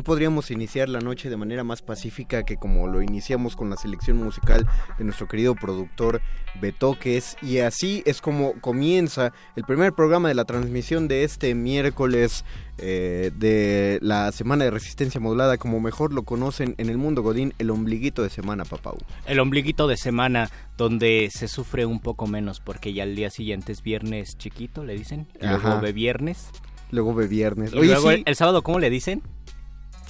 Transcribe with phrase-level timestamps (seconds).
[0.00, 3.76] No podríamos iniciar la noche de manera más pacífica que como lo iniciamos con la
[3.76, 4.66] selección musical
[4.96, 6.22] de nuestro querido productor
[6.58, 7.36] Betoques.
[7.42, 12.46] Y así es como comienza el primer programa de la transmisión de este miércoles
[12.78, 17.52] eh, de la Semana de Resistencia Modulada, como mejor lo conocen en el mundo Godín,
[17.58, 18.96] el ombliguito de semana, papau.
[19.26, 20.48] El ombliguito de semana
[20.78, 24.94] donde se sufre un poco menos porque ya el día siguiente es viernes chiquito, le
[24.94, 25.26] dicen.
[25.38, 25.80] Y luego Ajá.
[25.80, 26.48] ve viernes.
[26.90, 27.74] Luego ve viernes.
[27.74, 29.22] Y Oye, luego sí, el, el sábado, ¿cómo le dicen?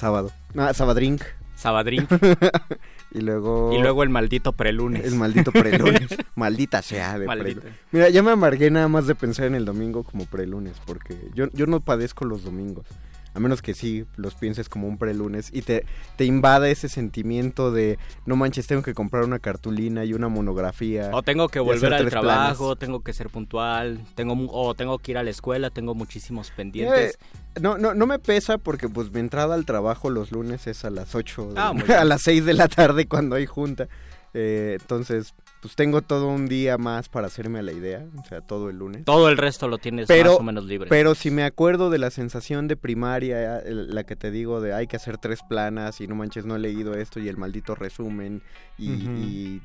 [0.00, 0.32] Sábado.
[0.56, 1.23] Ah, sabadrink.
[1.55, 2.08] Sabadrín.
[3.12, 3.73] Y luego...
[3.73, 5.05] y luego el maldito prelunes.
[5.05, 6.17] El maldito prelunes.
[6.37, 7.61] Maldita sea de Maldito.
[7.62, 7.81] prelunes.
[7.91, 11.49] Mira, ya me amargué nada más de pensar en el domingo como prelunes, porque yo,
[11.52, 12.87] yo no padezco los domingos.
[13.32, 15.85] A menos que sí los pienses como un prelunes y te,
[16.17, 21.11] te invada ese sentimiento de no manches, tengo que comprar una cartulina y una monografía.
[21.12, 22.79] O tengo que volver al trabajo, planes.
[22.81, 27.15] tengo que ser puntual, tengo o tengo que ir a la escuela, tengo muchísimos pendientes.
[27.15, 30.85] Eh, no, no, no me pesa porque pues mi entrada al trabajo los lunes es
[30.85, 33.88] a las 8, de- Ah, a las 6 de la tarde cuando hay junta.
[34.35, 38.41] Eh, entonces, pues tengo todo un día más para hacerme a la idea, o sea,
[38.41, 39.05] todo el lunes.
[39.05, 40.89] Todo el resto lo tienes Pero- más o menos libre.
[40.89, 44.73] Pero si me acuerdo de la sensación de primaria, el- la que te digo de
[44.73, 47.75] hay que hacer tres planas y no manches, no he leído esto y el maldito
[47.75, 48.43] resumen
[48.79, 49.62] y, y,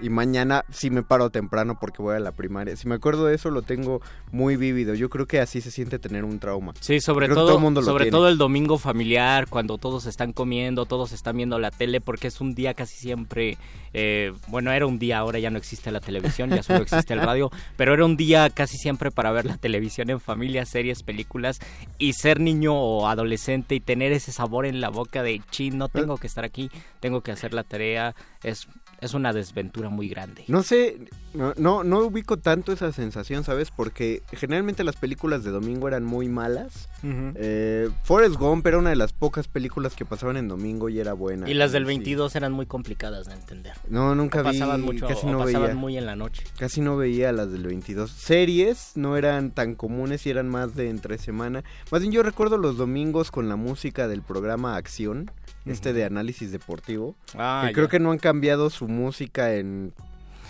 [0.00, 2.76] y mañana sí me paro temprano porque voy a la primaria.
[2.76, 4.00] Si me acuerdo de eso lo tengo
[4.32, 4.94] muy vívido.
[4.94, 6.74] Yo creo que así se siente tener un trauma.
[6.80, 10.32] Sí, sobre Creo todo, todo el mundo sobre todo el domingo familiar, cuando todos están
[10.32, 13.56] comiendo, todos están viendo la tele, porque es un día casi siempre,
[13.92, 17.20] eh, bueno, era un día, ahora ya no existe la televisión, ya solo existe el
[17.20, 21.60] radio, pero era un día casi siempre para ver la televisión en familia, series, películas,
[21.98, 25.88] y ser niño o adolescente y tener ese sabor en la boca de, chin, no
[25.88, 28.66] tengo que estar aquí, tengo que hacer la tarea, es,
[29.04, 30.44] es una desventura muy grande.
[30.48, 30.98] No sé,
[31.34, 33.70] no, no, no ubico tanto esa sensación, ¿sabes?
[33.70, 36.88] Porque generalmente las películas de domingo eran muy malas.
[37.02, 41.12] Eh, Forrest Gump era una de las pocas películas que pasaban en domingo y era
[41.12, 41.48] buena.
[41.50, 41.88] Y las del Sí.
[41.88, 43.72] 22 eran muy complicadas de entender.
[43.88, 45.74] No, nunca O vi, pasaban mucho, casi o no pasaban veía.
[45.74, 46.44] muy en la noche.
[46.58, 48.10] Casi no veía las del 22.
[48.10, 51.62] Series no eran tan comunes y eran más de entre semana.
[51.90, 55.30] Más bien yo recuerdo los domingos con la música del programa Acción,
[55.66, 57.16] este de análisis deportivo.
[57.36, 59.92] Ah, que creo que no han cambiado su música en,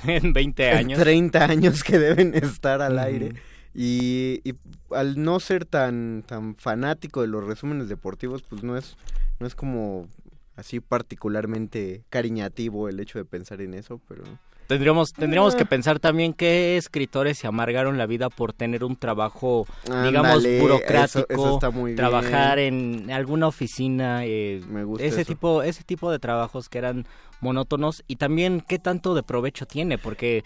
[0.22, 0.98] en 20 en años.
[1.00, 3.34] 30 años que deben estar al aire.
[3.74, 4.54] Y, y
[4.94, 8.96] al no ser tan, tan fanático de los resúmenes deportivos, pues no es,
[9.40, 10.06] no es como
[10.56, 14.22] así particularmente cariñativo el hecho de pensar en eso, pero...
[14.66, 15.58] Tendríamos, tendríamos Ah.
[15.58, 21.18] que pensar también qué escritores se amargaron la vida por tener un trabajo, digamos, burocrático,
[21.18, 23.02] eso- eso está muy trabajar bien.
[23.04, 25.28] en alguna oficina, eh, Me gusta ese eso.
[25.28, 27.04] tipo, ese tipo de trabajos que eran
[27.44, 30.42] monótonos y también qué tanto de provecho tiene, porque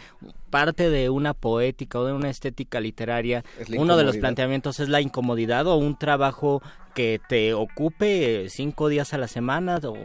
[0.51, 4.89] parte de una poética o de una estética literaria, Es uno de los planteamientos es
[4.89, 6.61] la incomodidad o un trabajo
[6.95, 9.97] que te ocupe eh, cinco días a la semana o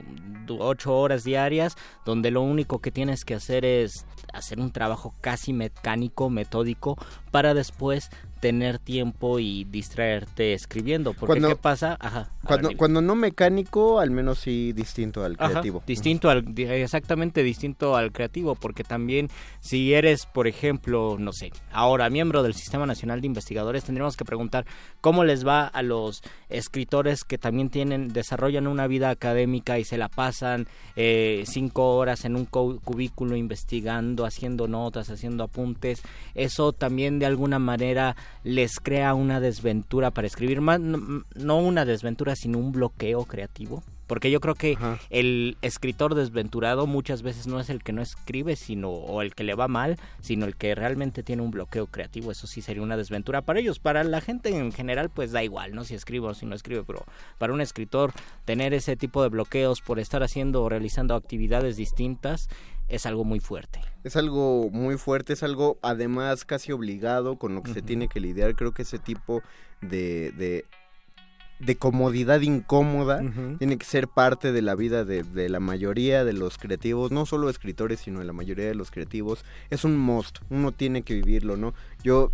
[0.60, 5.54] ocho horas diarias, donde lo único que tienes que hacer es hacer un trabajo casi
[5.54, 6.98] mecánico, metódico,
[7.32, 8.12] para después
[8.44, 11.14] tener tiempo y distraerte escribiendo.
[11.14, 11.96] Porque Cuando- ¿qué pasa?
[11.98, 12.20] Ajá.
[12.20, 15.82] ver, Cuando, cuando no mecánico, al menos sí distinto al Ajá, creativo.
[15.88, 19.30] distinto al, exactamente distinto al creativo, porque también
[19.62, 24.26] si eres, por ejemplo, no sé, ahora miembro del Sistema Nacional de Investigadores, tendríamos que
[24.26, 24.66] preguntar
[25.00, 29.98] cómo les va a los escritores que también tienen, desarrollan una vida académica y se
[29.98, 36.02] la pasan eh, cinco horas en un cu- cubículo investigando, haciendo notas, haciendo apuntes.
[36.36, 42.36] Eso también de alguna manera les crea una desventura para escribir, más, no, una desventura,
[42.36, 43.84] sino un bloqueo creativo.
[44.08, 45.00] Porque yo creo que Ajá.
[45.10, 49.46] el escritor desventurado muchas veces no es el que no escribe, sino o el que
[49.46, 52.30] le va mal, sino el que realmente tiene un bloqueo creativo.
[52.30, 53.80] Eso sí sería una desventura para ellos.
[53.80, 55.86] Para la gente en general, pues da igual, ¿no?
[55.86, 57.06] Si escribe o si no escribe, pero
[57.38, 58.12] para un escritor
[58.44, 62.50] tener ese tipo de bloqueos por estar haciendo o realizando actividades distintas
[62.88, 63.82] es algo muy fuerte.
[64.04, 68.20] Es algo muy fuerte, es algo además casi obligado con lo que se tiene que
[68.20, 68.56] lidiar.
[68.56, 69.42] Creo que ese tipo
[69.82, 70.66] de, de
[71.60, 73.22] de comodidad incómoda,
[73.58, 77.26] tiene que ser parte de la vida de, de, la mayoría de los creativos, no
[77.26, 79.46] solo escritores, sino de la mayoría de los creativos.
[79.70, 81.74] Es un must, uno tiene que vivirlo, ¿no?
[82.04, 82.32] Yo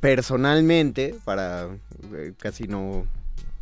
[0.00, 1.68] personalmente, para
[2.14, 3.06] eh, casi no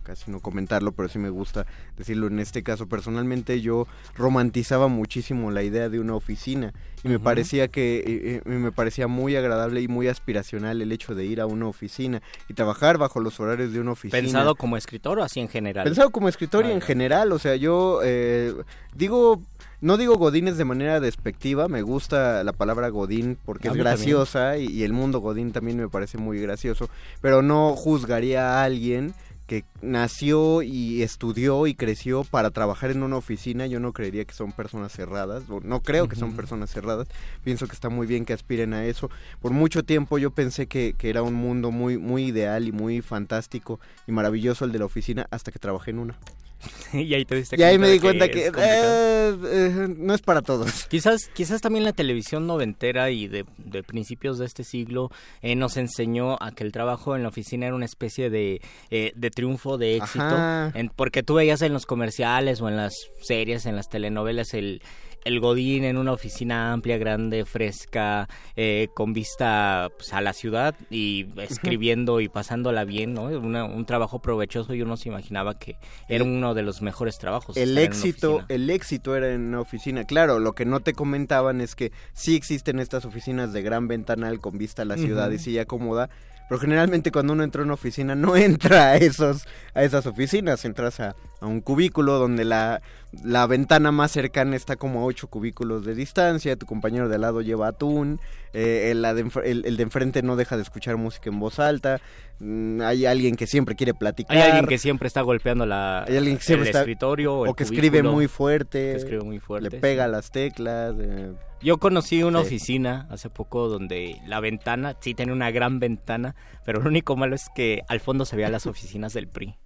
[0.09, 1.67] casi no comentarlo, pero sí me gusta
[1.99, 2.87] decirlo en este caso.
[2.87, 3.87] Personalmente yo
[4.17, 6.73] romantizaba muchísimo la idea de una oficina
[7.05, 11.15] y me parecía que eh, eh, me parecía muy agradable y muy aspiracional el hecho
[11.15, 14.19] de ir a una oficina y trabajar bajo los horarios de una oficina.
[14.19, 15.85] ¿Pensado como escritor o así en general?
[15.85, 18.55] Pensado como escritor y en general, o sea, yo eh,
[18.95, 19.43] digo
[19.81, 24.67] no digo godines de manera despectiva, me gusta la palabra godín porque es graciosa y,
[24.67, 26.89] y, el mundo godín también me parece muy gracioso,
[27.21, 29.15] pero no juzgaría a alguien
[29.49, 34.35] que nació y estudió y creció para trabajar en una oficina, yo no creería que
[34.35, 37.09] son personas cerradas, no creo que son personas cerradas,
[37.43, 39.11] pienso que está muy bien que aspiren a eso.
[39.41, 43.01] Por mucho tiempo yo pensé que, que era un mundo muy, muy ideal y muy
[43.01, 46.15] fantástico y maravilloso el de la oficina hasta que trabajé en una.
[46.93, 50.43] y ahí te diste y ahí me di cuenta que, eh, eh, no es para
[50.43, 50.87] todos.
[50.89, 55.11] Quizás, quizás también la televisión noventera y de, de principios de este siglo
[55.43, 58.61] eh, nos enseñó a que el trabajo en la oficina era una especie de,
[58.91, 60.37] eh, de triunfo, de éxito,
[60.75, 64.83] en, porque tú veías en los comerciales o en las series, en las telenovelas el
[65.29, 70.75] el Godín en una oficina amplia, grande, fresca, eh, con vista pues, a la ciudad
[70.91, 73.25] y escribiendo y pasándola bien, ¿no?
[73.25, 75.77] un trabajo provechoso y uno se imaginaba que
[76.09, 77.59] era uno de los mejores trabajos.
[77.59, 80.05] El éxito, el éxito era en una oficina.
[80.05, 84.41] Claro, lo que no te comentaban es que sí existen estas oficinas de gran ventanal
[84.41, 86.09] con vista a la ciudad y silla cómoda,
[86.49, 90.65] pero generalmente cuando uno entra a una oficina no entra a esos a esas oficinas,
[90.65, 92.83] entras a, a un cubículo donde la,
[93.25, 97.21] la ventana más cercana está como a ocho cubículos de distancia, tu compañero de al
[97.23, 98.21] lado lleva atún,
[98.53, 102.01] eh, el, el, el, de enfrente no deja de escuchar música en voz alta,
[102.41, 104.37] mm, hay alguien que siempre quiere platicar.
[104.37, 107.51] Hay alguien que siempre está golpeando la, hay alguien que siempre el está, escritorio o,
[107.51, 110.95] o que escribe muy fuerte, que escribe muy fuerte, le pega las teclas.
[110.99, 111.33] Eh.
[111.61, 112.47] Yo conocí una sí.
[112.47, 117.35] oficina hace poco donde la ventana, sí tiene una gran ventana, pero lo único malo
[117.35, 119.57] es que al fondo se veían las oficinas del PRI.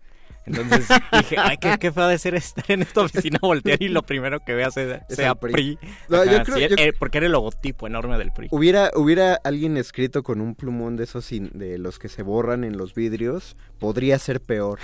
[0.47, 4.03] Entonces dije, ay, qué, qué feo de ser estar en esta oficina, voltear y lo
[4.03, 5.53] primero que veas sea, sea PRI.
[5.53, 5.79] PRI.
[6.09, 6.77] No, Ajá, yo creo, sí, yo...
[6.79, 8.49] eh, porque era el logotipo enorme del PRI.
[8.51, 12.65] Hubiera, hubiera alguien escrito con un plumón de esos in, de los que se borran
[12.65, 14.79] en los vidrios, podría ser peor.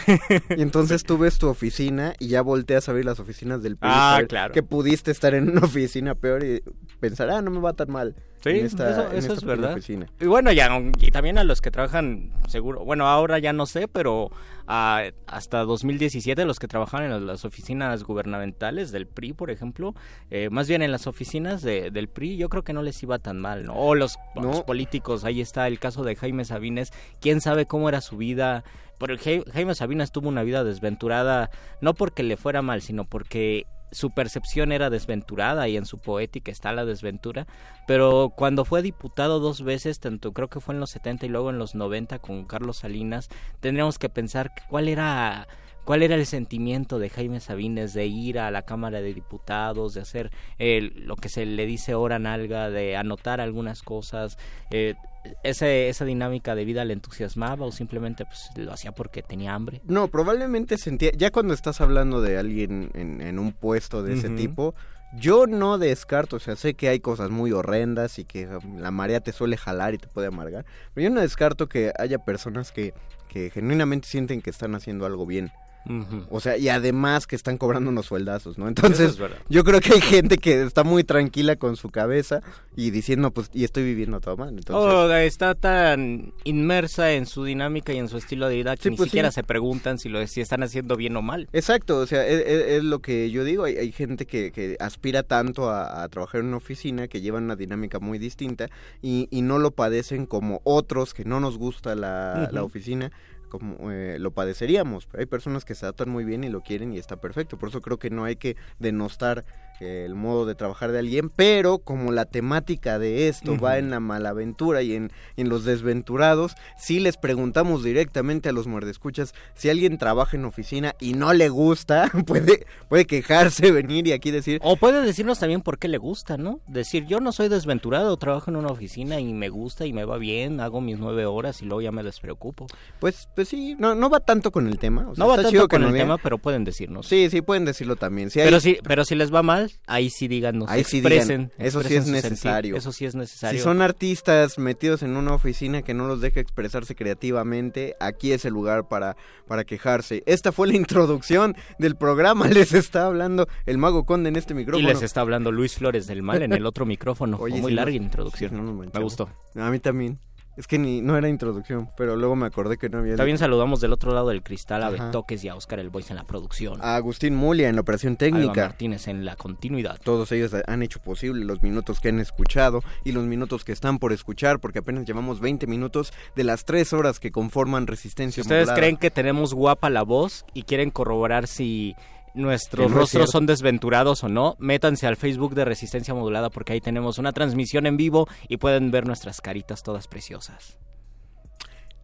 [0.56, 3.90] y entonces tú ves tu oficina y ya volteas a ver las oficinas del PRI.
[3.92, 4.54] Ah, claro.
[4.54, 6.62] Que pudiste estar en una oficina peor y
[7.00, 8.14] pensar, ah, no me va tan mal.
[8.42, 9.72] Sí, en esta, eso, es verdad.
[9.72, 10.06] Oficina.
[10.20, 10.68] Y bueno, ya
[11.00, 14.30] y también a los que trabajan, seguro, bueno, ahora ya no sé, pero
[14.68, 19.94] uh, hasta 2017 los que trabajaban en las oficinas gubernamentales del PRI, por ejemplo,
[20.30, 23.18] eh, más bien en las oficinas de, del PRI, yo creo que no les iba
[23.18, 23.74] tan mal, ¿no?
[23.74, 24.42] O los, no.
[24.42, 28.64] los políticos, ahí está el caso de Jaime Sabines, quién sabe cómo era su vida.
[28.98, 34.10] Porque Jaime Sabines tuvo una vida desventurada, no porque le fuera mal, sino porque su
[34.10, 37.46] percepción era desventurada y en su poética está la desventura,
[37.86, 41.50] pero cuando fue diputado dos veces, tanto creo que fue en los 70 y luego
[41.50, 43.28] en los 90 con Carlos Salinas,
[43.60, 45.48] tendríamos que pensar cuál era
[45.88, 50.02] cuál era el sentimiento de Jaime Sabines de ir a la Cámara de Diputados, de
[50.02, 54.36] hacer eh, lo que se le dice hora nalga, de anotar algunas cosas,
[54.70, 54.96] eh,
[55.42, 59.80] ese, esa dinámica de vida le entusiasmaba o simplemente pues, lo hacía porque tenía hambre?
[59.86, 64.28] No, probablemente sentía, ya cuando estás hablando de alguien en, en un puesto de ese
[64.28, 64.36] uh -huh.
[64.36, 64.74] tipo,
[65.14, 69.20] yo no descarto, o sea, sé que hay cosas muy horrendas y que la marea
[69.20, 72.92] te suele jalar y te puede amargar, pero yo no descarto que haya personas que,
[73.30, 75.50] que genuinamente sienten que están haciendo algo bien.
[75.86, 76.26] Uh -huh.
[76.30, 78.68] O sea, y además que están cobrando unos sueldazos, ¿no?
[78.68, 79.18] Entonces, es
[79.48, 82.42] yo creo que hay gente que está muy tranquila con su cabeza
[82.76, 84.50] y diciendo, pues, y estoy viviendo todo mal.
[84.50, 84.94] Entonces...
[84.94, 88.90] Oh, está tan inmersa en su dinámica y en su estilo de vida que sí,
[88.90, 89.36] ni pues siquiera sí.
[89.36, 91.48] se preguntan si lo si están haciendo bien o mal.
[91.52, 93.64] Exacto, o sea, es, es, es lo que yo digo.
[93.64, 97.44] Hay, hay gente que, que, aspira tanto a, a, trabajar en una oficina, que llevan
[97.44, 98.68] una dinámica muy distinta
[99.02, 102.52] y, y no lo padecen como otros que no nos gusta la, uh -huh.
[102.52, 103.12] la oficina
[103.48, 105.08] como eh, lo padeceríamos.
[105.16, 107.58] Hay personas que se adaptan muy bien y lo quieren y está perfecto.
[107.58, 109.44] Por eso creo que no hay que denostar
[109.80, 113.64] el modo de trabajar de alguien, pero como la temática de esto uh -huh.
[113.64, 118.66] va en la malaventura y en, en, los desventurados, si les preguntamos directamente a los
[118.66, 124.12] muerdescuchas si alguien trabaja en oficina y no le gusta, puede, puede quejarse, venir y
[124.12, 124.60] aquí decir...
[124.62, 126.60] O puede decirnos también por qué le gusta, ¿no?
[126.66, 130.18] Decir, yo no soy desventurado, trabajo en una oficina y me gusta y me va
[130.18, 132.66] bien, hago mis nueve horas y luego ya me despreocupo.
[132.98, 135.08] Pues, pues sí, no, no va tanto con el tema.
[135.08, 137.06] O sea, no va tanto con el tema, pero pueden decirnos.
[137.06, 138.30] Sí, sí, pueden decirlo también.
[138.30, 138.46] Si hay...
[138.46, 141.66] pero, si, pero si les va mal, musical, ahí sí díganos, Ahí sí expresen, digan,
[141.66, 142.76] eso sí es necesario.
[142.76, 143.58] eso sí es necesario.
[143.58, 148.44] Si son artistas metidos en una oficina que no los deja expresarse creativamente, aquí es
[148.44, 150.22] el lugar para, para quejarse.
[150.26, 152.46] Esta fue la introducción del programa.
[152.48, 154.88] Les está hablando el Mago Conde en este y micrófono.
[154.88, 157.36] les está hablando Luis Flores del Mal en el otro micrófono.
[157.40, 158.56] Oye, Fue muy larga la introducción.
[158.56, 159.28] no Me gustó.
[159.54, 160.18] A mí también.
[160.58, 163.14] Es que ni no era introducción, pero luego me acordé que no había.
[163.14, 164.90] También saludamos del otro lado del cristal a.
[164.90, 166.80] Betoques y a Oscar El Voice en la producción.
[166.82, 168.66] A Agustín Mulia en la operación técnica.
[168.66, 170.00] Martínez en la continuidad.
[170.02, 174.00] Todos ellos han hecho posible los minutos que han escuchado y los minutos que están
[174.00, 178.40] por escuchar, porque apenas llevamos 20 minutos de las 3 horas que conforman Si Resistencia
[178.40, 178.80] ustedes Modulada.
[178.80, 181.94] creen que tenemos guapa la voz y quieren corroborar si
[182.34, 186.80] nuestros no rostros son desventurados o no, métanse al Facebook de Resistencia Modulada porque ahí
[186.80, 190.78] tenemos una transmisión en vivo y pueden ver nuestras caritas todas preciosas.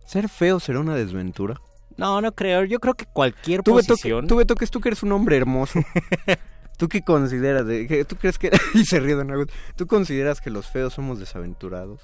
[0.05, 1.61] ¿Ser feo será una desventura?
[1.97, 2.65] No, no creo.
[2.65, 4.27] Yo creo que cualquier Tú, posición...
[4.27, 5.81] tú, Beto, que tú que eres un hombre hermoso.
[6.79, 7.67] ¿Tú qué consideras?
[7.67, 8.51] De, ¿Tú crees que...
[8.75, 9.49] y se ríe Don Agus.
[9.77, 12.03] ¿Tú consideras que los feos somos desaventurados?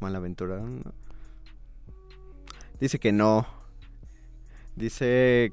[0.00, 0.68] ¿Malaventurados?
[0.68, 0.92] No.
[2.80, 3.46] Dice que no.
[4.76, 5.52] Dice...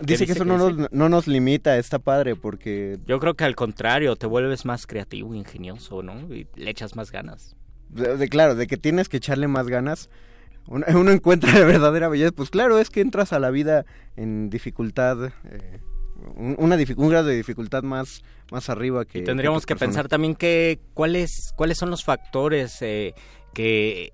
[0.00, 0.80] dice que eso ¿Qué no dice?
[0.82, 2.98] nos, no nos limita, está padre, porque...
[3.06, 6.20] Yo creo que al contrario, te vuelves más creativo, ingenioso, ¿no?
[6.34, 7.56] Y le echas más ganas.
[7.88, 10.10] De, de- claro, de que tienes que echarle más ganas.
[10.66, 12.32] Uno, uno encuentra la verdadera belleza.
[12.32, 13.84] Pues claro, es que entras a la vida
[14.16, 15.26] en dificultad...
[15.44, 15.80] eh,
[16.36, 19.20] un, una un grado de dificultad más, más arriba que...
[19.20, 19.94] Y tendríamos que personas.
[19.94, 23.14] pensar también que cuáles cuáles son los factores eh,
[23.54, 24.12] que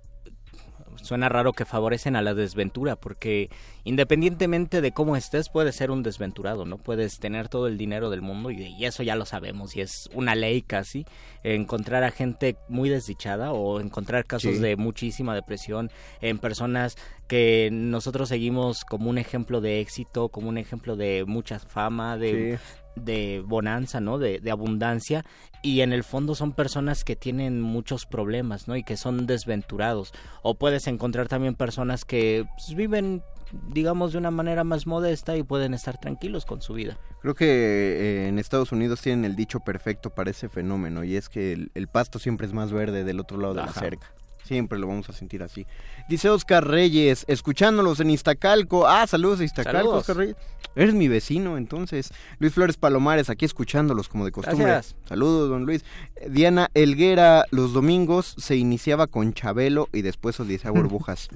[1.05, 3.51] suena raro que favorecen a la desventura, porque
[3.85, 6.79] independientemente de cómo estés, puedes ser un desventurado, ¿no?
[6.79, 10.09] Puedes tener todo el dinero del mundo y, y eso ya lo sabemos y es
[10.15, 11.07] una ley casi,
[11.43, 14.61] encontrar a gente muy desdichada o encontrar casos Sí.
[14.61, 16.97] de muchísima depresión en personas
[17.29, 22.59] que nosotros seguimos como un ejemplo de éxito, como un ejemplo de mucha fama, de,
[22.59, 22.65] Sí.
[22.97, 24.19] De bonanza, ¿no?
[24.19, 25.25] De, de abundancia.
[25.63, 28.77] Y en el fondo son personas que tienen muchos problemas, ¿no?
[28.77, 30.13] Y que son desventurados.
[30.43, 33.23] O puedes encontrar también personas que pues, viven,
[33.69, 36.99] digamos, de una manera más modesta y pueden estar tranquilos con su vida.
[37.23, 41.29] Creo que eh, en Estados Unidos tienen el dicho perfecto para ese fenómeno y es
[41.29, 44.13] que el, el pasto siempre es más verde del otro lado de la cerca.
[44.45, 45.67] Siempre lo vamos a sentir así.
[46.09, 48.87] Dice Oscar Reyes, escuchándolos en Iztacalco.
[48.87, 50.01] Ah, saludos a Iztacalco, Saludos.
[50.01, 50.37] Oscar Reyes.
[50.77, 52.13] Eres mi vecino, entonces.
[52.41, 54.67] Luis Flores Palomares, aquí escuchándolos como de costumbre.
[54.67, 54.97] Gracias.
[55.09, 55.85] Saludos, don Luis.
[56.29, 61.29] Diana Elguera, los domingos se iniciaba con Chabelo y después Odisea Burbujas.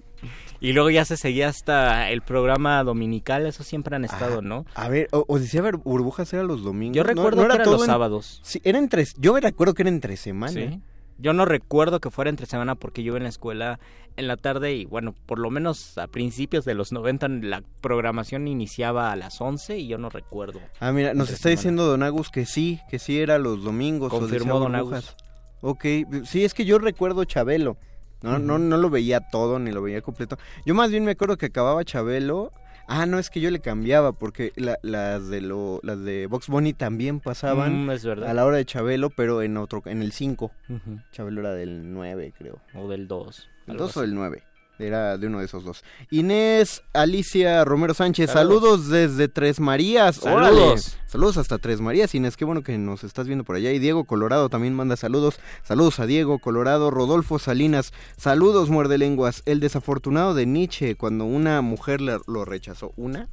[0.60, 4.66] Y luego ya se seguía hasta el programa dominical, eso siempre han estado, Ah, ¿no?
[4.74, 6.96] A ver, Odisea Burbujas era los domingos.
[6.96, 8.40] Yo ¿No- recuerdo no que era los en- sábados.
[8.42, 10.52] Sí, era entre, yo me recuerdo que era entre semana.
[10.52, 10.80] Sí.
[11.18, 13.80] Yo no recuerdo que fuera entre semana porque yo iba en la escuela
[14.16, 18.48] en la tarde y bueno, por lo menos a principios de los 90 la programación
[18.48, 20.60] iniciaba a las 11 y yo no recuerdo.
[20.80, 21.56] Ah, mira, nos está semana.
[21.56, 24.10] diciendo Don Agus que sí, que sí era los domingos.
[24.10, 25.16] Confirmó Odisea Don Burbujas.
[25.60, 25.84] Ok,
[26.24, 27.76] sí, es que yo recuerdo Chabelo.
[28.22, 30.38] No, no, no lo veía todo ni lo veía completo.
[30.66, 32.52] Yo más bien me acuerdo que acababa Chabelo.
[32.90, 36.48] Ah, no, es que yo le cambiaba porque la- las de lo, las de Box
[36.48, 38.30] Bunny también pasaban Mm, es verdad.
[38.30, 40.50] a la hora de Chabelo, pero en otro, en el 5.
[40.70, 40.98] Ujú.
[41.12, 42.60] Chabelo era del 9, creo.
[42.74, 43.46] O del 2.
[43.66, 44.42] ¿El 2 o el 9?
[44.78, 45.82] Era de uno de esos dos.
[46.10, 48.88] Inés Alicia Romero Sánchez, saludos, Saludos.
[48.88, 50.16] desde Tres Marías.
[50.16, 50.50] Saludos.
[50.58, 50.80] Órale.
[51.06, 53.72] Saludos hasta Tres Marías, Inés, qué bueno que nos estás viendo por allá.
[53.72, 55.40] Y Diego Colorado también manda saludos.
[55.64, 57.92] Saludos a Diego Colorado, Rodolfo Salinas.
[58.16, 59.42] Saludos, muerde lenguas.
[59.46, 62.92] El desafortunado de Nietzsche, cuando una mujer le- lo rechazó.
[62.96, 63.28] ¿Una?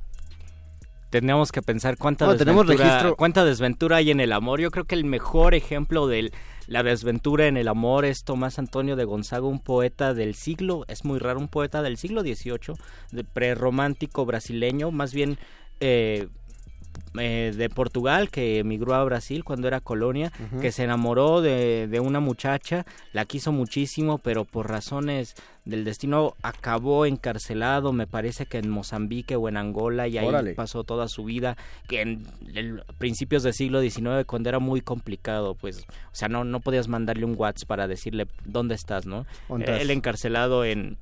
[1.19, 3.15] Tenemos que pensar cuánta, No, tenemos desventura, registro.
[3.15, 4.59] cuánta desventura hay en el amor.
[4.59, 6.31] Yo creo que el mejor ejemplo de
[6.67, 11.05] la desventura en el amor es Tomás Antonio de Gonzaga, un poeta del siglo, es
[11.05, 12.75] muy raro, un poeta del siglo XVIII,
[13.11, 15.37] de prerromántico brasileño, más bien
[15.79, 16.27] eh,
[17.19, 21.99] eh, de Portugal, que emigró a Brasil cuando era colonia, que se enamoró de, de
[21.99, 28.59] una muchacha, la quiso muchísimo, pero por razones del destino acabó encarcelado, me parece que
[28.59, 30.53] en Mozambique o en Angola, y ahí Órale.
[30.53, 35.55] pasó toda su vida, que en el- principios del siglo XIX, cuando era muy complicado,
[35.55, 35.79] pues,
[36.11, 39.25] o sea, no, no podías mandarle un WhatsApp para decirle dónde estás, ¿no?
[39.49, 39.89] ¿Dónde Él estás?
[39.89, 40.97] encarcelado en,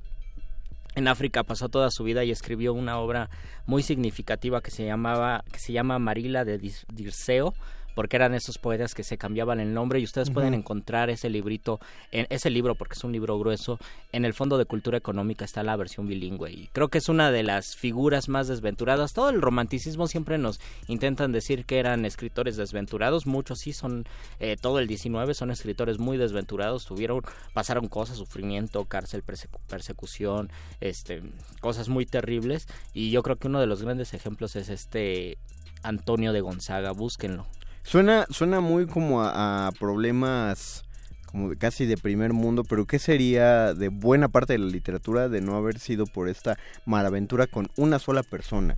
[0.94, 3.28] en África pasó toda su vida y escribió una obra
[3.66, 6.58] muy significativa que se llamaba que se llama Marila de
[6.92, 7.52] Dirceo
[7.94, 11.80] porque eran esos poetas que se cambiaban el nombre y ustedes pueden encontrar ese librito
[12.12, 13.78] en ese libro porque es un libro grueso
[14.12, 17.30] en el Fondo de Cultura Económica está la versión bilingüe y creo que es una
[17.30, 19.12] de las figuras más desventuradas.
[19.12, 24.04] Todo el romanticismo siempre nos intentan decir que eran escritores desventurados muchos sí son
[24.40, 30.50] eh, todo el 19 son escritores muy desventurados tuvieron pasaron cosas sufrimiento cárcel persecu- persecución
[30.80, 31.22] este
[31.60, 35.38] cosas muy terribles y yo creo que uno de los grandes ejemplos es este
[35.82, 37.46] Antonio de Gonzaga búsquenlo
[37.84, 40.84] Suena, suena muy como a, problemas
[41.26, 45.28] como de- casi de primer mundo, pero ¿qué sería de buena parte de la literatura
[45.28, 48.74] de no haber sido por esta malaventura con una sola persona?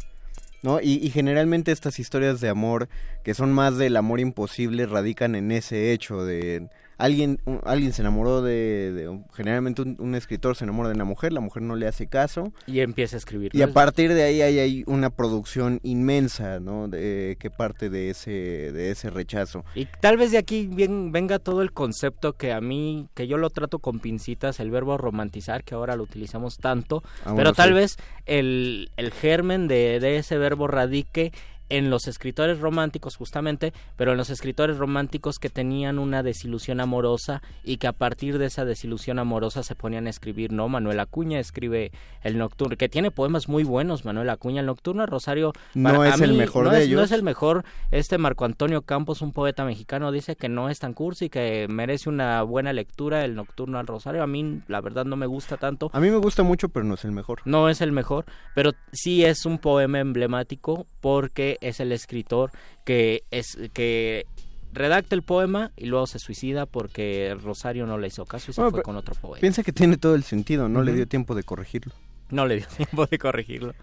[0.62, 0.80] ¿No?
[0.80, 2.88] Y, y generalmente estas historias de amor,
[3.22, 8.02] que son más del amor imposible, radican en ese hecho de alguien, un- alguien se
[8.02, 11.76] enamoró de, de- generalmente un, un escritor se enamora de una mujer, la mujer no
[11.76, 13.50] le hace caso, Y empieza a escribir.
[13.54, 16.88] y a partir de ahí hay, hay una producción inmensa, ¿no?
[16.88, 19.64] De, que parte de ese, de ese rechazo.
[19.74, 23.36] Y tal vez de aquí bien, venga todo el concepto que a mí, que yo
[23.38, 27.68] lo trato con pincitas, el verbo romantizar, que ahora lo utilizamos tanto, Ah, pero tal
[27.70, 27.74] sí.
[27.74, 31.32] vez el, el germen de, de ese verbo radique
[31.68, 37.42] en los escritores románticos justamente, pero en los escritores románticos que tenían una desilusión amorosa
[37.64, 40.68] y que a partir de esa desilusión amorosa se ponían a escribir, ¿no?
[40.68, 41.90] Manuel Acuña escribe
[42.22, 45.52] El Nocturno, que tiene poemas muy buenos, Manuel Acuña, El Nocturno de Rosario.
[45.74, 47.04] No para- es el mejor no de es- No ellos.
[47.04, 50.94] es el mejor, este Marco Antonio Campos, un poeta mexicano, dice que no es tan
[50.94, 54.22] cursi, que merece una buena lectura, El Nocturno al Rosario.
[54.22, 55.90] A mí, la verdad, no me gusta tanto.
[55.92, 57.40] A mí me gusta mucho, pero no es el mejor.
[57.44, 58.24] No es el mejor,
[58.54, 62.50] pero sí es un poema emblemático porque es el escritor
[62.84, 64.26] que es que
[64.72, 68.60] redacta el poema y luego se suicida porque Rosario no le hizo caso y se
[68.60, 69.40] Bueno, fue con otro poeta.
[69.40, 71.94] Piensa que tiene todo el sentido, no le dio tiempo de corregirlo.
[72.30, 73.74] No le dio tiempo de corregirlo.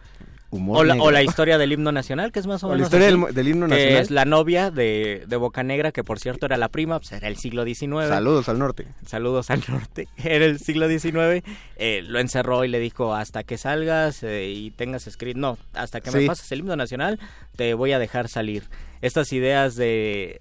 [0.53, 1.07] Humor O la, negro.
[1.07, 3.17] o la historia del himno nacional, que es más o, O la menos historia así,
[3.25, 4.01] del, del himno que nacional.
[4.01, 7.27] es la novia de, de Boca Negra, que por cierto era la prima, pues era
[7.27, 8.07] el siglo XIX.
[8.07, 8.85] Saludos al norte.
[9.05, 11.43] saludos al norte, era el siglo XIX,
[11.77, 16.01] eh, lo encerró y le dijo, hasta que salgas eh, y tengas escrito, no, hasta
[16.01, 17.19] que me pases el himno nacional,
[17.55, 18.63] te voy a dejar salir.
[19.01, 20.39] Estas ideas de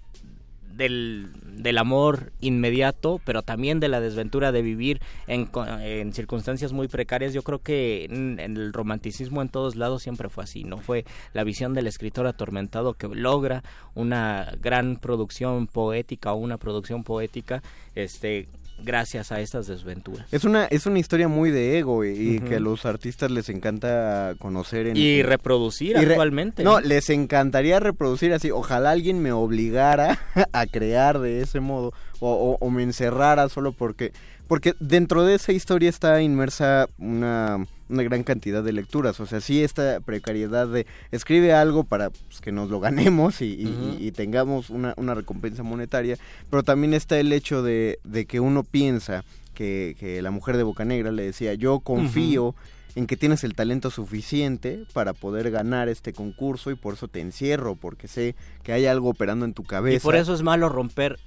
[0.75, 5.49] del, del amor inmediato, pero también de la desventura de vivir en,
[5.81, 7.33] en circunstancias muy precarias.
[7.33, 10.77] Yo creo que el romanticismo en todos lados siempre fue así, ¿no?
[10.77, 13.63] Fue la visión del escritor atormentado que logra
[13.95, 17.61] una gran producción poética o una producción poética,
[17.95, 18.47] este
[18.83, 20.25] gracias a estas desventuras.
[20.31, 23.49] Es una, es una historia muy de ego y, y que a los artistas les
[23.49, 24.97] encanta conocer en...
[24.97, 26.63] Y reproducir y re- actualmente.
[26.63, 28.51] No, les encantaría reproducir así.
[28.51, 30.19] Ojalá alguien me obligara
[30.53, 34.11] a crear de ese modo o, o- o me encerrara solo porque...
[34.47, 39.19] Porque dentro de esa historia está inmersa una, una gran cantidad de lecturas.
[39.19, 43.53] O sea, sí esta precariedad de escribe algo para pues, que nos lo ganemos y,
[43.61, 43.97] y- Ujú.
[44.03, 46.17] y tengamos una, una recompensa monetaria.
[46.49, 50.63] Pero también está el hecho de, de que uno piensa que, que la mujer de
[50.63, 52.55] Bocanegra le decía, yo confío
[52.95, 57.21] en que tienes el talento suficiente para poder ganar este concurso y por eso te
[57.21, 59.97] encierro, porque sé que hay algo operando en tu cabeza.
[59.97, 61.17] Y por eso es malo romper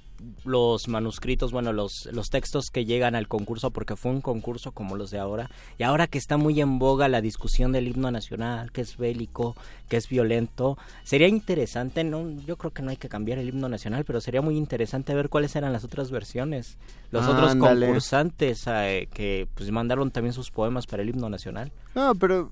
[0.45, 4.95] los manuscritos, bueno, los, los textos que llegan al concurso, porque fue un concurso como
[4.95, 5.49] los de ahora.
[5.77, 9.55] Y ahora que está muy en boga la discusión del himno nacional, que es bélico,
[9.89, 13.69] que es violento, sería interesante, no, yo creo que no hay que cambiar el himno
[13.69, 16.77] nacional, pero sería muy interesante ver cuáles eran las otras versiones,
[17.11, 17.85] los otros Ándale.
[17.85, 21.71] concursantes eh, que pues mandaron también sus poemas para el himno nacional.
[21.95, 22.51] No, pero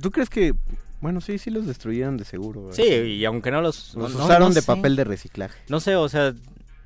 [0.00, 0.54] ¿tú crees que...
[1.00, 2.70] Bueno, sí, sí los destruyeron de seguro.
[2.72, 3.94] Sí, y aunque no los...
[3.94, 4.66] Los no- no- usaron no de sé.
[4.66, 5.58] papel de reciclaje.
[5.68, 6.34] No sé, o sea,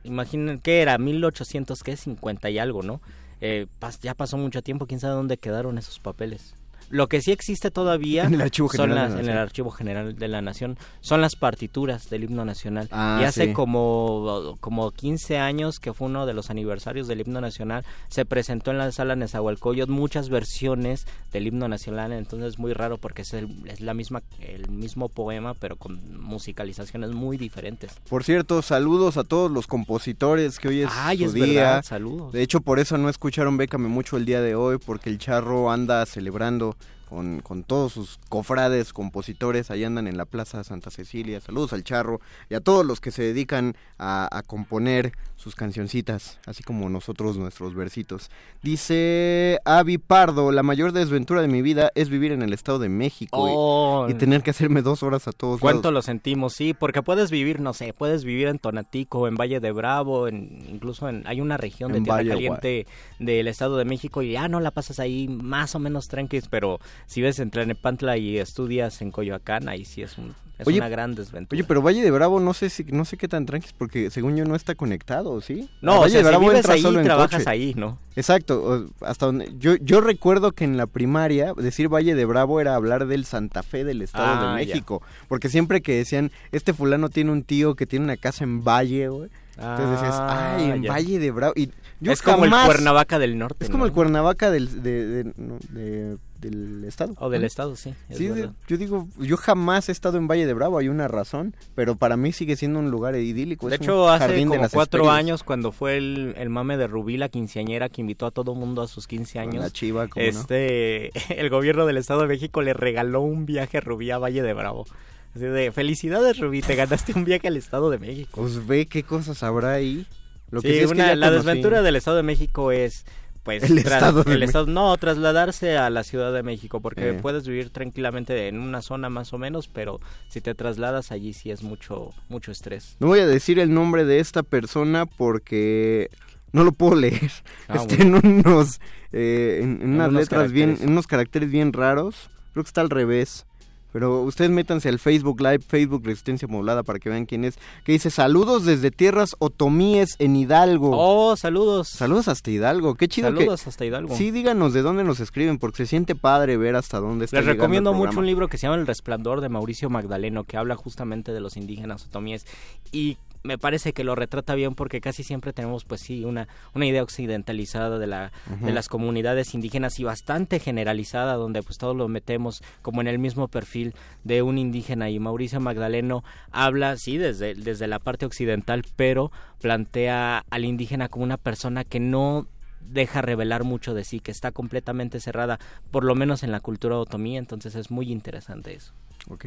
[0.04, 3.00] imaginen que era 1800, que 50 y algo, ¿no?
[3.40, 3.66] Eh,
[4.02, 6.54] ya pasó mucho tiempo, quién sabe dónde quedaron esos papeles.
[6.90, 9.38] Lo que sí existe todavía En el Archivo General de las, la en el Nación.
[9.42, 12.88] Archivo General de la Nación son las partituras del himno nacional.
[12.90, 13.52] Ah, y hace sí.
[13.52, 18.70] como, como 15 años, que fue uno de los aniversarios del himno nacional, se presentó
[18.72, 23.32] en la sala Nezahualcóyotl muchas versiones del himno nacional, entonces es muy raro porque es,
[23.34, 27.92] el- es la misma, el mismo poema, pero con musicalizaciones muy diferentes.
[28.08, 31.44] Por cierto, saludos a todos los compositores que hoy es Ay, su es día.
[31.62, 32.32] verdad, saludos.
[32.32, 35.70] De hecho, por eso no escucharon Bécame mucho el día de hoy, porque el Charro
[35.70, 36.76] anda celebrando
[37.10, 41.40] con, con todos sus cofrades, compositores, ahí andan en la Plaza Santa Cecilia.
[41.40, 46.38] Saludos al Charro y a todos los que se dedican a, a componer sus cancioncitas,
[46.46, 48.30] así como nosotros nuestros versitos.
[48.62, 52.88] Dice Avi Pardo, la mayor desventura de mi vida es vivir en el Estado de
[52.88, 55.94] México y- Oh, y, tener que hacerme dos horas a todos ¿Cuánto lados.
[55.94, 56.52] lo sentimos?
[56.54, 60.64] Sí, porque puedes vivir, no sé, puedes vivir en Tonatico, en Valle de Bravo, en,
[60.70, 62.86] incluso en, hay una región de Tierra Valle, Caliente
[63.18, 66.78] del Estado de México y ya no la pasas ahí más o menos tranquis, pero
[67.06, 70.88] si ves en Tlanepantla y estudias en Coyoacán, ahí sí es, un, es Oye, una
[70.88, 71.56] gran desventura.
[71.56, 74.36] Oye, pero Valle de Bravo no sé si no sé qué tan tranquis porque según
[74.36, 75.68] yo no está conectado, ¿sí?
[75.80, 77.50] no, o Valle sea, de Bravo si vives ahí, solo en trabajas coche.
[77.50, 77.98] ahí, ¿no?
[78.16, 78.62] Exacto,
[79.00, 82.74] o- hasta donde yo yo recuerdo que en la primaria decir Valle de Bravo era
[82.74, 84.72] hablar del Santa Fe del Estado Ah, de ya.
[84.74, 88.62] México, porque siempre que decían, este fulano tiene un tío que tiene una casa en
[88.64, 90.90] Valle, güey, Entonces decías, Ah, ay, en ya.
[90.92, 91.52] Valle de Bravo.
[91.56, 93.64] Y yo es como el Cuernavaca del Norte.
[93.64, 93.86] Es como ¿no?
[93.86, 97.14] el Cuernavaca del, de- de- no, de- del estado.
[97.18, 97.94] O del estado, sí.
[98.08, 98.30] es Sí,
[98.68, 102.16] yo digo, yo jamás he estado en Valle de Bravo, hay una razón, pero para
[102.16, 103.68] mí sigue siendo un lugar idílico.
[103.68, 107.18] De es un hecho, hace como cuatro años, cuando fue el, el mame de Rubí,
[107.18, 110.24] la quinceañera que invitó a todo mundo a sus 15 Con años, La chiva, como
[110.24, 110.30] no.
[110.30, 111.10] este,
[111.40, 114.54] el gobierno del Estado de México le regaló un viaje a Rubí a Valle de
[114.54, 114.86] Bravo.
[115.34, 118.30] Así de, felicidades Rubí, te ganaste un viaje al Estado de México.
[118.40, 120.06] Pues ve qué cosas habrá ahí.
[120.50, 121.46] Lo que Sí, sí es que una- ya la conocí.
[121.46, 123.04] desventura del Estado de México es
[123.42, 127.14] pues El Estado el estado- no trasladarse a la Ciudad de México porque Eh.
[127.14, 131.50] puedes vivir tranquilamente en una zona más o menos pero si te trasladas allí sí
[131.50, 136.10] es mucho mucho estrés No voy a decir el nombre de esta persona porque
[136.52, 137.30] no lo puedo leer.
[137.68, 138.18] Ah, está bueno.
[138.22, 138.80] en unos,
[139.12, 142.28] eh, en, en En unas unos letras bien, en unos caracteres bien raros.
[142.52, 143.46] Creo que está al revés.
[143.92, 147.58] Pero ustedes métanse al Facebook Live, Facebook Resistencia Modulada para que vean quién es.
[147.84, 150.90] Que dice saludos desde tierras otomíes en Hidalgo.
[150.92, 152.94] oh saludos Saludos hasta Hidalgo.
[152.94, 153.70] Qué chido saludos que...
[153.70, 157.24] hasta Hidalgo Sí, díganos de dónde nos escriben porque se siente padre ver hasta dónde
[157.24, 159.90] está Les llegando recomiendo el mucho un libro que se llama El Resplandor de Mauricio
[159.90, 162.46] Magdaleno, que habla justamente de los indígenas otomíes
[162.92, 166.86] y me parece que lo retrata bien porque casi siempre tenemos pues sí una, una
[166.86, 172.08] idea occidentalizada de la de las comunidades indígenas y bastante generalizada donde pues todos lo
[172.08, 175.10] metemos como en el mismo perfil de un indígena.
[175.10, 181.24] Y Mauricio Magdaleno habla sí desde desde la parte occidental pero plantea al indígena como
[181.24, 182.46] una persona que no
[182.80, 185.58] deja revelar mucho de sí, que está completamente cerrada,
[185.90, 188.92] por lo menos en la cultura otomí, entonces es muy interesante eso.
[189.28, 189.46] Ok.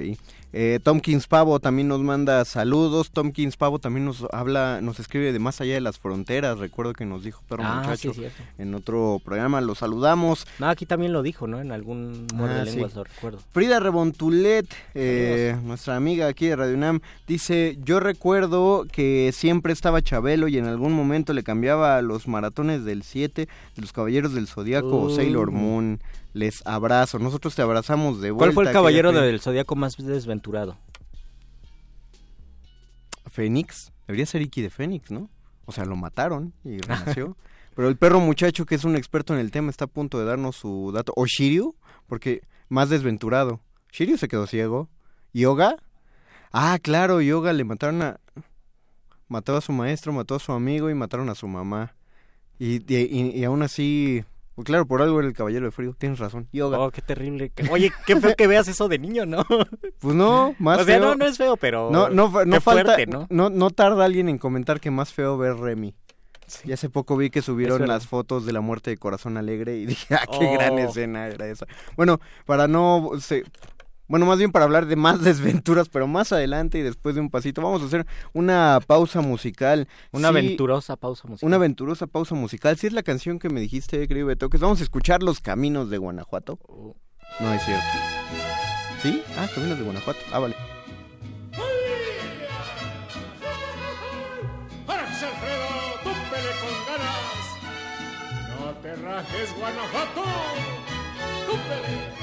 [0.56, 3.10] Eh, Tomkins Pavo también nos manda saludos.
[3.12, 6.60] Tomkins Pavo también nos habla, nos escribe de más allá de las fronteras.
[6.60, 8.24] Recuerdo que nos dijo Perro ah, Muchacho sí,
[8.60, 9.62] en otro programa.
[9.62, 10.46] Lo saludamos.
[10.60, 11.60] No, aquí también lo dijo, ¿no?
[11.60, 12.98] En algún muerde Ah, lenguas sí.
[12.98, 13.40] lo recuerdo.
[13.52, 20.02] Frida Rebontulet, eh, nuestra amiga aquí de Radio UNAM, dice, yo recuerdo que siempre estaba
[20.02, 24.34] Chabelo y en algún momento le cambiaba a los maratones del 7, de los Caballeros
[24.34, 25.10] del Zodíaco o.
[25.10, 26.00] Sailor Moon.
[26.34, 28.46] Les abrazo, nosotros te abrazamos de vuelta.
[28.46, 30.78] ¿Cuál fue el caballero del zodiaco más desventurado?
[33.30, 35.30] Fénix, debería ser Iki de Fénix, ¿no?
[35.65, 37.38] O sea, lo mataron y renació.
[37.76, 40.26] Pero el perro muchacho, que es un experto en el tema, está a punto de
[40.26, 41.13] darnos su dato.
[41.15, 41.76] O Shiryu,
[42.08, 43.62] porque más desventurado.
[43.91, 44.89] Shiryu se quedó ciego.
[45.34, 45.78] ¿Yoga?
[46.52, 48.19] Ah, claro, Yoga le mataron a...
[49.28, 51.96] Mató a su maestro, mató a su amigo y mataron a su mamá.
[52.60, 54.24] Y- y aún así...
[54.56, 55.96] pues claro, por algo era el caballero de frío.
[55.98, 56.48] Tienes razón.
[56.54, 56.80] Yoga.
[56.80, 57.52] Oh, qué terrible.
[57.72, 59.44] Oye, qué feo que veas eso de niño, ¿no?
[60.00, 61.10] Pues no, más o sea, feo.
[61.10, 61.89] no, no es feo, pero...
[61.92, 63.26] No, no, no qué falta, fuerte, ¿no?
[63.30, 63.50] ¿no?
[63.50, 65.96] No, tarda alguien en comentar que más feo ver Remy.
[66.66, 69.86] Y hace poco vi que subieron las fotos de la muerte de Corazón Alegre y
[69.86, 70.54] dije, ah, qué Oh.
[70.54, 71.66] gran escena era esa.
[71.96, 73.12] Bueno, para no...
[73.20, 73.44] se-
[74.08, 77.30] bueno, más bien para hablar de más desventuras, pero más adelante y después de un
[77.30, 79.88] pasito, vamos a hacer una pausa musical.
[80.12, 81.48] Una Sí, aventurosa pausa musical.
[81.48, 82.78] Una aventurosa pausa musical.
[82.78, 85.89] Si es la canción que me dijiste, querido Beto, que vamos a escuchar Los Caminos
[85.89, 86.60] de Guanajuato.
[86.68, 86.96] Oh.
[87.39, 87.84] No es cierto.
[89.02, 89.22] ¿Sí?
[89.38, 90.20] Ah, Caminos de Guanajuato.
[90.32, 90.56] Ah, vale.
[94.88, 95.68] ¡Árase, Alfredo!
[96.04, 97.46] ¡Túmpele con ganas!
[98.60, 100.24] ¡No te rajes, Guanajuato!
[101.48, 102.23] ¡Túmpele!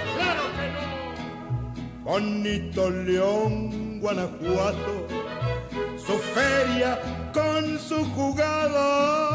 [2.03, 5.07] Bonito León, Guanajuato,
[5.95, 6.99] su feria
[7.33, 9.31] con su jugada.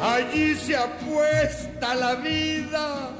[0.00, 3.10] Allí se apuesta la vida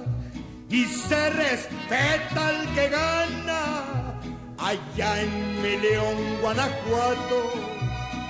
[0.69, 4.19] y se respeta al que gana.
[4.59, 7.53] Allá en mi León, Guanajuato,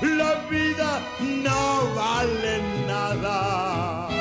[0.09, 4.09] la vida no vale nada.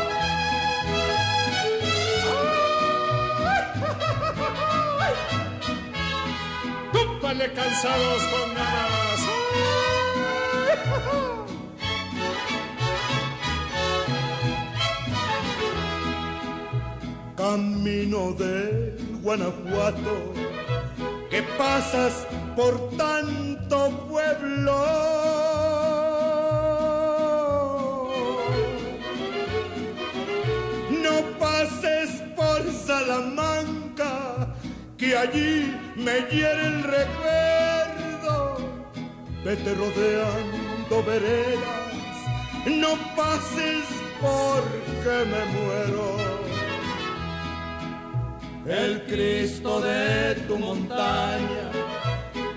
[6.93, 9.21] ¡Túpale cansados con ganas!
[17.41, 20.13] Camino de Guanajuato,
[21.31, 24.77] que pasas por tanto pueblo.
[31.05, 34.53] No pases por Salamanca,
[34.99, 38.57] y allí me hiere el recuerdo.
[39.45, 42.13] Vete rodeando veredas,
[42.65, 43.85] no pases
[44.19, 46.40] porque me muero.
[48.65, 51.71] El Cristo de tu montaña,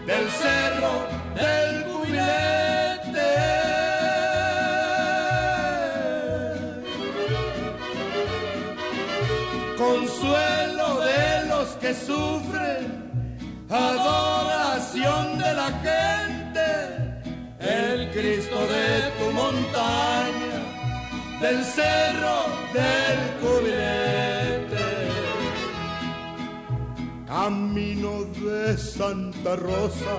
[0.06, 2.34] del cerro, del cubilete
[9.78, 16.66] consuelo de los que sufren, adoración de la gente,
[17.60, 20.58] el Cristo de tu montaña,
[21.40, 24.43] del cerro del cubilete.
[27.34, 30.16] Camino de Santa Rosa,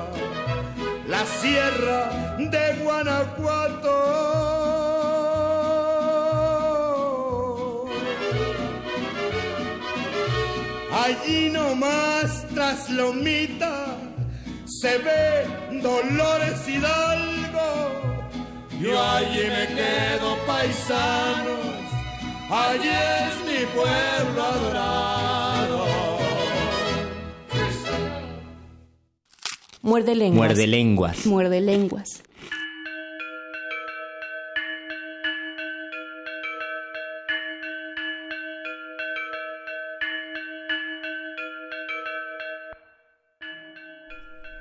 [1.07, 2.01] la sierra
[2.37, 3.95] de Guanajuato
[11.03, 13.95] Allí nomás tras Lomita
[14.65, 15.47] se ve
[15.81, 17.69] Dolores Hidalgo.
[18.81, 21.85] Yo allí me quedo paisanos,
[22.49, 26.04] allí es mi pueblo adorado.
[29.85, 30.47] Muerde lenguas.
[30.47, 31.25] Muerde lenguas.
[31.27, 32.23] Muerde lenguas.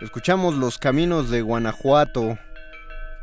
[0.02, 2.38] Escuchamos Los Caminos de Guanajuato.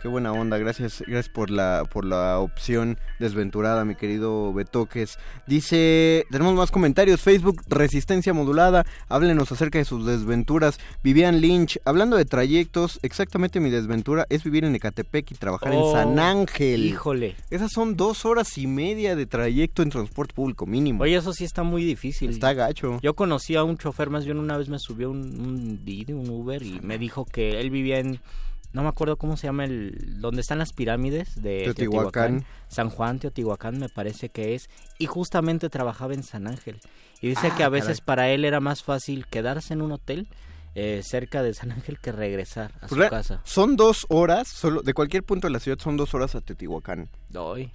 [0.01, 5.19] Qué buena onda, gracias, gracias por la, por la opción desventurada, mi querido Betoques.
[5.45, 10.79] Dice, tenemos más comentarios, Facebook, Resistencia Modulada, háblenos acerca de sus desventuras.
[11.03, 15.79] Vivian Lynch, hablando de trayectos, exactamente mi desventura es vivir en Ecatepec y trabajar en
[15.79, 16.83] Oh, San Ángel.
[16.83, 17.35] Híjole.
[17.51, 21.03] Esas son dos horas y media de trayecto en transporte público mínimo.
[21.03, 22.31] Oye, eso sí está muy difícil.
[22.31, 22.97] Está gacho.
[23.03, 26.27] Yo conocí a un chofer, más bien una vez me subió un, un Didi, un
[26.27, 28.19] Uber, y me dijo que él vivía en,
[28.73, 32.37] no me acuerdo cómo se llama, el donde están las pirámides de Teotihuacán.
[32.39, 32.45] Teotihuacán.
[32.67, 36.79] San Juan, Teotihuacán me parece que es, y justamente trabajaba en San Ángel.
[37.21, 38.05] Y dice Ah, que a veces caray.
[38.05, 40.27] para él era más fácil quedarse en un hotel
[40.73, 43.41] eh, cerca de San Ángel que regresar a su casa.
[43.43, 47.09] Son dos horas, solo de cualquier punto de la ciudad son dos horas a Teotihuacán.
[47.29, 47.71] Doy.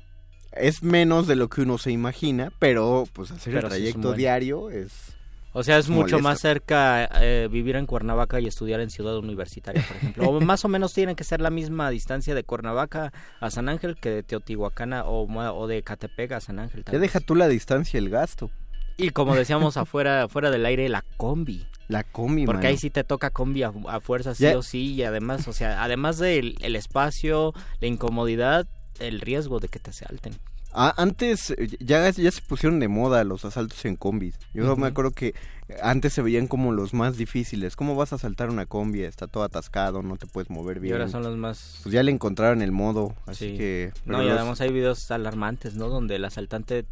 [0.53, 4.13] Es menos de lo que uno se imagina, pero pues hacer Pero el es trayecto
[4.15, 5.16] diario es...
[5.59, 9.83] O sea, es mucho más cerca eh, vivir en Cuernavaca y estudiar en Ciudad Universitaria,
[9.87, 10.29] por ejemplo.
[10.29, 13.97] o más o menos tienen que ser la misma distancia de Cuernavaca a San Ángel
[13.97, 16.85] que de Teotihuacán a- o, o de Catepec a San Ángel.
[16.87, 17.01] vez.
[17.01, 18.51] deja tú la distancia, el gasto.
[18.99, 21.67] Y como decíamos afuera, fuera del aire, la combi.
[21.89, 22.69] La combi, Porque mano.
[22.69, 24.93] ahí sí te toca combi a, a fuerza, sí Ya- o sí.
[24.95, 28.67] Y además, o sea, además del el espacio, la incomodidad,
[28.99, 30.35] el riesgo de que te asalten.
[30.79, 34.39] Ah, antes eh, ya, ya se pusieron de moda los asaltos en combis.
[34.53, 35.35] Yo me acuerdo que
[35.83, 37.77] antes se veían como los más difíciles.
[37.77, 39.03] ¿Cómo vas a asaltar una combi?
[39.03, 40.93] Está todo atascado, no te puedes mover Y bien.
[40.97, 41.81] ahora son los más...
[41.83, 43.57] Pues ya le encontraron el modo, así Sí.
[43.57, 43.93] que...
[44.05, 45.89] No, y los- además hay videos alarmantes, ¿no?
[45.89, 46.85] Donde el asaltante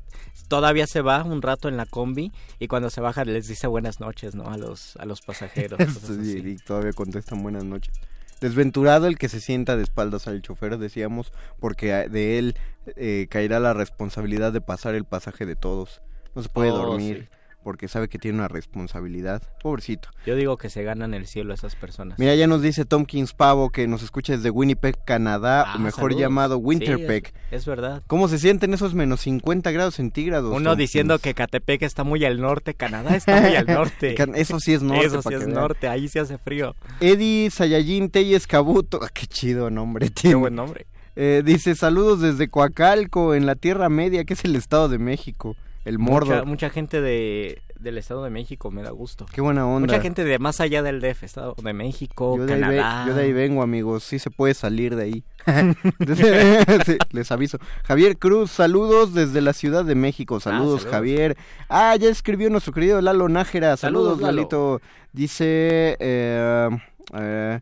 [0.49, 4.01] todavía se va un rato en la combi y cuando se baja les dice buenas
[4.01, 4.45] noches, ¿no?
[4.49, 5.79] A los, a los pasajeros.
[6.07, 7.93] Sí, y todavía contestan buenas noches.
[8.41, 12.57] Desventurado el que se sienta de espaldas al chofer, decíamos, porque de él
[12.97, 16.03] eh, caerá la responsabilidad de pasar el pasaje de todos.
[16.35, 17.37] No se puede Oh, dormir sí.
[17.65, 19.43] Porque sabe que tiene una responsabilidad.
[19.63, 20.11] Pobrecito.
[20.27, 22.19] Yo digo que se ganan el cielo esas personas.
[22.19, 26.03] Mira, ya nos dice Tomkins Pavo que nos escucha desde Winnipeg, Canadá, Ah, o mejor
[26.11, 26.21] saludos.
[26.21, 27.27] llamado Sí, Winterpeg.
[27.51, 28.03] es, es verdad.
[28.07, 30.55] ¿Cómo se sienten esos menos 50 grados centígrados?
[30.55, 34.15] Uno diciendo que Catepec está muy al norte, Canadá está muy al norte.
[34.39, 35.07] Eso sí es norte.
[35.07, 35.53] Eso sí es vean.
[35.55, 36.77] norte, ahí se hace frío.
[37.01, 39.01] Eddie Sayajin Teyes Kabuto.
[39.03, 40.37] Ah, Qué chido nombre Qué tiene.
[40.37, 40.87] buen nombre.
[41.17, 45.57] Eh, dice saludos desde Coacalco, en la Tierra Media, que es el Estado de México.
[45.85, 46.37] El Mordor.
[46.37, 49.27] Mucha, mucha gente de, del Estado de México, me da gusto.
[49.33, 49.87] Qué buena onda.
[49.87, 53.05] Mucha gente de más allá del DF, Estado de México, yo de, ahí ve- Canadá.
[53.07, 54.03] yo de ahí vengo, amigos.
[54.05, 55.25] Sí se puede salir de ahí.
[56.87, 57.59] Sí, les aviso.
[57.85, 60.41] Javier Cruz, saludos desde la Ciudad de México.
[60.41, 60.87] Saludos, saludos.
[60.91, 61.37] Javier.
[61.69, 63.77] Ah, ya escribió nuestro querido Lalo Nájera.
[63.77, 64.37] Saludos, Saludos, Lalo.
[64.37, 64.81] Lalito.
[65.13, 65.97] Dice...
[66.01, 66.69] eh,
[67.15, 67.61] eh,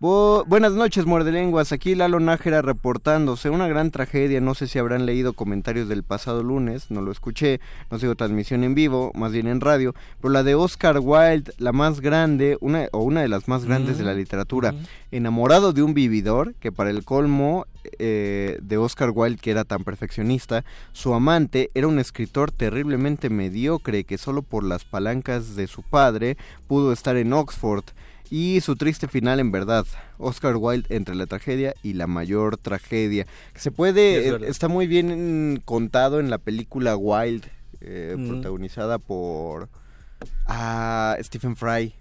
[0.00, 1.72] Bu- buenas noches, muerdelenguas.
[1.72, 3.50] Aquí Lalo Nájera reportándose.
[3.50, 4.40] Una gran tragedia.
[4.40, 6.92] No sé si habrán leído comentarios del pasado lunes.
[6.92, 7.58] No lo escuché.
[7.90, 9.96] No sigo transmisión en vivo, más bien en radio.
[10.20, 13.98] Pero la de Oscar Wilde, la más grande, una, o una de las más grandes
[13.98, 14.70] de la Mm, literatura.
[14.70, 14.78] ujú.
[15.10, 17.66] Enamorado de un vividor, que para el colmo
[17.98, 24.04] eh, de Oscar Wilde, que era tan perfeccionista, su amante era un escritor terriblemente mediocre
[24.04, 26.36] que solo por las palancas de su padre
[26.68, 27.84] pudo estar en Oxford.
[28.30, 29.86] Y su triste final en verdad,
[30.18, 33.26] Oscar Wilde entre la tragedia y la mayor tragedia.
[33.54, 37.48] Que se puede, Es eh, está muy bien contado en la película Wilde,
[37.80, 38.28] eh, Mm.
[38.28, 39.68] protagonizada por...
[40.46, 41.94] a Stephen Fry.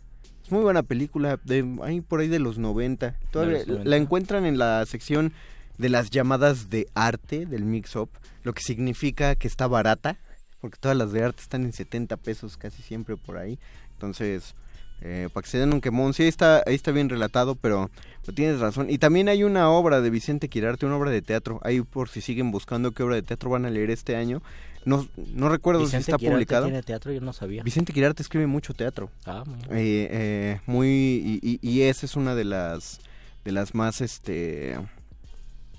[0.43, 3.15] Es muy buena película, de ahí por ahí de los 90.
[3.32, 3.89] Todavía los 90.
[3.89, 5.34] la encuentran en la sección
[5.78, 8.09] de las llamadas de arte del mix-up,
[8.43, 10.17] lo que significa que está barata,
[10.61, 13.59] porque todas las de arte están en 70 pesos casi siempre por ahí.
[13.93, 14.55] Entonces,
[15.01, 17.89] eh, para que se den un quemón, sí, ahí está, ahí está bien relatado, pero,
[18.25, 18.89] pero tienes razón.
[18.89, 21.59] Y también hay una obra de Vicente Quirarte, una obra de teatro.
[21.63, 24.41] Ahí por si siguen buscando qué obra de teatro van a leer este año.
[24.85, 26.65] No, no recuerdo Vicente si está Quirarte publicado.
[26.65, 27.11] tiene teatro?
[27.11, 27.61] Yo no sabía.
[27.63, 29.09] Vicente Quirarte escribe mucho teatro.
[29.25, 29.57] Ah, muy.
[29.77, 32.99] Eh, eh, muy y, y- y esa es una de las
[33.43, 34.77] de las más este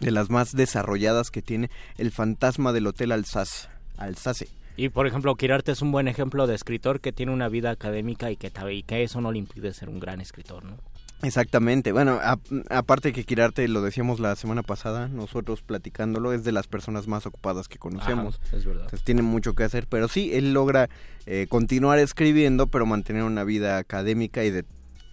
[0.01, 4.47] de las más desarrolladas que tiene el fantasma del hotel Alsace Alsace
[4.79, 8.31] Y por ejemplo, Quirarte es un buen ejemplo de escritor que tiene una vida académica
[8.31, 10.79] y que, y que eso no le impide ser un gran escritor, ¿no?
[11.21, 12.39] exactamente bueno a-
[12.71, 17.27] aparte que Quirarte lo decíamos la semana pasada nosotros platicándolo es de las personas más
[17.27, 18.85] ocupadas que conocemos Ajá, es verdad.
[18.85, 20.89] Entonces tiene mucho que hacer, pero sí, él logra
[21.27, 24.65] eh, continuar escribiendo, pero mantener una vida académica y de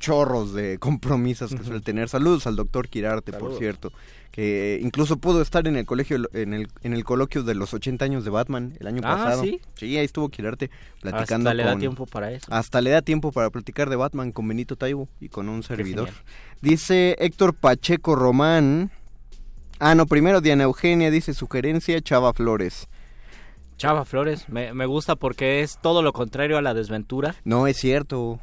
[0.06, 2.10] chorros de compromisos que suele tener.
[2.10, 3.92] Saludos al doctor Quirarte, por cierto,
[4.32, 8.06] que incluso pudo estar en el colegio, en el, en el coloquio de los 80
[8.06, 9.44] años de Batman el año Ah, pasado.
[9.44, 9.60] ¿sí?
[9.82, 10.70] ahí estuvo Quirarte
[11.02, 12.46] platicando Hasta le da con- tiempo para eso.
[12.52, 16.10] hasta le da tiempo para platicar de Batman con Benito Taibo y con un servidor.
[16.62, 18.92] Dice Héctor Pacheco Román.
[19.80, 22.88] Ah, no, primero Diana Eugenia dice sugerencia Chava Flores.
[23.78, 27.36] Chava Flores, me, me gusta porque es todo lo contrario a la desventura.
[27.44, 28.40] No es cierto.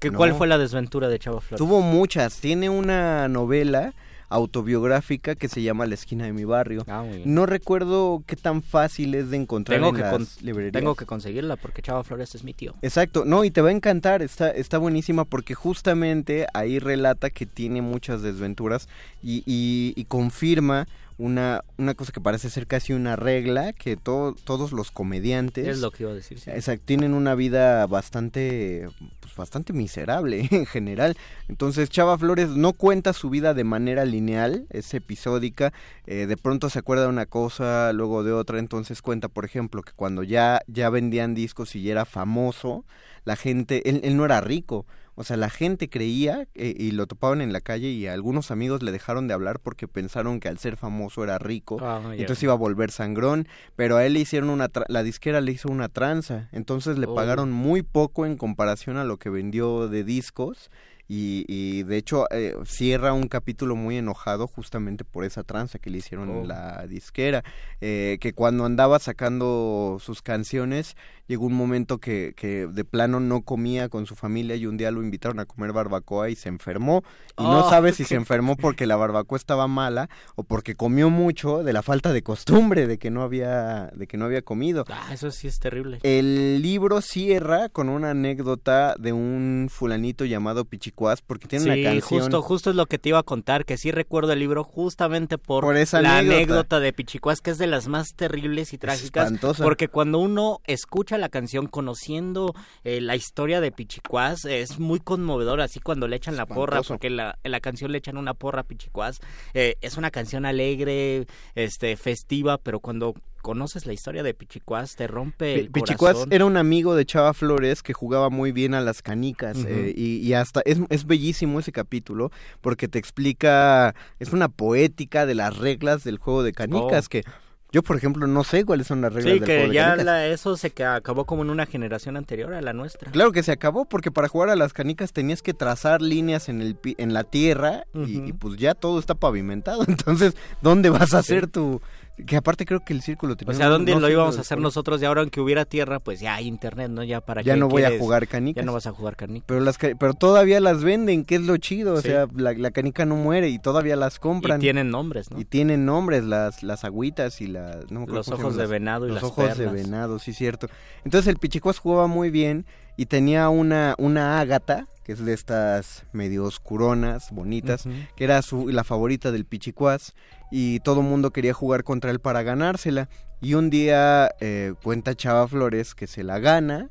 [0.00, 0.16] ¿Qué, No.
[0.16, 1.58] ¿Cuál fue la desventura de Chava Flores?
[1.58, 2.40] Tuvo muchas.
[2.40, 3.92] Tiene una novela
[4.30, 6.84] autobiográfica que se llama La esquina de mi barrio.
[6.88, 7.04] Ah.
[7.24, 10.72] No recuerdo qué tan fácil es de encontrar tengo, en que las con- librerías.
[10.72, 12.74] tengo que conseguirla porque Chava Flores es mi tío.
[12.82, 17.44] Exacto, no, y te va a encantar, está, está buenísima porque justamente ahí relata que
[17.46, 18.88] tiene muchas desventuras
[19.22, 20.86] y, y- y confirma
[21.20, 25.66] una, una cosa que parece ser casi una regla, que to- todos los comediantes...
[25.66, 26.40] Es lo que iba a decir.
[26.40, 26.50] sí.
[26.50, 28.88] Exacto, tienen una vida bastante
[29.20, 31.16] pues, bastante miserable en general.
[31.48, 35.72] Entonces Chava Flores no cuenta su vida de manera lineal, es episódica,
[36.06, 39.82] eh, de pronto se acuerda de una cosa, luego de otra, entonces cuenta, por ejemplo,
[39.82, 42.84] que cuando ya, ya vendían discos y ya era famoso,
[43.24, 44.86] la gente, él, él no era rico.
[45.20, 48.82] O sea, la gente creía eh, y lo topaban en la calle y algunos amigos
[48.82, 51.76] le dejaron de hablar porque pensaron que al ser famoso era rico.
[51.82, 52.00] Ah.
[52.16, 53.46] Entonces iba a volver sangrón,
[53.76, 57.06] pero a él le hicieron una, tra- la disquera le hizo una tranza, entonces le
[57.06, 57.14] Oh.
[57.14, 60.70] pagaron muy poco en comparación a lo que vendió de discos
[61.12, 65.90] y, y de hecho eh, cierra un capítulo muy enojado justamente por esa tranza que
[65.90, 66.40] le hicieron Oh.
[66.42, 67.42] en la disquera,
[67.80, 70.96] eh, que cuando andaba sacando sus canciones
[71.30, 74.90] llegó un momento que, que de plano no comía con su familia y un día
[74.90, 77.04] lo invitaron a comer barbacoa y se enfermó
[77.38, 81.08] y no Oh, sabe si se enfermó porque la barbacoa estaba mala o porque comió
[81.08, 84.84] mucho de la falta de costumbre de que no había de que no había comido.
[84.88, 86.00] Ah, eso sí es terrible.
[86.02, 91.90] El libro cierra con una anécdota de un fulanito llamado Pichicuás porque tiene sí, una
[91.92, 94.64] canción justo, justo es lo que te iba a contar, que sí recuerdo el libro
[94.64, 96.36] justamente por, Por esa la anécdota.
[96.36, 96.80] anécdota.
[96.80, 99.26] de Pichicuás, que es de las más terribles y trágicas.
[99.26, 99.62] espantosa.
[99.62, 102.54] Porque cuando uno escucha la canción conociendo
[102.84, 107.10] eh, la historia de Pichicuás, es muy conmovedor, así cuando le echan la porra, porque
[107.10, 109.20] la, en la canción le echan una porra a Pichicuás.
[109.54, 115.06] Eh, es una canción alegre, este, festiva, pero cuando conoces la historia de Pichicuás, te
[115.06, 116.32] rompe el Pi- Pichicuás corazón.
[116.32, 120.16] era un amigo de Chava Flores que jugaba muy bien a las canicas eh, y,
[120.18, 125.56] y hasta es, es bellísimo ese capítulo porque te explica, es una poética de las
[125.56, 127.08] reglas del juego de canicas Oh.
[127.08, 127.24] que
[127.72, 129.96] yo por ejemplo no sé cuáles son las reglas Sí, del juego que de ya
[129.96, 133.10] la- eso se que acabó como en una generación anterior a la nuestra.
[133.12, 136.60] Claro que se acabó porque para jugar a las canicas tenías que trazar líneas en
[136.60, 139.84] el en la tierra y, pues ya todo está pavimentado.
[139.88, 141.80] Entonces, ¿dónde vas a hacer tu
[142.24, 145.00] que aparte creo que el círculo O sea, ¿dónde no lo íbamos a hacer nosotros?
[145.02, 147.04] Y ahora aunque hubiera tierra, pues ya hay internet, ¿no?
[147.04, 148.62] Ya para Ya no voy a jugar canicas.
[148.62, 149.46] Ya no vas a jugar canicas.
[149.46, 153.04] Pero las pero todavía las venden, que es lo chido, o sea, la, la canica
[153.04, 154.60] no muere y todavía las compran.
[154.60, 155.40] Y tienen nombres, ¿no?
[155.40, 159.22] Y tienen nombres las las agüitas y las no Los ojos de venado y los
[159.22, 160.68] las ojos de venado, sí cierto.
[161.04, 162.66] Entonces el Pichicuás jugaba muy bien
[163.00, 167.84] y tenía una una ágata, que es de estas medio oscuronas, bonitas,
[168.14, 170.12] que era su, la favorita del Pichicuás
[170.50, 173.08] y todo el mundo quería jugar contra él para ganársela.
[173.40, 176.90] Y un día eh, cuenta Chava Flores que se la gana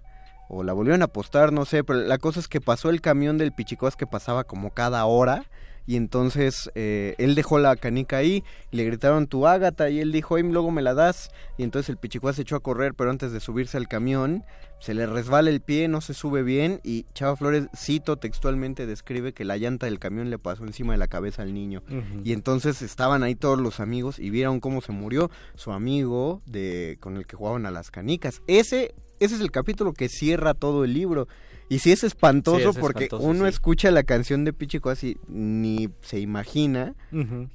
[0.49, 3.37] o la volvieron a apostar, no sé, pero la cosa es que pasó el camión
[3.37, 5.45] del Pichicuás que pasaba como cada hora
[5.89, 10.11] y entonces eh, él dejó la canica ahí, y le gritaron tu ágata y él
[10.11, 13.31] dijo, luego me la das y entonces el Pichicuás se echó a correr, pero antes
[13.31, 14.43] de subirse al camión
[14.79, 19.33] se le resbala el pie, no se sube bien y Chava Flores, cito textualmente, describe
[19.33, 21.81] que la llanta del camión le pasó encima de la cabeza al niño.
[22.23, 26.97] Y entonces estaban ahí todos los amigos y vieron cómo se murió su amigo de
[26.99, 28.43] con el que jugaban a las canicas.
[28.45, 31.27] Ese ese es el capítulo que cierra todo el libro.
[31.69, 33.49] Y sí es espantoso Sí, es porque espantoso, uno sí.
[33.49, 36.95] escucha la canción de Pichico así, ni se imagina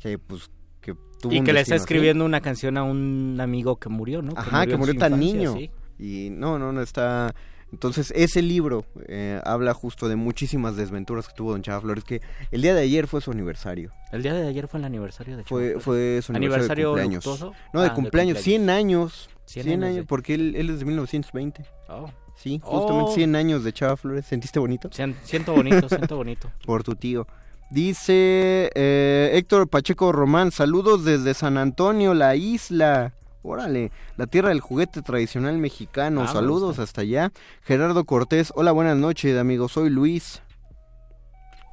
[0.00, 0.50] que pues
[0.80, 1.82] que tuvo Y un que le está así.
[1.82, 4.32] escribiendo una canción a un amigo que murió, ¿no?
[4.36, 5.72] Ajá, que murió tan infancia, niño.
[5.98, 7.34] Y no, no, no está...
[7.72, 12.20] Entonces, ese libro eh, habla justo de muchísimas desventuras que tuvo Don Chava Flores, que
[12.52, 13.90] el día de ayer fue su aniversario.
[14.12, 16.90] El día de ayer fue el aniversario de Chava Fue, fue su aniversario, ¿Aniversario de
[17.02, 17.26] cumpleaños.
[17.26, 17.52] luctuoso?
[17.72, 18.42] No, de Ah, de cumpleaños, cumpleaños.
[18.44, 19.28] 100 años.
[19.46, 21.64] 100 100 años de- porque él, él es de 1920.
[21.88, 22.08] Oh.
[22.37, 23.14] Sí, justamente Oh.
[23.14, 24.26] 100 años de Chava Flores.
[24.26, 24.89] ¿Sentiste bonito?
[24.93, 26.51] Sien- Siento bonito, siento bonito.
[26.66, 27.26] Por tu tío.
[27.70, 33.14] Dice eh, Héctor Pacheco Román, saludos desde San Antonio, la isla.
[33.43, 36.22] Órale, la tierra del juguete tradicional mexicano.
[36.22, 37.30] Ah, saludos hasta allá.
[37.62, 39.68] Gerardo Cortés, hola, buenas noches, amigo.
[39.68, 40.43] Soy Luis.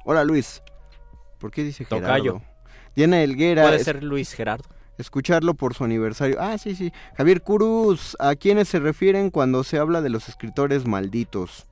[0.04, 0.62] Hola, Luis.
[1.38, 2.06] ¿Por qué dice Gerardo?
[2.08, 2.42] Tocayo.
[2.94, 4.68] Diana Elguera, Puede es- ser Luis Gerardo.
[4.98, 6.36] Escucharlo por su aniversario.
[6.40, 6.92] Ah, sí, sí.
[7.16, 11.66] Javier Cruz, ¿a quiénes se refieren cuando se habla de los escritores malditos?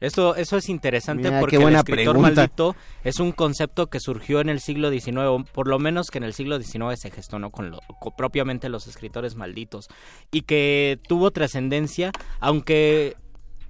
[0.00, 2.20] Eso, eso es interesante Mira, porque el escritor pregunta.
[2.34, 2.74] maldito
[3.04, 6.34] es un concepto que surgió en el siglo XIX, por lo menos que en el
[6.34, 7.50] siglo XIX se gestó ¿no?
[7.50, 9.86] con, lo- con propiamente los escritores malditos
[10.32, 12.10] y que tuvo trascendencia,
[12.40, 13.16] aunque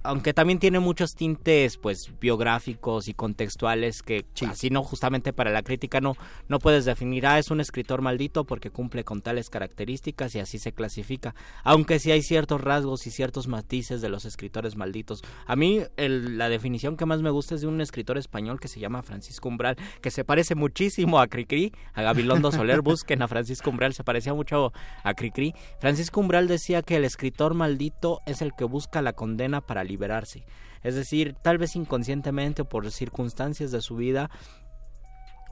[0.03, 5.63] aunque también tiene muchos tintes pues biográficos y contextuales que así no justamente para la
[5.63, 6.15] crítica no
[6.47, 10.59] no puedes definir ah es un escritor maldito porque cumple con tales características y así
[10.59, 15.21] se clasifica aunque sí hay ciertos rasgos y ciertos matices de los escritores malditos.
[15.45, 18.67] A mí el- la definición que más me gusta es de un escritor español que
[18.67, 22.81] se llama Francisco Umbral que se parece muchísimo a Cricri a Gabilondo Soler.
[22.83, 24.73] Busquen a Francisco Umbral se parecía mucho
[25.03, 25.53] a Cricri.
[25.79, 30.39] Francisco Umbral decía que el escritor maldito es el que busca la condena para liberarse.
[30.83, 34.29] Es decir, tal vez inconscientemente o por circunstancias de su vida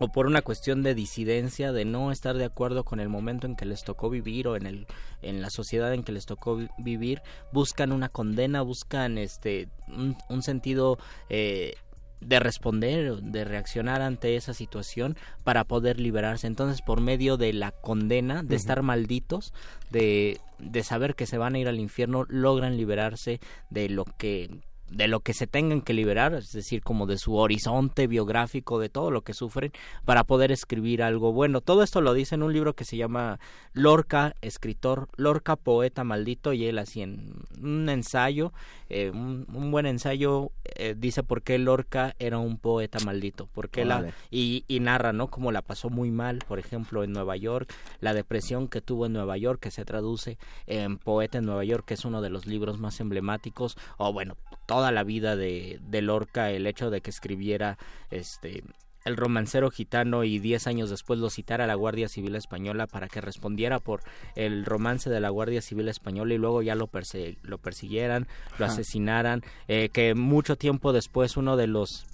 [0.04, 3.56] o por una cuestión de disidencia, de no estar de acuerdo con el momento en
[3.56, 4.88] que les tocó vivir o en el
[5.22, 7.22] en la sociedad en que les tocó vi- vivir,
[7.52, 10.98] buscan una condena, buscan este un, un sentido
[11.30, 11.76] eh,
[12.22, 16.48] de responder, de reaccionar ante esa situación para poder liberarse.
[16.48, 19.54] Entonces, por medio de la condena, de estar malditos,
[19.90, 24.62] de, de saber que se van a ir al infierno, logran liberarse de lo que
[24.92, 28.90] de lo que se tengan que liberar, es decir, como de su horizonte biográfico, de
[28.90, 29.72] todo lo que sufren,
[30.06, 31.62] para poder escribir algo bueno.
[31.62, 33.40] Todo esto lo dice en un libro que se llama
[33.74, 38.52] Lorca, escritor, Lorca, poeta maldito, y él así en un ensayo,
[38.90, 43.86] eh, un, un buen ensayo, eh, dice por qué Lorca era un poeta maldito, porque
[43.86, 45.28] la, y, y narra, ¿no?
[45.28, 49.14] Como la pasó muy mal, por ejemplo, en Nueva York, la depresión que tuvo en
[49.14, 50.38] Nueva York, que se traduce
[50.68, 54.36] en Poeta en Nueva York, que es uno de los libros más emblemáticos, o bueno,
[54.82, 57.78] toda la vida de, de Lorca, el hecho de que escribiera
[58.10, 58.64] este
[59.04, 63.08] el romancero gitano y diez años después lo citara a la Guardia Civil Española para
[63.08, 64.02] que respondiera por
[64.36, 68.28] el romance de la Guardia Civil Española y luego ya lo, perse- lo persiguieran,
[68.60, 68.74] lo Ajá.
[68.74, 72.06] asesinaran, eh, que mucho tiempo después uno de los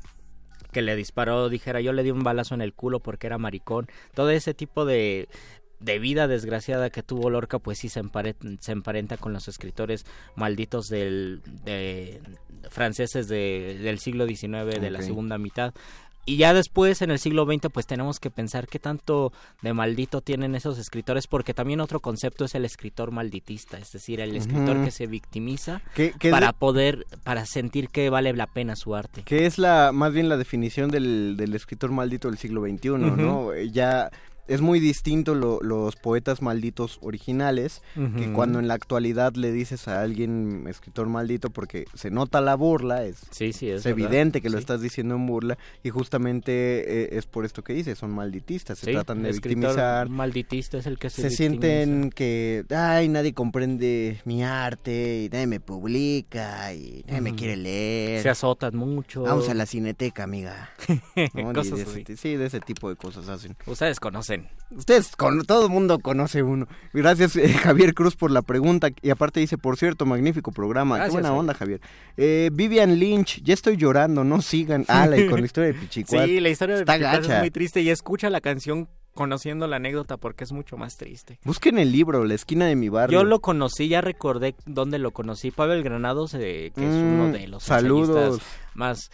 [0.72, 3.88] que le disparó dijera yo le di un balazo en el culo porque era maricón,
[4.13, 5.28] todo ese tipo de
[5.80, 10.05] de vida desgraciada que tuvo Lorca, pues sí se emparenta, se emparenta con los escritores
[10.36, 12.19] malditos del, de,
[12.69, 15.73] franceses de- del siglo XIX, de la segunda mitad.
[16.30, 20.19] Y ya después, en el siglo XX, pues tenemos que pensar qué tanto de maldito
[20.19, 24.84] tienen esos escritores, porque también otro concepto es el escritor malditista, es decir, el escritor
[24.84, 28.93] que se victimiza ¿Qué, qué es para poder, para sentir que vale la pena su
[28.93, 29.23] arte.
[29.23, 33.55] que es la más bien la definición del, del escritor maldito del siglo XXI, ¿no?
[33.55, 34.11] Ya
[34.47, 37.81] es muy distinto lo- los poetas malditos originales
[38.17, 42.55] que cuando en la actualidad le dices a alguien escritor maldito porque se nota la
[42.55, 43.99] burla, es, Sí, sí, es, es verdad.
[44.05, 44.61] evidente que lo Sí.
[44.61, 46.51] estás diciendo en burla y justamente
[47.13, 50.09] eh, es por esto que dices, son malditistas, se tratan de victimizar.
[50.09, 55.59] malditista es el que se, sienten que, ay, nadie comprende mi arte y nadie me
[55.59, 58.21] publica y nadie me quiere leer.
[58.23, 59.23] se azotan mucho.
[59.23, 60.69] Vamos a la cineteca, amiga.
[61.33, 61.53] ¿no?
[61.53, 63.55] Cosas de ese- sí, de ese tipo de cosas hacen.
[63.65, 64.36] Ustedes conocen.
[64.69, 66.67] Ustedes, con, todo el mundo conoce uno.
[66.91, 68.89] Gracias, eh, Javier Cruz, por la pregunta.
[69.01, 70.97] Y aparte dice, por cierto, magnífico programa.
[70.97, 71.39] Gracias, Qué buena Javier.
[71.39, 71.81] onda, Javier.
[72.17, 74.83] Eh, Vivian Lynch, ya estoy llorando, no sigan.
[74.89, 76.25] Ah, la, con la historia de Pichicuat.
[76.25, 80.17] Sí, la historia de Pichicuat es muy triste y escucha la canción conociendo la anécdota
[80.17, 81.39] porque es mucho más triste.
[81.45, 83.19] Busquen el libro, La esquina de mi barrio.
[83.21, 85.49] Yo lo conocí, ya recordé dónde lo conocí.
[85.49, 88.41] Pavel Granados, eh, que es Mm, uno de los saludos.
[88.75, 89.09] más,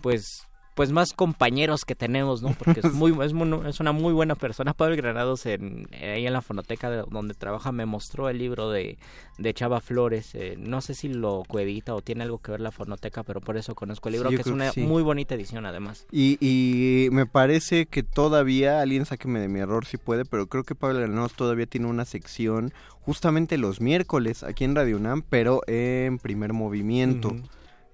[0.00, 2.54] pues, pues más compañeros que tenemos, ¿no?
[2.58, 4.72] Porque es muy es, muy- es una muy buena persona.
[4.72, 8.96] Pablo Granados en ahí en la fonoteca de- donde trabaja me mostró el libro de,
[9.38, 10.34] de Chava Flores.
[10.34, 13.56] eh, no sé si lo coedita o tiene algo que ver la fonoteca, pero por
[13.58, 14.80] eso conozco el libro, que es que una sí.
[14.80, 16.06] muy bonita edición además.
[16.10, 20.64] Y, y me parece que todavía, alguien sáqueme de mi error si puede, pero creo
[20.64, 25.60] que Pablo Granados todavía tiene una sección justamente los miércoles aquí en Radio UNAM, pero
[25.66, 27.36] en primer movimiento.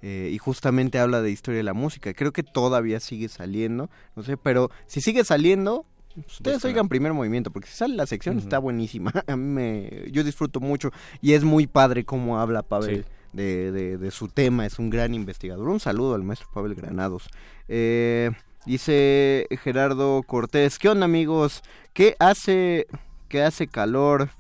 [0.03, 2.15] Eh, y justamente habla de historia de la música.
[2.15, 5.87] Creo que todavía sigue saliendo, no sé, pero si sigue saliendo,
[6.17, 6.73] ustedes Búscala.
[6.73, 9.13] oigan primer movimiento, porque si sale la sección está buenísima.
[9.27, 10.91] A mí me, yo disfruto mucho
[11.21, 13.11] y es muy padre cómo habla Pavel Sí.
[13.33, 15.69] de, de- de su tema, es un gran investigador.
[15.69, 17.29] Un saludo al maestro Pavel Granados.
[17.67, 18.31] Eh,
[18.67, 21.63] dice Gerardo Cortés, ¿qué onda amigos?
[21.93, 22.87] ¿Qué hace,
[23.29, 24.31] qué hace calor?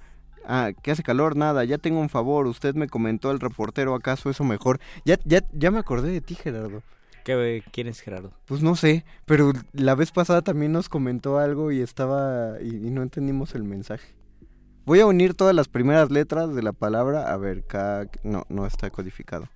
[0.50, 1.36] Ah, ¿qué hace calor?
[1.36, 2.46] Nada, ya tengo un favor.
[2.46, 4.80] Usted me comentó el reportero, ¿acaso eso mejor?
[5.04, 6.82] Ya, ya, ya me acordé de ti, Gerardo.
[7.22, 8.32] ¿Qué, ¿Quién es Gerardo?
[8.46, 12.90] Pues no sé, pero la vez pasada también nos comentó algo y estaba y, y
[12.90, 14.14] no entendimos el mensaje.
[14.86, 17.30] Voy a unir todas las primeras letras de la palabra.
[17.30, 19.48] A ver, ca- no, no está codificado.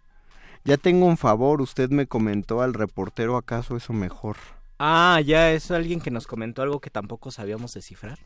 [0.64, 4.36] Ya tengo un favor, usted me comentó al reportero, ¿acaso eso mejor?
[4.78, 8.18] Ah, ya es alguien que nos comentó algo que tampoco sabíamos descifrar.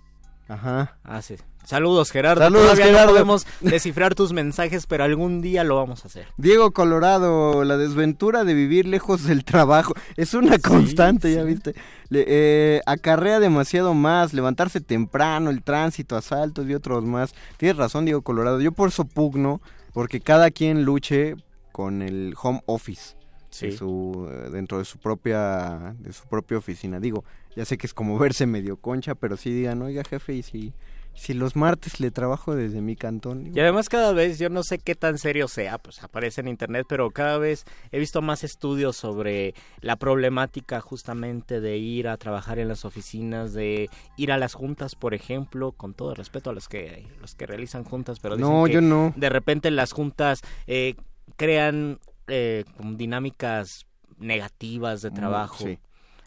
[0.48, 0.96] Ajá.
[1.02, 1.36] Ah, sí.
[1.64, 2.42] Saludos, Gerardo.
[2.44, 3.06] Saludos, Todavía Gerardo.
[3.06, 6.28] no podemos descifrar tus mensajes, pero algún día lo vamos a hacer.
[6.36, 9.92] Diego Colorado, la desventura de vivir lejos del trabajo.
[10.16, 11.46] Es una constante, ya sí.
[11.48, 11.74] viste.
[12.08, 17.34] Le- eh, acarrea demasiado más, levantarse temprano, el tránsito, asaltos y otros más.
[17.56, 18.60] Tienes razón, Diego Colorado.
[18.60, 19.60] Yo por eso pugno,
[19.92, 21.34] porque cada quien luche
[21.72, 23.15] con el home office.
[23.56, 23.66] Sí.
[23.68, 27.00] de su- eh, dentro de su propia de su propia oficina.
[27.00, 30.42] Digo, ya sé que es como verse medio concha, pero sí digan, oiga jefe, y
[30.42, 30.72] si,
[31.14, 33.44] si los martes le trabajo desde mi cantón.
[33.44, 36.48] Digo, Y además cada vez, yo no sé qué tan serio sea, pues aparece en
[36.48, 42.18] internet, pero cada vez he visto más estudios sobre la problemática justamente de ir a
[42.18, 43.88] trabajar en las oficinas, de
[44.18, 47.84] ir a las juntas, por ejemplo, con todo respeto a los que los que realizan
[47.84, 49.14] juntas, pero dicen no, que yo no.
[49.16, 50.96] de repente las juntas eh,
[51.36, 51.98] crean
[52.28, 53.86] eh, como dinámicas
[54.18, 55.64] negativas de Mm, trabajo.
[55.64, 55.78] sí.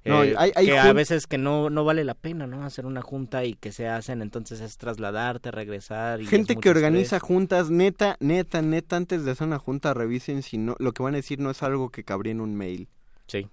[0.05, 2.63] No, Eh, hay- hay que a veces que no, no vale la pena, ¿no?
[2.63, 6.21] Hacer una junta y que se hacen, entonces es trasladarte, regresar.
[6.21, 7.21] Y Gente que organiza estrés.
[7.27, 11.15] juntas, neta, neta, neta, antes de hacer una junta revisen si no, lo que van
[11.15, 12.87] a decir no es algo que cabría en un mail.
[13.27, 13.49] Sí.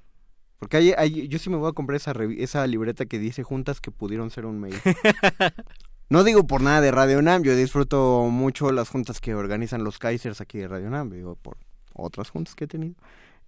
[0.59, 3.81] Porque hay, hay- yo sí me voy a comprar esa, esa libreta que dice juntas
[3.81, 4.77] que pudieron ser un mail.
[6.09, 9.99] no digo por nada de Radio Nam, yo disfruto mucho las juntas que organizan los
[9.99, 11.59] Kaisers aquí de Radio Nam, digo por
[11.97, 12.95] otras juntas que he tenido.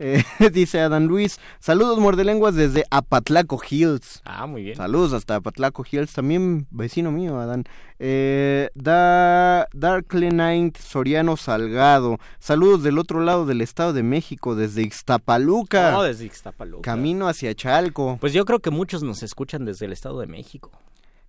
[0.00, 0.22] Eh,
[0.52, 4.22] dice Adán Luis, saludos mordelenguas desde Apatlaco Hills.
[4.24, 4.76] Ah, muy bien.
[4.76, 7.64] Saludos hasta Apatlaco Hills, también vecino mío, Adán.
[7.98, 14.82] Eh, da, Darkly Night Soriano Salgado, saludos del otro lado del Estado de México, desde
[14.82, 16.82] Ixtapaluca, No, desde Ixtapaluca.
[16.82, 18.18] camino hacia Chalco.
[18.20, 20.70] Pues yo creo que muchos nos escuchan desde el Estado de México.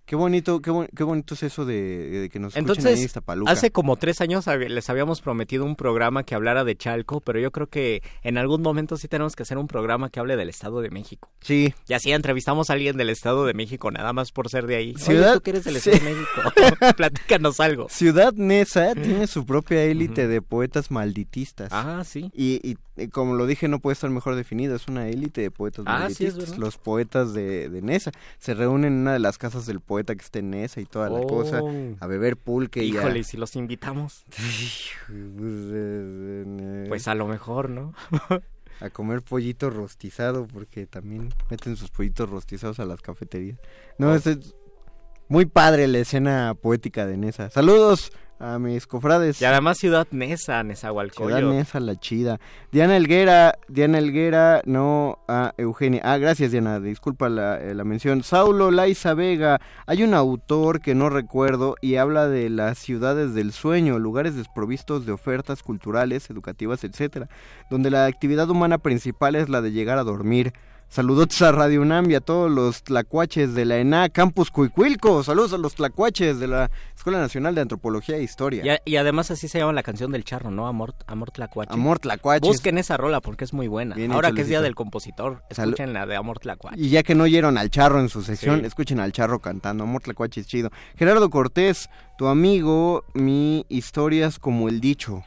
[0.09, 1.75] Qué bonito, qué, bon- qué bonito es eso de,
[2.21, 3.51] de que nos escuchen ahí en Entonces, Ixtapaluca.
[3.51, 7.51] hace como tres años les habíamos prometido un programa que hablara de Chalco, pero yo
[7.51, 10.81] creo que en algún momento sí tenemos que hacer un programa que hable del Estado
[10.81, 11.29] de México.
[11.41, 14.77] Sí, Y así entrevistamos a alguien del Estado de México, nada más por ser de
[14.77, 14.93] ahí.
[14.95, 15.91] Oye, Ciudad- tú que eres del sí.
[15.91, 17.87] Estado de México, platícanos algo.
[17.89, 21.69] Ciudad Neza tiene su propia élite de poetas malditistas.
[21.71, 22.31] Ah, sí.
[22.33, 22.77] Y, y
[23.07, 24.75] como lo dije, no puede estar mejor definido.
[24.75, 26.57] Es una élite de poetas Ah, sí, es.
[26.57, 30.21] Los poetas de, de Nesa se reúnen en una de las casas del poeta que
[30.21, 31.27] está en Nesa y toda la Oh.
[31.27, 31.61] cosa
[31.99, 32.99] a beber pulque y a...
[33.01, 37.93] Híjole, ¿y si los invitamos, Pues, eh, eh, pues a lo mejor, ¿no?
[38.81, 43.57] a comer pollito rostizado porque también meten sus pollitos rostizados a las cafeterías.
[43.97, 44.55] No, es, es
[45.27, 47.49] muy padre la escena poética de Nesa.
[47.49, 49.41] Saludos a mis cofrades.
[49.41, 51.49] Y además Ciudad Nesa, Ciudad Nezahualcóyotl.
[51.49, 52.39] Nesa, la chida.
[52.71, 56.01] Diana Elguera, Diana Elguera, no a Eugenia.
[56.03, 58.23] Ah, gracias Diana, disculpa la, eh, la mención.
[58.23, 63.51] Saulo Laiza Vega, hay un autor que no recuerdo y habla de las ciudades del
[63.51, 67.27] sueño, lugares desprovistos de ofertas culturales, educativas, etcétera,
[67.69, 70.53] donde la actividad humana principal es la de llegar a dormir.
[70.91, 75.23] Saludos a Radio UNAM y a todos los tlacuaches de la ENA Campus Cuicuilco.
[75.23, 78.79] Saludos a los tlacuaches de la Escuela Nacional de Antropología e Historia.
[78.85, 80.65] Y, y además así se llama la canción del charro, ¿no?
[80.67, 81.71] Amor, Amor Tlacuache.
[81.71, 82.49] Amor tlacuaches.
[82.49, 83.93] Busquen esa rola porque es muy buena.
[83.93, 86.81] Bien Ahora hecho, que es Día del Compositor, escuchen la de Amor Tlacuache.
[86.81, 88.65] Y ya que no oyeron al charro en su sección, Sí.
[88.65, 89.83] escuchen al charro cantando.
[89.83, 90.71] Amor Tlacuache es chido.
[90.97, 91.87] Gerardo Cortés,
[92.17, 95.23] tu amigo, mi historias como el dicho.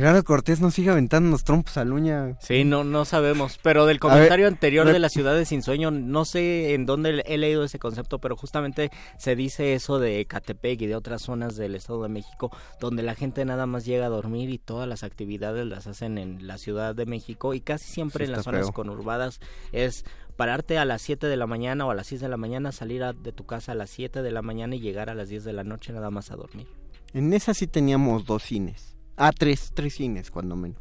[0.00, 2.34] Gerardo Cortés no sigue aventando los trompos a uña.
[2.40, 3.58] Sí, no, no sabemos.
[3.62, 7.36] Pero del comentario anterior de la ciudad de Sin Sueño, no sé en dónde he
[7.36, 11.74] leído ese concepto, pero justamente se dice eso de Catepec y de otras zonas del
[11.74, 15.66] Estado de México, donde la gente nada más llega a dormir y todas las actividades
[15.66, 19.38] las hacen en la Ciudad de México y casi siempre en las zonas conurbadas
[19.70, 22.72] es pararte a las 7 de la mañana o a las 6 de la mañana,
[22.72, 25.44] salir de tu casa a las 7 de la mañana y llegar a las 10
[25.44, 26.68] de la noche nada más a dormir.
[27.12, 28.96] En esa sí teníamos dos cines.
[29.20, 30.78] Ah, tres, tres cines, cuando menos.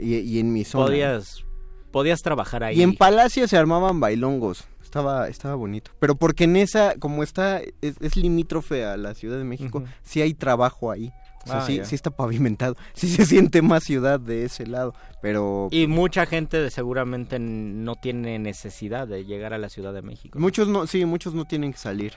[0.00, 0.86] Y, en mi zona.
[0.86, 1.44] Podías,
[1.90, 2.78] podías trabajar ahí.
[2.78, 4.64] Y en Palacio se armaban bailongos.
[4.82, 5.90] Estaba, estaba bonito.
[5.98, 10.32] Pero porque en esa, como está, es, limítrofe a la Ciudad de México, sí hay
[10.32, 11.12] trabajo ahí.
[11.44, 14.94] O sea, ah, sí, sí, está pavimentado, sí se siente más ciudad de ese lado,
[15.20, 15.68] pero...
[15.70, 20.38] Y mucha gente seguramente no tiene necesidad de llegar a la Ciudad de México.
[20.38, 22.14] Muchos no, sí, muchos no tienen que salir.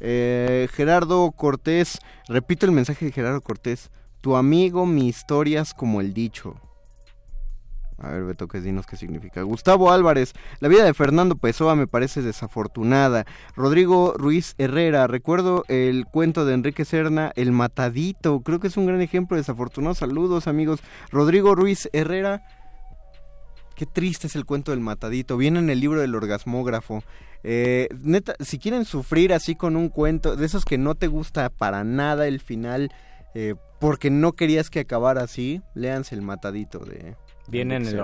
[0.00, 3.90] Eh, Gerardo Cortés, repito el mensaje de Gerardo Cortés,
[4.20, 6.56] tu amigo, mi historias como el dicho.
[8.02, 9.42] A ver, Beto, ¿qué dinos qué significa?
[9.42, 13.26] Gustavo Álvarez, la vida de Fernando Pessoa me parece desafortunada.
[13.54, 18.40] Rodrigo Ruiz Herrera, recuerdo el cuento de Enrique Serna, El Matadito.
[18.40, 19.94] Creo que es un gran ejemplo de desafortunado.
[19.94, 20.80] Saludos, amigos.
[21.10, 22.42] Rodrigo Ruiz Herrera,
[23.76, 25.36] qué triste es el cuento del Matadito.
[25.36, 27.02] Viene en el libro del orgasmógrafo.
[27.42, 31.50] Eh, neta, si quieren sufrir así con un cuento, de esos que no te gusta
[31.50, 32.90] para nada el final,
[33.34, 37.16] eh, porque no querías que acabara así, léanse el matadito de...
[37.48, 37.98] Viene en el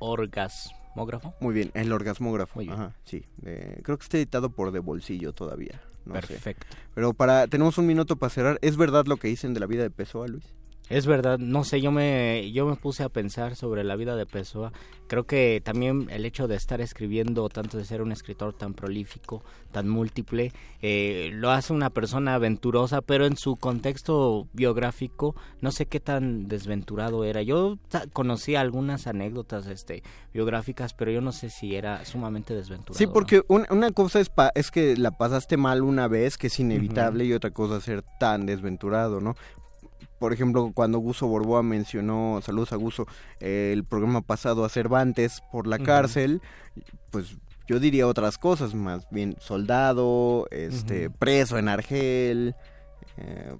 [0.00, 1.32] orgasmógrafo.
[1.40, 2.60] Muy bien, el orgasmógrafo.
[2.60, 3.24] Ajá, sí.
[3.40, 5.80] creo que está editado por De Bolsillo todavía.
[6.12, 6.66] Perfecto.
[6.94, 8.58] Pero para tenemos un minuto para cerrar.
[8.60, 10.54] ¿Es verdad lo que dicen de la vida de Pessoa, Luis?
[10.90, 14.26] Es verdad, no sé, yo me, yo me puse a pensar sobre la vida de
[14.26, 14.70] Pessoa.
[15.06, 19.42] Creo que también el hecho de estar escribiendo, tanto de ser un escritor tan prolífico,
[19.72, 25.86] tan múltiple, eh, lo hace una persona aventurosa, pero en su contexto biográfico no sé
[25.86, 27.40] qué tan desventurado era.
[27.40, 27.78] Yo
[28.12, 30.02] conocí algunas anécdotas este,
[30.34, 32.98] biográficas, pero yo no sé si era sumamente desventurado.
[32.98, 37.24] Sí, porque una, cosa es, es que la pasaste mal una vez, que es inevitable,
[37.24, 39.34] y otra cosa es ser tan desventurado, ¿no?
[40.18, 43.06] Por ejemplo, cuando Guso Borboa mencionó, saludos a Guso,
[43.40, 46.40] el programa pasado a Cervantes por la cárcel,
[47.10, 47.36] pues
[47.66, 52.54] yo diría otras cosas, más bien soldado, este, preso en Argel,
[53.16, 53.56] eh,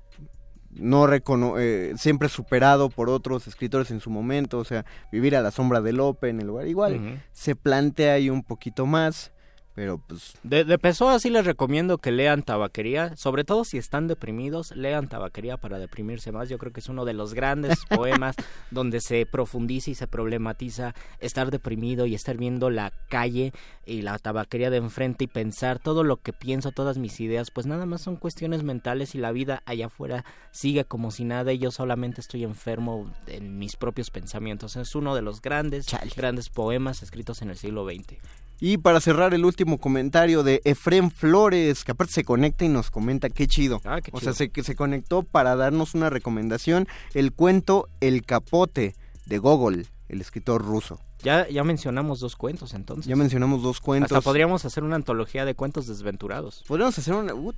[0.71, 5.43] no recono eh, siempre superado por otros escritores en su momento, o sea, vivir a
[5.43, 9.33] la sombra de Lope en el lugar igual, se plantea ahí un poquito más.
[9.75, 10.35] Pero pues...
[10.43, 15.09] De, de Pessoa sí les recomiendo que lean Tabaquería, sobre todo si están deprimidos, lean
[15.09, 16.49] Tabaquería para deprimirse más.
[16.49, 18.37] Yo creo que es uno de los grandes poemas
[18.71, 23.53] donde se profundiza y se problematiza estar deprimido y estar viendo la calle
[23.87, 27.67] y la tabaquería de enfrente y pensar todo lo que pienso, todas mis ideas, pues
[27.67, 31.59] nada más son cuestiones mentales y la vida allá afuera sigue como si nada y
[31.59, 34.77] yo solamente estoy enfermo en mis propios pensamientos.
[34.77, 38.19] Es uno de los grandes, grandes poemas escritos en el siglo XX.
[38.61, 42.91] Y para cerrar el último comentario de Efren Flores, que aparte se conecta y nos
[42.91, 43.81] comenta qué chido.
[43.85, 44.19] Ah, qué chido.
[44.19, 48.95] O sea, se, se conectó para darnos una recomendación, el cuento El Capote
[49.27, 51.01] de Gogol, el escritor ruso.
[51.25, 53.07] Ya, ya mencionamos dos cuentos entonces.
[53.07, 54.13] Ya mencionamos dos cuentos.
[54.13, 56.63] Hasta podríamos hacer una antología de cuentos desventurados.
[56.69, 57.35] Podríamos hacer una...
[57.35, 57.55] Uh,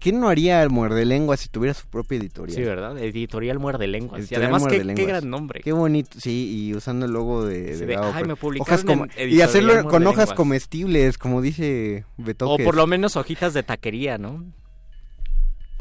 [0.00, 2.56] ¿Quién no haría el Muerde Lengua si tuviera su propia editorial?
[2.56, 2.98] Sí, ¿verdad?
[2.98, 4.18] Editorial Muerde Lengua.
[4.18, 5.60] Y además, qué, qué, gran nombre.
[5.60, 7.76] Qué bonito, sí, y usando el logo de...
[7.76, 8.84] de, ay, me hojas
[9.16, 12.50] Y hacerlo con hojas comestibles, como dice Beto.
[12.50, 14.44] O por lo menos hojitas de taquería, ¿no?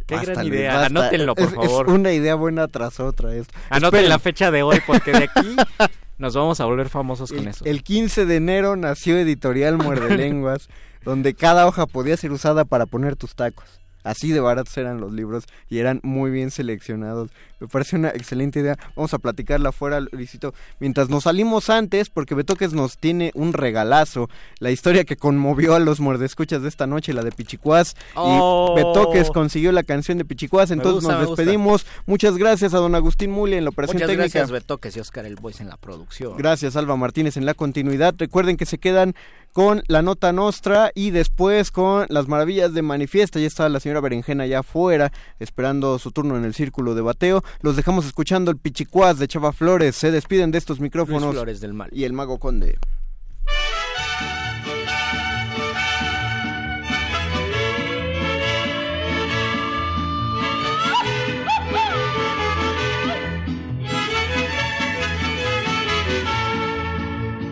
[0.05, 1.87] Qué gran idea, anótenlo por favor.
[1.87, 3.33] Es una idea buena tras otra.
[3.33, 3.47] Es...
[3.69, 5.55] Anoten la fecha de hoy porque de aquí
[6.17, 7.65] Nos vamos a volver famosos con eso.
[7.65, 10.69] El 15 de enero nació Editorial Muerde Lenguas,
[11.03, 13.81] donde cada hoja podía ser usada para poner tus tacos.
[14.03, 17.31] Así de baratos eran los libros y eran muy bien seleccionados.
[17.63, 18.77] Me parece una excelente idea.
[18.93, 20.53] Vamos a platicarla afuera, Luisito.
[20.81, 24.29] Mientras nos salimos antes, porque Betoques nos tiene un regalazo.
[24.59, 27.95] La historia que conmovió a los mordescuchas de esta noche, la de Pichicuás.
[28.15, 28.75] Oh.
[28.77, 30.71] Y Betoques consiguió la canción de Pichicuás.
[30.71, 31.85] Entonces nos despedimos.
[32.05, 34.23] Muchas gracias a don Agustín Muli en la operación Muchas técnica.
[34.23, 36.35] gracias, Betoques y Oscar El Boys en la producción.
[36.35, 38.13] Gracias, Alba Martínez en la continuidad.
[38.17, 39.15] Recuerden que se quedan
[39.53, 43.39] con la nota nostra y después con las maravillas de manifiesta.
[43.39, 47.43] Ya está la señora Berenjena allá afuera esperando su turno en el círculo de bateo.
[47.61, 49.95] Los dejamos escuchando el Pichicuás de Chava Flores.
[49.95, 51.31] Se despiden de estos micrófonos.
[51.31, 51.89] Flores del Mal.
[51.91, 52.77] Y el Mago Conde.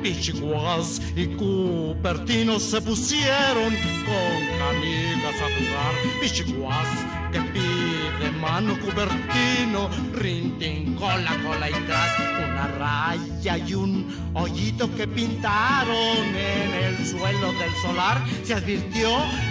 [0.02, 6.20] Pichiguas y Cupertinos se pusieron con canicas a jugar.
[6.20, 6.88] Pichiguas
[7.32, 7.81] que pica
[8.20, 16.36] de mano Cupertino, rintin, cola, cola y tras, una raya y un hoyito que pintaron
[16.36, 18.22] en el suelo del solar.
[18.44, 19.10] Se advirtió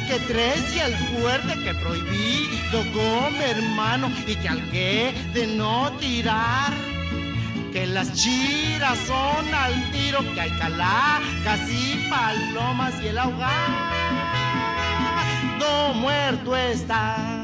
[0.08, 5.90] que tres y el fuerte que prohibido come hermano y que al que de no
[5.98, 6.72] tirar
[7.72, 14.00] que las chiras son al tiro, que hay calacas y palomas y el ahogado
[15.94, 17.39] muerto está.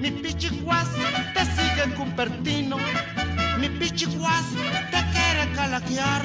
[0.00, 0.88] Mi pichicuas
[1.34, 2.76] te sigue Cupertino,
[3.58, 4.44] mi pichicuas
[4.90, 6.22] te quiere calaquear.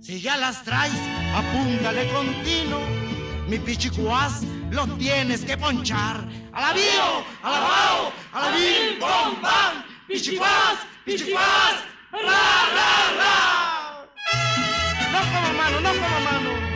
[0.00, 0.92] Si ya las traes,
[1.34, 2.80] apúntale continuo,
[3.48, 6.28] mi pichicuas lo tienes que ponchar.
[6.52, 7.24] ¡A la bio!
[7.42, 8.12] ¡A la bao!
[8.32, 8.98] ¡A la bim!
[9.00, 9.40] ¡Bom!
[9.40, 9.84] ¡Bam!
[10.06, 10.78] ¡Pichicuas!
[11.04, 11.76] ¡Pichicuas!
[12.12, 12.20] ¡Ra,
[12.76, 14.06] ra, ra!
[15.12, 16.69] No como mano, no como mano.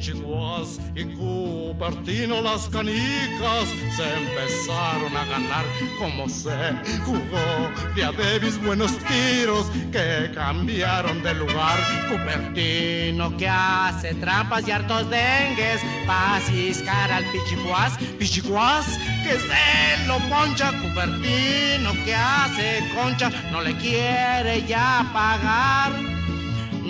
[0.00, 5.66] Pichicuas y Cupertino las canicas se empezaron a ganar
[5.98, 6.72] como se
[7.04, 11.78] jugó de buenos tiros que cambiaron de lugar.
[12.08, 17.98] Cupertino que hace trampas y hartos dengues pa' ciscar al Pichicuas.
[18.18, 18.86] Pichicuas
[19.22, 20.72] que se lo poncha.
[20.80, 26.19] Cupertino que hace concha no le quiere ya pagar.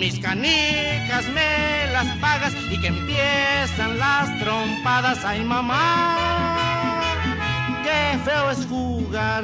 [0.01, 5.23] Mis canicas me las pagas y que empiezan las trompadas.
[5.23, 7.03] Ay mamá,
[7.83, 9.43] qué feo es jugar.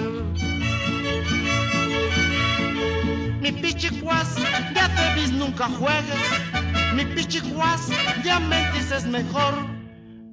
[3.39, 4.35] Mi pichicuas,
[4.73, 6.25] ya te vis, nunca juegues.
[6.95, 7.89] Mi pichicuas,
[8.23, 9.53] ya mentis es mejor.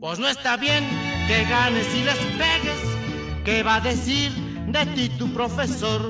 [0.01, 0.85] Pues no está bien
[1.29, 2.81] que ganes y les pegues.
[3.45, 4.33] ¿Qué va a decir
[4.68, 6.01] de ti tu profesor?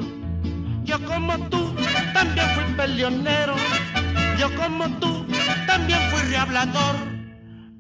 [0.85, 1.75] Yo como tú
[2.13, 3.57] también fui peleonero.
[4.39, 5.27] Yo como tú
[5.67, 6.97] también fui rehablador.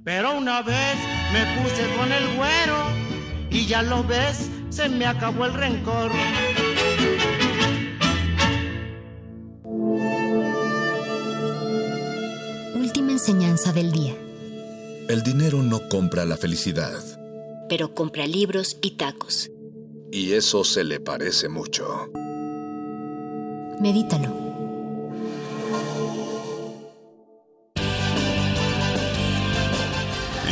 [0.04, 0.96] Pero una vez
[1.32, 2.76] me puse con el güero
[3.50, 6.10] y ya lo ves, se me acabó el rencor.
[12.74, 14.14] Última enseñanza del día.
[15.08, 17.00] El dinero no compra la felicidad.
[17.68, 19.50] Pero compra libros y tacos.
[20.12, 22.10] Y eso se le parece mucho.
[23.80, 24.43] Medítalo.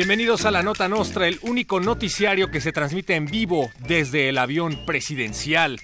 [0.00, 4.38] Bienvenidos a la Nota Nostra, el único noticiario que se transmite en vivo desde el
[4.38, 5.78] avión presidencial.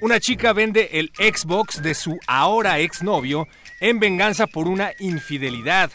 [0.00, 3.48] Una chica vende el Xbox de su ahora exnovio
[3.80, 5.90] en venganza por una infidelidad.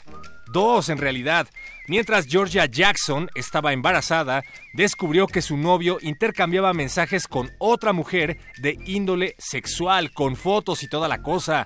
[0.51, 1.47] Dos en realidad.
[1.87, 4.43] Mientras Georgia Jackson estaba embarazada,
[4.73, 10.89] descubrió que su novio intercambiaba mensajes con otra mujer de índole sexual, con fotos y
[10.89, 11.65] toda la cosa.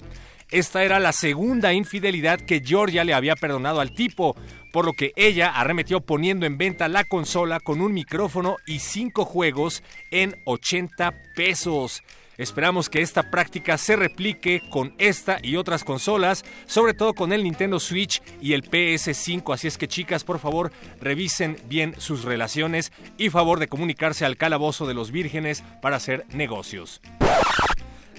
[0.50, 4.34] Esta era la segunda infidelidad que Georgia le había perdonado al tipo,
[4.78, 9.26] por lo que ella arremetió poniendo en venta la consola con un micrófono y cinco
[9.26, 12.04] juegos en 80 pesos.
[12.38, 17.44] Esperamos que esta práctica se replique con esta y otras consolas, sobre todo con el
[17.44, 19.52] Nintendo Switch y el PS5.
[19.52, 20.72] Así es que chicas, por favor,
[21.02, 26.28] revisen bien sus relaciones y favor de comunicarse al calabozo de los vírgenes para hacer
[26.30, 27.02] negocios.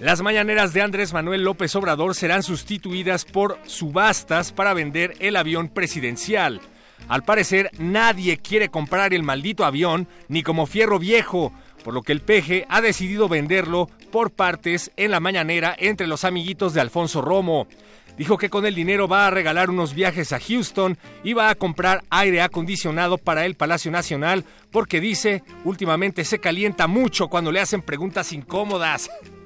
[0.01, 5.69] Las mañaneras de Andrés Manuel López Obrador serán sustituidas por subastas para vender el avión
[5.69, 6.61] presidencial.
[7.09, 12.13] Al parecer, nadie quiere comprar el maldito avión ni como fierro viejo, por lo que
[12.13, 17.21] el peje ha decidido venderlo por partes en la mañanera entre los amiguitos de Alfonso
[17.21, 17.67] Romo.
[18.17, 21.55] Dijo que con el dinero va a regalar unos viajes a Houston y va a
[21.57, 27.61] comprar aire acondicionado para el Palacio Nacional porque dice, últimamente se calienta mucho cuando le
[27.61, 29.11] hacen preguntas incómodas.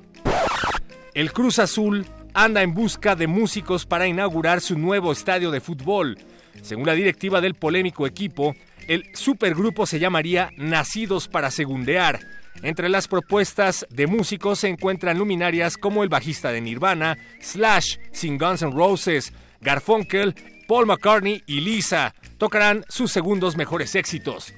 [1.15, 6.17] El Cruz Azul anda en busca de músicos para inaugurar su nuevo estadio de fútbol.
[6.63, 8.55] Según la directiva del polémico equipo,
[8.89, 12.21] el supergrupo se llamaría Nacidos para Segundear.
[12.63, 18.39] Entre las propuestas de músicos se encuentran luminarias como el bajista de Nirvana, Slash, Sin
[18.39, 20.35] Guns N' Roses, Garfunkel,
[20.67, 22.15] Paul McCartney y Lisa.
[22.39, 24.55] Tocarán sus segundos mejores éxitos.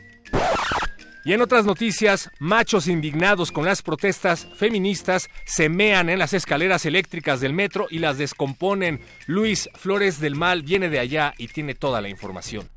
[1.25, 6.85] Y en otras noticias, machos indignados con las protestas feministas se mean en las escaleras
[6.85, 9.01] eléctricas del metro y las descomponen.
[9.27, 12.74] Luis Flores del Mal viene de allá y tiene toda la información.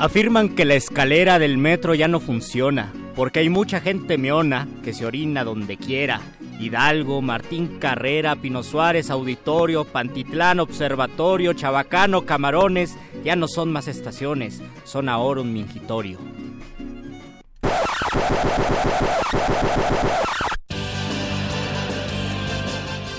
[0.00, 4.94] Afirman que la escalera del metro ya no funciona, porque hay mucha gente meona que
[4.94, 6.20] se orina donde quiera.
[6.60, 14.62] Hidalgo, Martín Carrera, Pino Suárez, Auditorio, Pantitlán, Observatorio, Chabacano, Camarones, ya no son más estaciones,
[14.84, 16.20] son ahora un mingitorio.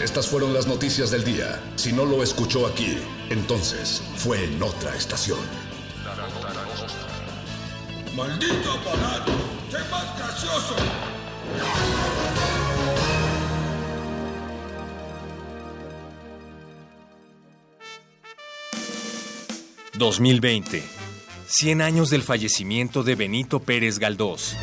[0.01, 1.61] Estas fueron las noticias del día.
[1.75, 2.97] Si no lo escuchó aquí,
[3.29, 5.68] entonces fue en otra estación.
[8.15, 9.31] ¡Maldito aparato!
[9.71, 10.75] ¡Sé más gracioso!
[19.99, 20.81] 2020.
[21.47, 24.55] 100 años del fallecimiento de Benito Pérez Galdós.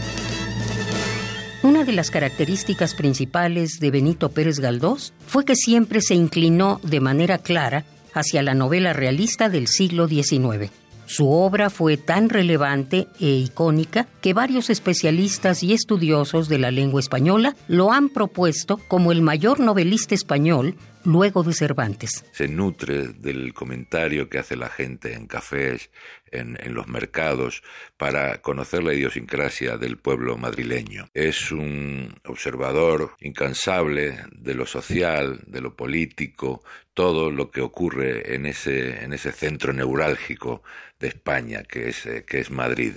[1.63, 7.01] Una de las características principales de Benito Pérez Galdós fue que siempre se inclinó de
[7.01, 7.85] manera clara
[8.15, 10.71] hacia la novela realista del siglo XIX.
[11.07, 17.01] Su obra fue tan relevante e icónica que varios especialistas y estudiosos de la lengua
[17.01, 20.75] española lo han propuesto como el mayor novelista español
[21.07, 22.25] luego de Cervantes.
[22.33, 25.91] Se nutre del comentario que hace la gente en cafés,
[26.33, 27.63] en, los mercados,
[27.97, 31.09] para conocer la idiosincrasia del pueblo madrileño.
[31.15, 38.45] Es un observador incansable de lo social, de lo político, todo lo que ocurre en
[38.45, 40.63] ese, en ese centro neurálgico
[40.99, 42.95] de España, que es, eh, que es Madrid.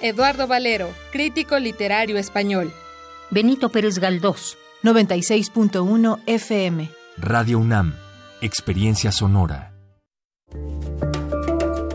[0.00, 2.72] Eduardo Valero, crítico literario español.
[3.30, 4.58] Benito Pérez Galdós.
[4.82, 7.01] 96.1 FM.
[7.24, 7.94] Radio UNAM,
[8.40, 9.72] Experiencia Sonora.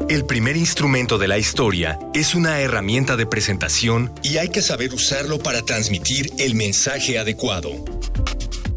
[0.08, 4.94] El primer instrumento de la historia es una herramienta de presentación y hay que saber
[4.94, 7.72] usarlo para transmitir el mensaje adecuado.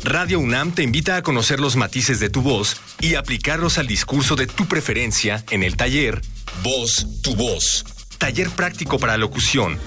[0.02, 4.34] Radio UNAM te invita a conocer los matices de tu voz y aplicarlos al discurso
[4.34, 6.20] de tu preferencia en el taller
[6.64, 7.84] Voz, tu voz.
[8.18, 9.78] Taller práctico para locución,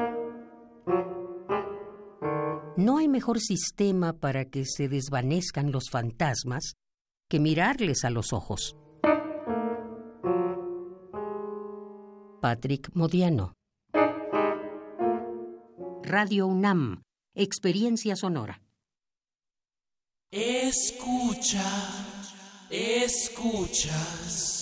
[2.77, 6.75] No hay mejor sistema para que se desvanezcan los fantasmas
[7.29, 8.77] que mirarles a los ojos.
[12.41, 13.53] Patrick Modiano.
[16.03, 17.03] Radio UNAM,
[17.35, 18.61] Experiencia Sonora.
[20.31, 21.61] Escucha,
[22.69, 24.61] escuchas.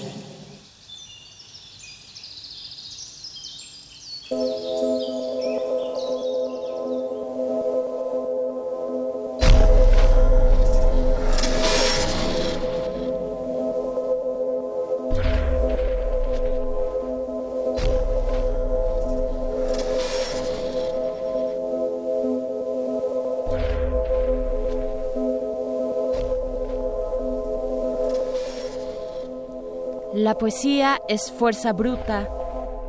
[30.13, 32.40] La poesía es fuerza bruta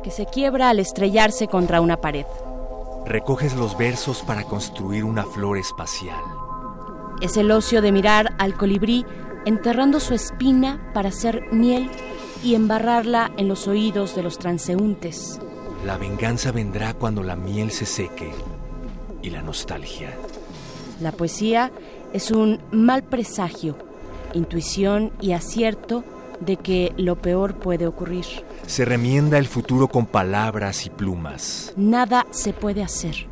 [0.03, 2.25] que se quiebra al estrellarse contra una pared.
[3.05, 6.21] Recoges los versos para construir una flor espacial.
[7.21, 9.05] Es el ocio de mirar al colibrí
[9.45, 11.89] enterrando su espina para hacer miel
[12.43, 15.39] y embarrarla en los oídos de los transeúntes.
[15.85, 18.31] La venganza vendrá cuando la miel se seque
[19.21, 20.13] y la nostalgia.
[21.01, 21.71] La poesía
[22.13, 23.75] es un mal presagio,
[24.33, 26.03] intuición y acierto
[26.39, 28.25] de que lo peor puede ocurrir.
[28.67, 31.73] Se remienda el futuro con palabras y plumas.
[31.75, 33.27] Nada se puede hacer.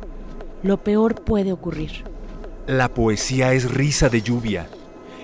[0.62, 2.04] Lo peor puede ocurrir.
[2.66, 4.68] La poesía es risa de lluvia,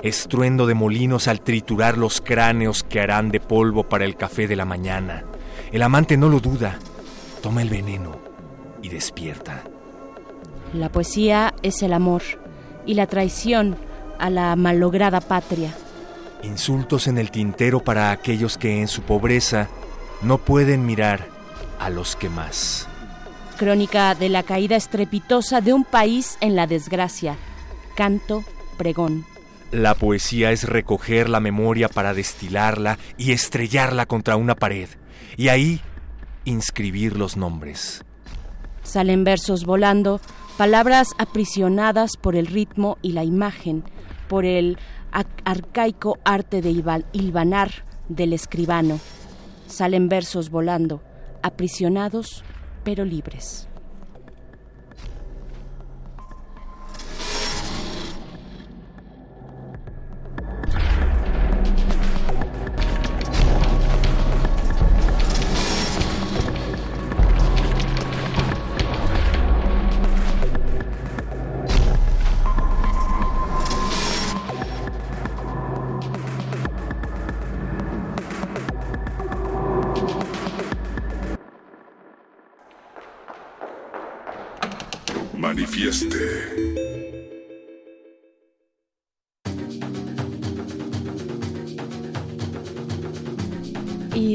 [0.03, 4.57] estruendo de molinos al triturar los cráneos que harán de polvo para el café de
[4.57, 5.25] la mañana.
[5.71, 6.79] El amante no lo duda,
[7.43, 8.19] toma el veneno
[8.83, 9.63] y despierta.
[10.73, 12.23] La poesía es el amor
[12.87, 13.77] y la traición
[14.19, 15.73] a la malograda patria.
[16.43, 19.69] Insultos en el tintero para aquellos que en su pobreza
[20.23, 21.27] no pueden mirar
[21.79, 22.89] a los que más.
[23.57, 27.37] Crónica de la caída estrepitosa de un país en la desgracia.
[27.95, 28.45] Canto,
[28.77, 29.25] pregón.
[29.73, 34.89] La poesía es recoger la memoria para destilarla y estrellarla contra una pared.
[35.37, 35.81] Y ahí
[36.45, 38.05] inscribir los nombres.
[38.83, 40.21] Salen versos volando,
[40.57, 43.85] palabras aprisionadas por el ritmo y la imagen,
[44.29, 44.79] por el
[45.45, 46.71] arcaico arte de
[47.13, 48.99] hilvanar del escribano.
[49.69, 51.03] Salen versos volando,
[51.43, 52.43] aprisionados
[52.85, 53.68] pero libres.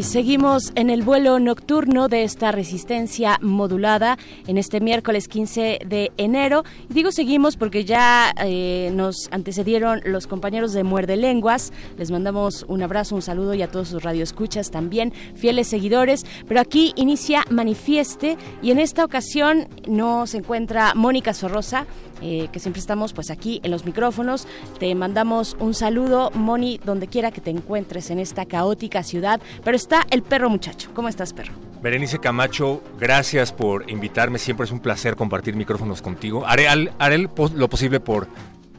[0.04, 6.66] Seguimos en el vuelo nocturno de esta resistencia modulada en este miércoles 15 de enero.
[6.90, 11.72] Digo seguimos porque ya eh, nos antecedieron los compañeros de Muerde Lenguas.
[11.98, 16.26] Les mandamos un abrazo, un saludo y a todos sus radioescuchas también, fieles seguidores.
[16.50, 21.88] Pero aquí inicia Manifieste y en esta ocasión nos encuentra Mónica Sorrosa.
[22.26, 24.48] Eh, que siempre estamos pues aquí en los micrófonos.
[24.80, 29.42] Te mandamos un saludo, Moni, donde quiera que te encuentres en esta caótica ciudad.
[29.62, 30.90] Pero está el perro muchacho.
[30.94, 31.54] ¿Cómo estás, perro?
[31.82, 34.40] Berenice Camacho, gracias por invitarme.
[34.40, 36.46] Siempre es un placer compartir micrófonos contigo.
[36.46, 38.28] Haré, haré lo posible por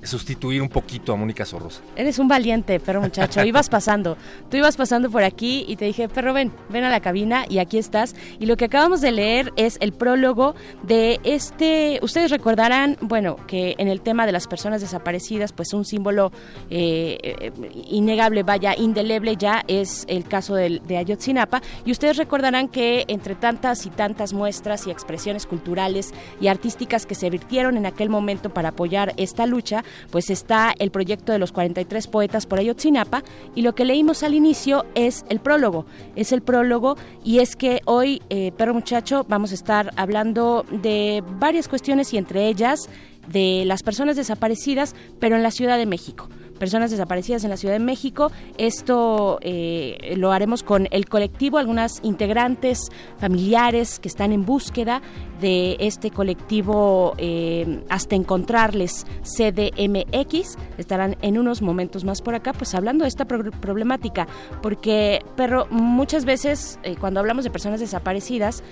[0.04, 1.82] sustituir un poquito a Mónica Sorrosa.
[1.96, 3.44] Eres un valiente, perro muchacho.
[3.44, 4.16] Ibas pasando.
[4.50, 7.58] Tú ibas pasando por aquí y te dije, perro, ven, ven a la cabina y
[7.58, 8.14] aquí estás.
[8.38, 11.98] Y lo que acabamos de leer es el prólogo de este.
[12.02, 16.32] Ustedes recordarán, bueno, que en el tema de las personas desaparecidas, pues un símbolo
[16.70, 17.52] eh, eh,
[17.86, 21.62] innegable, vaya, indeleble ya es el caso de, de Ayotzinapa.
[21.84, 27.14] Y ustedes recordarán que entre tantas y tantas muestras y expresiones culturales y artísticas que
[27.14, 31.52] se virtieron en aquel momento para apoyar esta lucha, pues está el proyecto de los
[31.52, 33.22] 43 poetas por Ayotzinapa
[33.54, 35.86] y lo que leímos al inicio es el prólogo,
[36.16, 41.22] es el prólogo y es que hoy, eh, perro muchacho, vamos a estar hablando de
[41.38, 42.88] varias cuestiones y entre ellas
[43.28, 46.28] de las personas desaparecidas, pero en la Ciudad de México
[46.64, 48.32] personas desaparecidas en la Ciudad de México.
[48.56, 52.88] Esto eh, lo haremos con el colectivo, algunas integrantes
[53.18, 55.02] familiares que están en búsqueda
[55.42, 60.56] de este colectivo eh, hasta encontrarles CDMX.
[60.78, 64.26] Estarán en unos momentos más por acá, pues hablando de esta problemática,
[64.62, 68.64] porque, pero muchas veces eh, cuando hablamos de personas desaparecidas,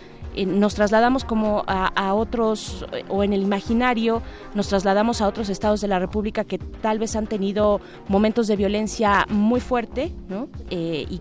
[0.47, 4.23] nos trasladamos como a, otros, o en el imaginario,
[4.55, 8.57] nos trasladamos a otros estados de la República que tal vez han tenido momentos de
[8.57, 10.49] violencia muy fuerte, ¿no?
[10.71, 11.21] Eh, y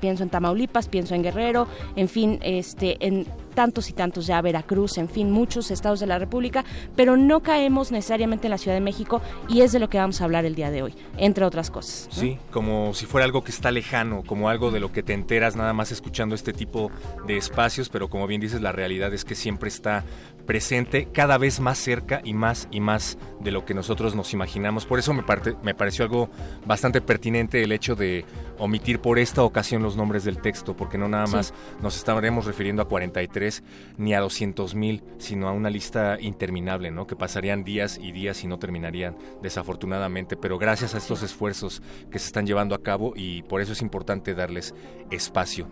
[0.00, 4.98] pienso en Tamaulipas, pienso en Guerrero, en fin, este, en tantos y tantos ya, Veracruz,
[4.98, 6.64] en fin, muchos estados de la República,
[6.96, 10.20] pero no caemos necesariamente en la Ciudad de México y es de lo que vamos
[10.20, 12.08] a hablar el día de hoy, entre otras cosas.
[12.10, 15.56] Sí, como si fuera algo que está lejano, como algo de lo que te enteras
[15.56, 16.90] nada más escuchando este tipo
[17.26, 20.04] de espacios, pero como bien dices, la realidad es que siempre está
[20.42, 24.86] presente cada vez más cerca y más y más de lo que nosotros nos imaginamos.
[24.86, 25.24] Por eso me,
[25.62, 26.30] me pareció algo
[26.66, 28.24] bastante pertinente el hecho de
[28.58, 32.82] omitir por esta ocasión los nombres del texto, porque no nada más nos estaremos refiriendo
[32.82, 33.62] a 43
[33.98, 37.06] ni a 200 mil, sino a una lista interminable, ¿no?
[37.06, 40.36] que pasarían días y días y no terminarían, desafortunadamente.
[40.36, 43.82] Pero gracias a estos esfuerzos que se están llevando a cabo y por eso es
[43.82, 44.74] importante darles
[45.10, 45.66] espacio.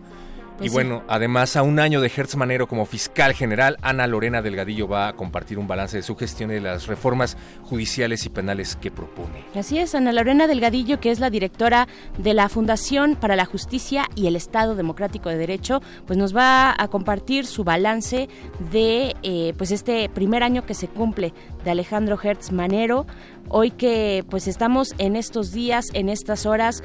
[0.61, 4.87] Y bueno, además a un año de Hertz Manero como fiscal general, Ana Lorena Delgadillo
[4.87, 8.75] va a compartir un balance de su gestión y de las reformas judiciales y penales
[8.75, 9.43] que propone.
[9.55, 14.05] Así es, Ana Lorena Delgadillo, que es la directora de la Fundación para la Justicia
[14.15, 18.29] y el Estado Democrático de Derecho, pues nos va a compartir su balance
[18.71, 21.33] de eh, pues este primer año que se cumple
[21.63, 23.05] de Alejandro Hertz Manero.
[23.49, 26.83] Hoy que pues estamos en estos días, en estas horas,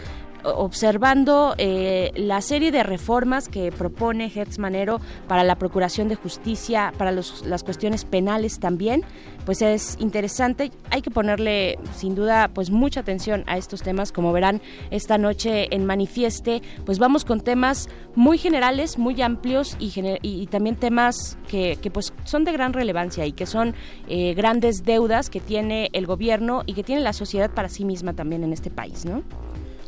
[0.54, 6.92] observando eh, la serie de reformas que propone Hertz Manero para la Procuración de Justicia,
[6.96, 9.04] para las cuestiones penales también,
[9.44, 10.72] pues es interesante.
[10.90, 14.12] Hay que ponerle, sin duda, pues mucha atención a estos temas.
[14.12, 14.60] Como verán
[14.90, 19.92] esta noche en Manifieste, pues vamos con temas muy generales, muy amplios y,
[20.22, 23.74] y también temas que, que, pues son de gran relevancia y que son
[24.08, 28.14] eh, grandes deudas que tiene el gobierno y que tiene la sociedad para sí misma
[28.14, 29.22] también en este país, ¿no?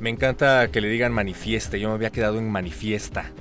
[0.01, 3.33] Me encanta que le digan manifieste, yo me había quedado en manifiesta.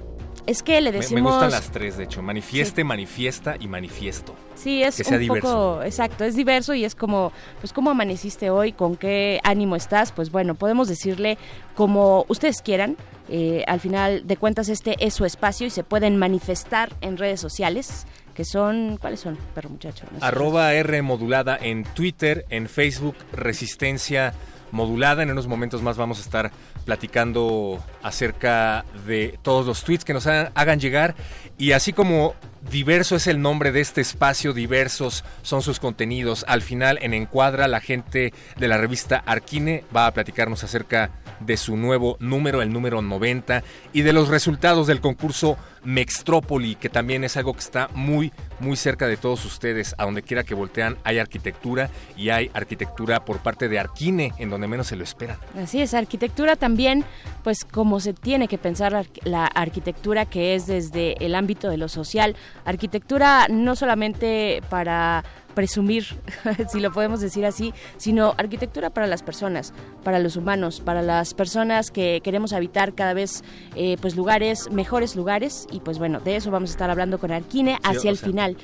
[0.48, 1.24] Es que le decimos...
[1.24, 2.22] Me, gustan las tres, de hecho.
[2.22, 4.34] Manifieste, manifiesta y manifiesto.
[4.56, 5.42] Sí, es un diverso.
[5.42, 5.84] poco...
[5.84, 8.72] Exacto, es diverso y es como, pues, ¿cómo amaneciste hoy?
[8.72, 10.14] ¿Con qué ánimo estás?
[10.14, 11.38] Pues bueno, podemos decirle
[11.76, 12.96] como ustedes quieran.
[13.28, 17.42] Eh, al final de cuentas, este es su espacio y se pueden manifestar en redes
[17.42, 20.06] sociales que son, ¿cuáles son, perro muchacho?
[20.22, 24.34] Arroba R modulada en Twitter, en Facebook, Resistencia
[24.72, 25.24] modulada.
[25.24, 26.52] En unos momentos más vamos a estar
[26.86, 31.16] platicando acerca de todos los tweets que nos hagan llegar
[31.58, 32.34] y así como
[32.72, 36.46] diverso es el nombre de este espacio, diversos son sus contenidos.
[36.48, 41.27] Al final en Encuadra la gente de la revista Arquine va a platicarnos acerca de
[41.58, 47.24] su nuevo número, el número 90 y de los resultados del concurso Mextrópoli, que también
[47.24, 49.96] es algo que está muy, muy cerca de todos ustedes.
[49.98, 54.50] A donde quiera que voltean hay arquitectura y hay arquitectura por parte de Arquine, en
[54.50, 55.38] donde menos se lo esperan.
[55.58, 57.06] Así es, arquitectura también,
[57.44, 61.88] pues como se tiene que pensar la arquitectura que es desde el ámbito de lo
[61.88, 62.36] social.
[62.66, 65.24] Arquitectura no solamente para
[65.58, 66.06] presumir,
[66.72, 69.74] si lo podemos decir así, sino arquitectura para las personas,
[70.04, 73.44] para los humanos, para las personas que queremos habitar cada vez
[73.76, 77.32] eh, pues lugares, mejores lugares y pues bueno, de eso vamos a estar hablando con
[77.32, 78.56] Arquine hacia el final.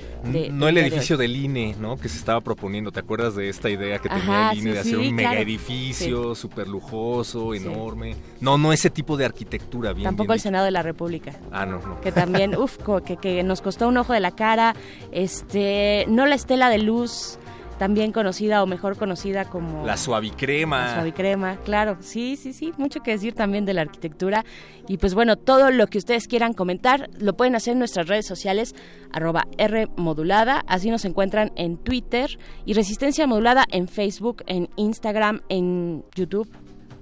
[0.51, 1.97] no el edificio del INE, ¿no?
[1.97, 4.97] Que se estaba proponiendo, ¿te acuerdas de esta idea que tenía el INE de hacer
[4.99, 8.15] un mega edificio súper lujoso, enorme?
[8.39, 9.93] No, no ese tipo de arquitectura.
[9.93, 11.33] Bien, Tampoco el Senado de la República.
[11.51, 12.01] Ah, no, no.
[12.01, 14.75] Que también, uff, que, que nos costó un ojo de la cara,
[15.11, 17.39] este, no la estela del luz,
[17.77, 19.85] también conocida o mejor conocida como...
[19.85, 20.85] La suavicrema.
[20.85, 21.97] La suavicrema, claro.
[22.01, 22.71] Sí, sí, sí.
[22.77, 24.45] Mucho que decir también de la arquitectura.
[24.87, 28.25] Y pues bueno, todo lo que ustedes quieran comentar lo pueden hacer en nuestras redes
[28.25, 28.75] sociales,
[29.11, 30.63] arroba R modulada.
[30.67, 36.49] Así nos encuentran en Twitter y Resistencia Modulada en Facebook, en Instagram, en YouTube.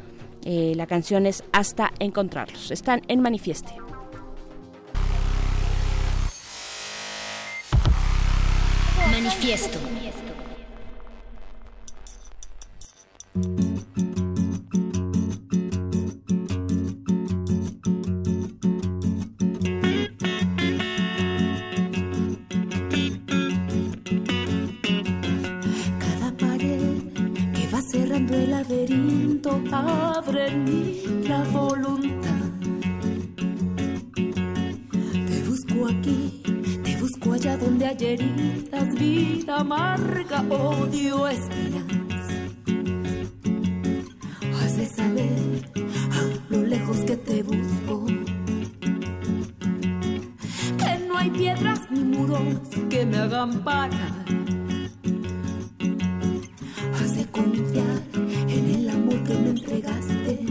[0.46, 2.72] Eh, la canción es Hasta encontrarlos.
[2.72, 3.91] Están en Manifieste.
[9.24, 9.78] Manifiesto.
[26.00, 26.80] Cada pared
[27.54, 32.50] que va cerrando el laberinto abre en mí la voluntad.
[34.16, 36.31] Te busco aquí
[37.42, 42.36] allá donde hay heridas, vida amarga, odio, esperanza.
[44.62, 45.72] Has de saber
[46.50, 48.06] lo lejos que te busco.
[50.78, 54.26] Que no hay piedras ni muros que me hagan parar.
[56.94, 58.02] Has de confiar
[58.56, 60.46] en el amor que me entregaste.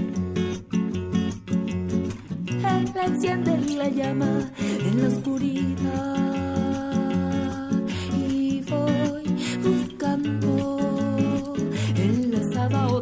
[2.68, 6.49] Él enciende la llama en la oscuridad.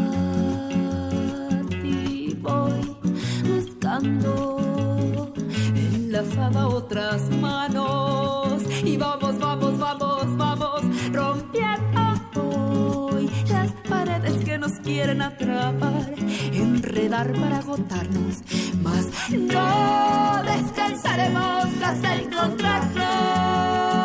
[1.83, 2.97] y voy
[3.49, 5.33] buscando
[5.75, 10.81] enlazada otras manos y vamos, vamos, vamos, vamos
[11.11, 11.70] rompiendo
[14.80, 16.14] quieren atrapar,
[16.53, 18.41] enredar para agotarnos,
[18.81, 24.00] mas no descansaremos hasta encontrarnos,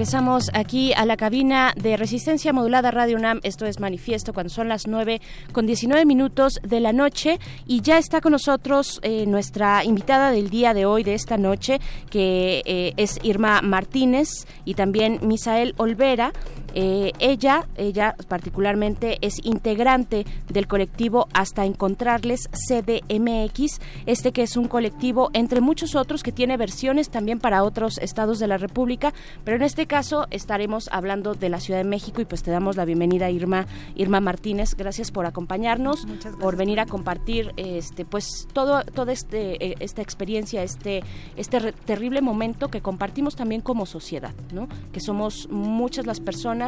[0.00, 3.40] Regresamos aquí a la cabina de Resistencia Modulada Radio UNAM.
[3.42, 5.20] Esto es Manifiesto cuando son las 9
[5.52, 7.38] con 19 minutos de la noche.
[7.66, 11.82] Y ya está con nosotros eh, nuestra invitada del día de hoy, de esta noche,
[12.08, 16.32] que eh, es Irma Martínez y también Misael Olvera.
[16.74, 24.68] Eh, ella, ella particularmente es integrante del colectivo Hasta Encontrarles CDMX, este que es un
[24.68, 29.12] colectivo entre muchos otros que tiene versiones también para otros estados de la República,
[29.44, 32.76] pero en este caso estaremos hablando de la Ciudad de México y pues te damos
[32.76, 33.66] la bienvenida Irma,
[33.96, 36.06] Irma Martínez, gracias por acompañarnos,
[36.40, 41.02] por venir a compartir este pues todo toda este eh, esta experiencia, este
[41.36, 44.68] este terrible momento que compartimos también como sociedad, ¿no?
[44.92, 46.59] Que somos muchas las personas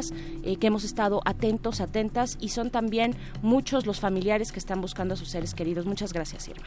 [0.43, 5.15] eh, que hemos estado atentos, atentas y son también muchos los familiares que están buscando
[5.15, 5.87] a sus seres queridos.
[5.87, 6.67] Muchas gracias, Irma.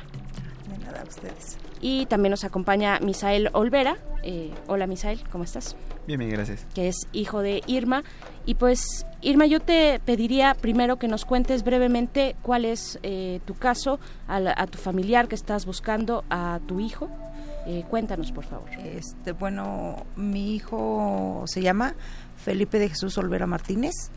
[0.71, 1.57] De nada, a ustedes.
[1.81, 3.97] Y también nos acompaña Misael Olvera.
[4.23, 5.75] Eh, hola, Misael, ¿cómo estás?
[6.07, 6.65] Bien, bien, gracias.
[6.73, 8.03] que es hijo de Irma.
[8.45, 13.53] Y pues, Irma, yo te pediría primero que nos cuentes brevemente cuál es eh, tu
[13.55, 17.09] caso, a, la- a tu familiar que estás buscando, a tu hijo.
[17.65, 18.69] Eh, cuéntanos, por favor.
[18.83, 21.95] Este, bueno, mi hijo se llama
[22.37, 24.11] Felipe de Jesús Olvera Martínez.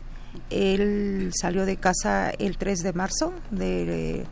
[0.51, 4.25] Él salió de casa el 3 de marzo de,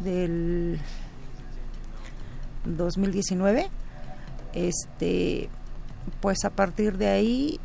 [0.00, 0.80] del
[2.64, 3.68] 2019.
[4.54, 5.50] Este,
[6.20, 7.60] pues a partir de ahí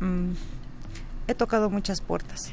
[0.00, 0.32] mm,
[1.28, 2.52] he tocado muchas puertas.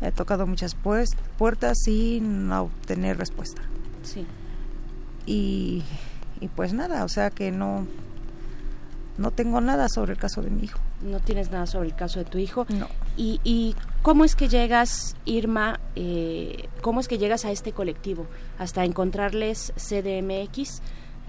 [0.00, 3.60] He tocado muchas puertas sin obtener respuesta.
[4.02, 4.26] Sí.
[5.30, 5.84] Y,
[6.40, 7.86] y pues nada, o sea que no,
[9.16, 10.80] no tengo nada sobre el caso de mi hijo.
[11.02, 12.66] No tienes nada sobre el caso de tu hijo.
[12.68, 12.88] No.
[13.16, 18.26] ¿Y, y cómo es que llegas, Irma, eh, cómo es que llegas a este colectivo?
[18.58, 20.82] Hasta encontrarles CDMX.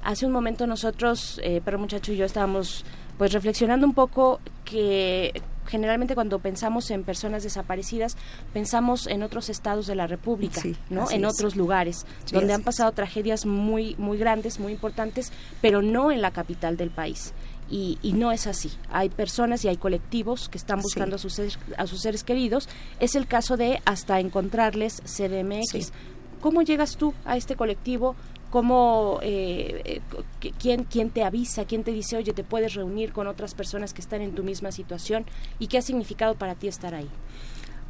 [0.03, 2.83] Hace un momento nosotros, eh, Perro Muchacho y yo estábamos
[3.19, 8.17] pues reflexionando un poco que generalmente cuando pensamos en personas desaparecidas
[8.53, 11.09] pensamos en otros estados de la República, Sí, ¿no?
[11.09, 11.33] En es.
[11.33, 15.31] otros lugares Sí, donde han pasado tragedias muy muy grandes, muy importantes,
[15.61, 17.33] pero no en la capital del país.
[17.69, 18.69] Y, y no es así.
[18.91, 22.67] Hay personas y hay colectivos que están buscando a, sus seres, a sus seres queridos.
[22.99, 25.93] Es el caso de hasta encontrarles CDMX.
[26.41, 28.17] ¿Cómo llegas tú a este colectivo?
[28.51, 30.01] ¿Cómo, eh, eh,
[30.39, 31.65] qu- quién, ¿Quién te avisa?
[31.65, 34.71] ¿Quién te dice, oye, te puedes reunir con otras personas que están en tu misma
[34.71, 35.25] situación?
[35.57, 37.09] ¿Y qué ha significado para ti estar ahí?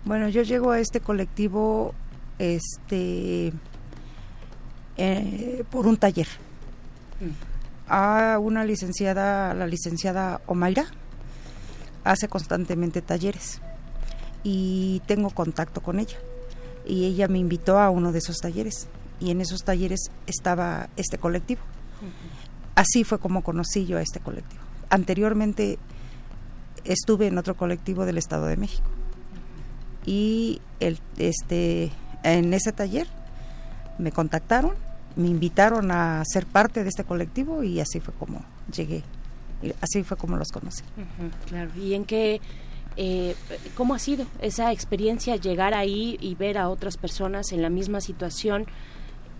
[0.05, 1.93] Bueno, yo llego a este colectivo
[2.39, 3.51] este
[4.97, 6.27] eh, por un taller.
[7.88, 10.85] A una licenciada, la licenciada Omaira,
[12.03, 13.61] hace constantemente talleres
[14.43, 16.17] y tengo contacto con ella.
[16.85, 18.88] y ella me invitó a uno de esos talleres
[19.22, 21.61] y en esos talleres estaba este colectivo.
[22.76, 24.61] Así fue como conocí yo a este colectivo.
[24.89, 25.77] Anteriormente
[26.84, 28.88] estuve en otro colectivo del Estado de México
[30.06, 31.91] y el, este,
[32.23, 33.07] en ese taller
[33.99, 34.73] me contactaron,
[35.15, 38.43] me invitaron a ser parte de este colectivo y así fue como
[38.73, 39.03] llegué,
[39.61, 40.84] y así fue como los conocí.
[41.48, 41.69] Claro.
[41.80, 42.41] ¿Y en qué,
[42.98, 43.35] eh,
[43.76, 48.02] cómo ha sido esa experiencia llegar ahí y ver a otras personas en la misma
[48.02, 48.65] situación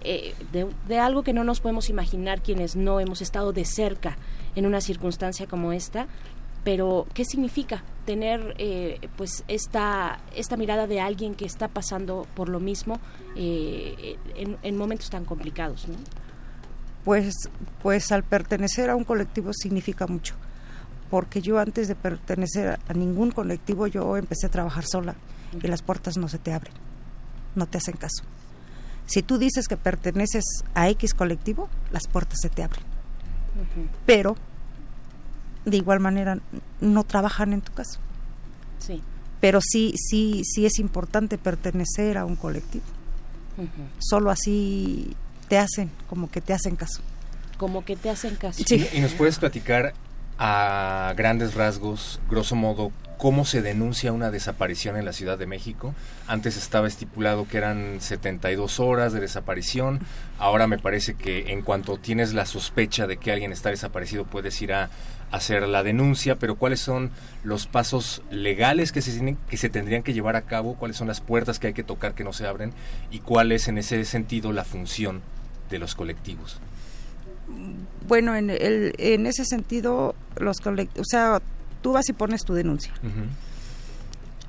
[0.03, 4.18] eh, de, de algo que no nos podemos imaginar quienes no hemos estado de cerca
[4.56, 6.07] en una circunstancia como esta?
[6.64, 12.49] Pero, ¿qué significa tener eh, pues esta, esta mirada de alguien que está pasando por
[12.49, 12.99] lo mismo
[13.36, 15.88] eh, en, en momentos tan complicados?
[15.88, 15.95] ¿no?
[17.03, 17.34] Pues,
[17.82, 20.36] pues al pertenecer a un colectivo significa mucho,
[21.10, 25.15] porque yo antes de pertenecer a ningún colectivo yo empecé a trabajar sola
[25.64, 26.73] y las puertas no se te abren,
[27.56, 28.23] no te hacen caso.
[29.06, 32.84] Si tú dices que perteneces a X colectivo, las puertas se te abren,
[34.06, 34.36] pero
[35.65, 36.40] de igual manera
[36.80, 37.99] no trabajan en tu caso.
[38.80, 39.02] Sí.
[39.40, 42.86] Pero sí, sí, sí es importante pertenecer a un colectivo.
[43.99, 45.15] Solo así
[45.48, 47.02] te hacen, como que te hacen caso.
[47.57, 48.64] Como que te hacen caso.
[48.65, 48.88] Sí.
[48.94, 49.94] ¿Y nos puedes platicar
[50.40, 52.91] a grandes rasgos, grosso modo,
[53.22, 55.93] cómo se denuncia una desaparición en la Ciudad de México?
[56.26, 59.99] Antes estaba estipulado que eran 72 horas de desaparición.
[60.39, 64.60] Ahora me parece que en cuanto tienes la sospecha de que alguien está desaparecido puedes
[64.64, 64.89] ir a
[65.30, 67.11] hacer la denuncia, pero ¿cuáles son
[67.43, 70.73] los pasos legales que se, tienen- que se tendrían que llevar a cabo?
[70.73, 72.73] ¿Cuáles son las puertas que hay que tocar que no se abren?
[73.11, 75.22] ¿Y cuál es en ese sentido la función
[75.69, 76.60] de los colectivos?
[78.07, 81.41] Bueno, en, el, en ese sentido, los colectivos, o sea,
[81.82, 82.94] tú vas y pones tu denuncia.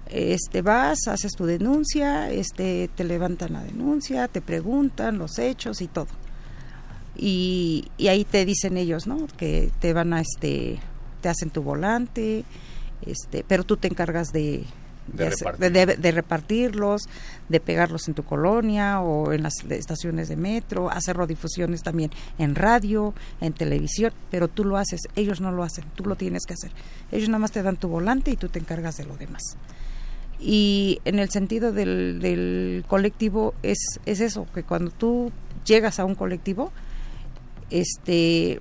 [0.07, 5.89] Este, vas, haces tu denuncia, este, te levantan la denuncia, te preguntan los hechos y
[5.89, 6.09] todo.
[7.17, 9.27] Y, y ahí te dicen ellos, ¿no?
[9.37, 10.81] Que te van a, este,
[11.21, 12.45] te hacen tu volante,
[13.07, 14.65] este, pero tú te encargas de,
[15.09, 17.03] De de- repartirlos,
[17.49, 22.55] de pegarlos en tu colonia o en las estaciones de metro, hacer radiodifusiones también en
[22.55, 26.55] radio, en televisión, pero tú lo haces, ellos no lo hacen, tú lo tienes que
[26.55, 26.71] hacer.
[27.11, 29.43] Ellos nada más te dan tu volante y tú te encargas de lo demás.
[30.39, 35.31] Y en el sentido del, del colectivo es, es eso, que cuando tú
[35.65, 36.73] llegas a un colectivo,
[37.71, 38.61] este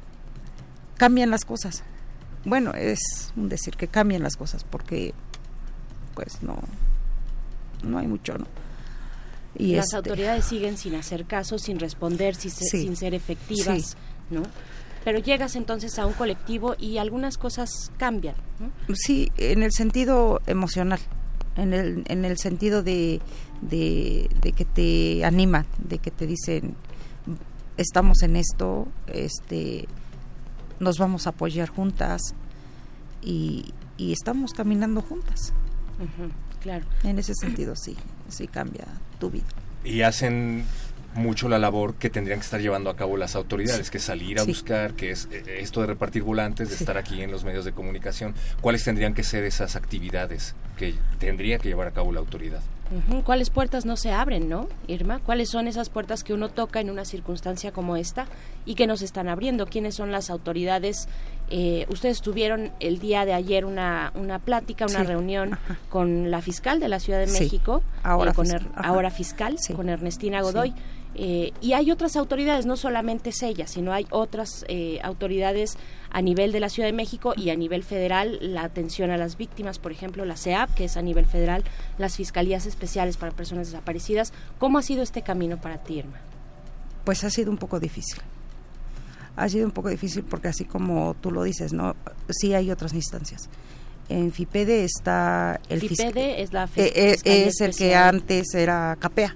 [0.98, 1.84] cambian las cosas.
[2.46, 3.00] Bueno, es
[3.36, 5.14] un decir que cambian las cosas porque
[6.14, 6.58] pues no
[7.84, 8.46] no hay mucho, ¿no?
[9.58, 12.82] Y Las este, autoridades siguen sin hacer caso, sin responder, sin Sí.
[12.84, 13.96] sin ser efectivas, Sí.
[14.30, 14.44] ¿no?
[15.04, 18.96] Pero llegas entonces a un colectivo y algunas cosas cambian, ¿no?
[18.96, 21.00] Sí, en el sentido emocional,
[21.58, 23.20] en el, en el sentido de,
[23.62, 26.76] de, de que te animan, de que te dicen,
[27.78, 29.88] estamos en esto, este,
[30.80, 32.22] nos vamos a apoyar juntas
[33.24, 35.52] y, y estamos caminando juntas.
[36.62, 36.86] Claro.
[37.04, 37.96] En ese sentido sí,
[38.30, 38.86] sí cambia
[39.20, 39.46] tu vida.
[39.84, 40.64] y hacen
[41.16, 44.40] mucho la labor que tendrían que estar llevando a cabo las autoridades, que es salir
[44.40, 44.52] a Sí.
[44.52, 46.84] buscar, que es eh, esto de repartir volantes, de Sí.
[46.84, 48.34] estar aquí en los medios de comunicación.
[48.62, 52.62] ¿Cuáles tendrían que ser esas actividades que tendría que llevar a cabo la autoridad?
[53.24, 55.20] ¿Cuáles puertas no se abren, no, Irma?
[55.20, 58.26] ¿Cuáles son esas puertas que uno toca en una circunstancia como esta
[58.66, 59.66] y que nos están abriendo?
[59.66, 61.08] ¿Quiénes son las autoridades?
[61.54, 65.06] Eh, ustedes tuvieron el día de ayer una, una plática, una Sí.
[65.06, 65.58] reunión
[65.90, 67.44] con la fiscal de la Ciudad de Sí.
[67.44, 70.74] México, Ahora eh, con fiscal, Er- ahora fiscal, con Ernestina Godoy.
[71.14, 75.78] Eh, y hay otras autoridades, no solamente es ella, sino hay otras eh, autoridades
[76.10, 79.36] a nivel de la Ciudad de México y a nivel federal, la atención a las
[79.36, 81.66] víctimas, por ejemplo, la CEAP, que es a nivel federal,
[81.98, 84.32] las fiscalías especiales para personas desaparecidas.
[84.58, 86.18] ¿Cómo ha sido este camino para ti, Irma?
[87.04, 88.22] Pues ha sido un poco difícil.
[89.36, 91.96] Ha sido un poco difícil porque así como tú lo dices, ¿no?
[92.30, 93.50] Sí hay otras instancias.
[94.10, 98.98] En FIPEDE está el FIPEDE es la eh, eh, Fiscalía es el que antes era
[99.00, 99.36] CAPEA.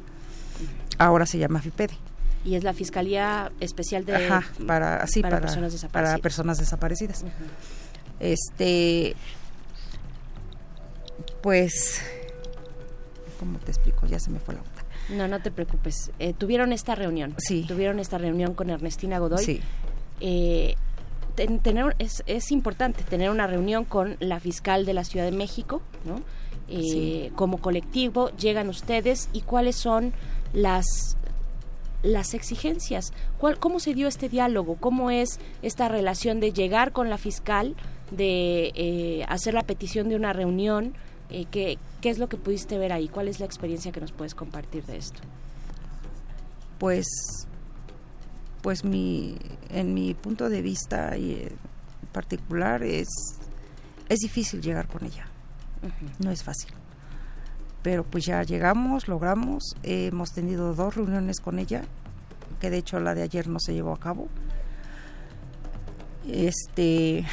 [0.97, 1.93] Ahora se llama FIPEDE.
[2.43, 6.11] Y es la Fiscalía Especial de Ajá, para así para para, personas desaparecidas.
[6.11, 7.25] para personas desaparecidas.
[8.19, 9.15] Este
[11.41, 12.01] pues
[13.39, 14.05] ¿cómo te explico?
[14.07, 14.74] Ya se me fue la.
[15.09, 16.11] No, no te preocupes.
[16.19, 17.35] Eh, tuvieron esta reunión.
[17.37, 17.65] Sí.
[17.67, 19.43] Tuvieron esta reunión con Ernestina Godoy.
[19.43, 19.61] Sí.
[20.21, 20.75] Eh,
[21.35, 25.31] ten- tener, es, es importante tener una reunión con la fiscal de la Ciudad de
[25.31, 26.21] México, ¿no?
[26.67, 27.31] Eh, Sí.
[27.35, 30.13] Como colectivo llegan ustedes y cuáles son
[30.53, 30.85] las
[32.03, 33.13] las exigencias.
[33.39, 34.75] ¿Cuál, ¿Cómo se dio este diálogo?
[34.79, 37.75] ¿Cómo es esta relación de llegar con la fiscal,
[38.11, 40.93] de eh, hacer la petición de una reunión,
[41.29, 43.07] Eh, ¿qué, ¿Qué es lo que pudiste ver ahí?
[43.07, 45.19] ¿Cuál es la experiencia que nos puedes compartir de esto?
[46.77, 47.07] Pues,
[48.61, 49.37] pues mi,
[49.69, 51.51] en mi punto de vista y eh,
[52.11, 53.07] particular es,
[54.07, 55.27] es difícil llegar con ella.
[56.19, 56.71] No es fácil.
[57.83, 61.83] Pero pues ya llegamos, logramos, hemos tenido dos reuniones con ella,
[62.59, 64.27] que de hecho la de ayer no se llevó a cabo.
[66.27, 67.25] Este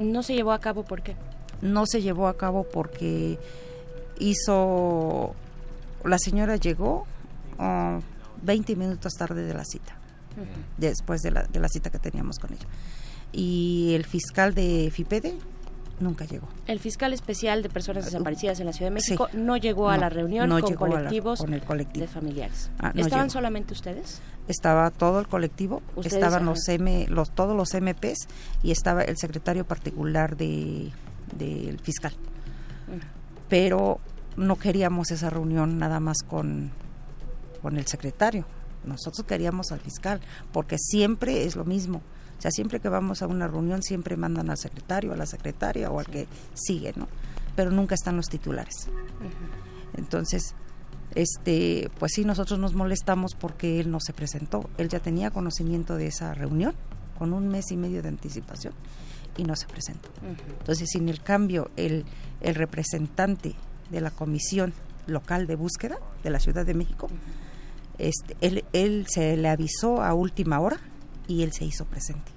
[0.00, 1.14] no se llevó a cabo ¿por qué?
[1.62, 3.38] No se llevó a cabo porque
[4.18, 5.34] hizo
[6.04, 7.06] la señora llegó
[7.58, 8.00] uh,
[8.42, 9.96] 20 minutos tarde de la cita.
[10.76, 12.66] Después de la, de la cita que teníamos con ella.
[13.32, 15.34] Y el fiscal de FIPEDE
[16.00, 16.48] nunca llegó.
[16.66, 19.36] El fiscal especial de personas desaparecidas en la Ciudad de México sí.
[19.38, 22.06] no llegó a la reunión no con colectivos la, con el colectivo.
[22.06, 22.70] de familiares.
[22.78, 23.32] Ah, no ¿Estaban llegó.
[23.34, 24.20] solamente ustedes?
[24.48, 26.50] Estaba todo el colectivo, ¿Ustedes, estaban ajá.
[26.50, 28.26] los M, los todos los MPs
[28.62, 30.90] y estaba el secretario particular de
[31.36, 32.12] del fiscal.
[33.48, 34.00] Pero
[34.36, 36.72] no queríamos esa reunión nada más con
[37.64, 38.44] con el secretario.
[38.84, 40.20] Nosotros queríamos al fiscal,
[40.52, 42.02] porque siempre es lo mismo.
[42.38, 45.90] O sea, siempre que vamos a una reunión siempre mandan al secretario, a la secretaria
[45.90, 47.08] o al que sigue, ¿no?
[47.56, 48.90] Pero nunca están los titulares.
[49.96, 50.54] Entonces,
[51.14, 54.68] este, pues sí, nosotros nos molestamos porque él no se presentó.
[54.76, 56.74] Él ya tenía conocimiento de esa reunión
[57.18, 58.74] con un mes y medio de anticipación
[59.36, 60.08] y no se presentó.
[60.60, 62.04] Entonces, sin el cambio, el,
[62.40, 63.54] el representante
[63.90, 64.72] de la comisión
[65.06, 67.08] local de búsqueda de la Ciudad de México,
[67.98, 70.78] este, él, él se le avisó a última hora
[71.28, 72.32] y él se hizo presente.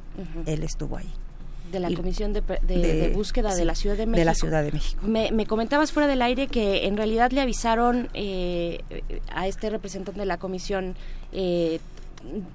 [0.46, 1.10] Él estuvo ahí.
[1.72, 4.20] De la Y- Comisión de, de- de Búsqueda de la Ciudad de México.
[4.20, 5.02] De la Ciudad de México.
[5.06, 8.82] Me, me comentabas fuera del aire que en realidad le avisaron eh,
[9.34, 10.96] a este representante de la comisión
[11.34, 11.80] eh,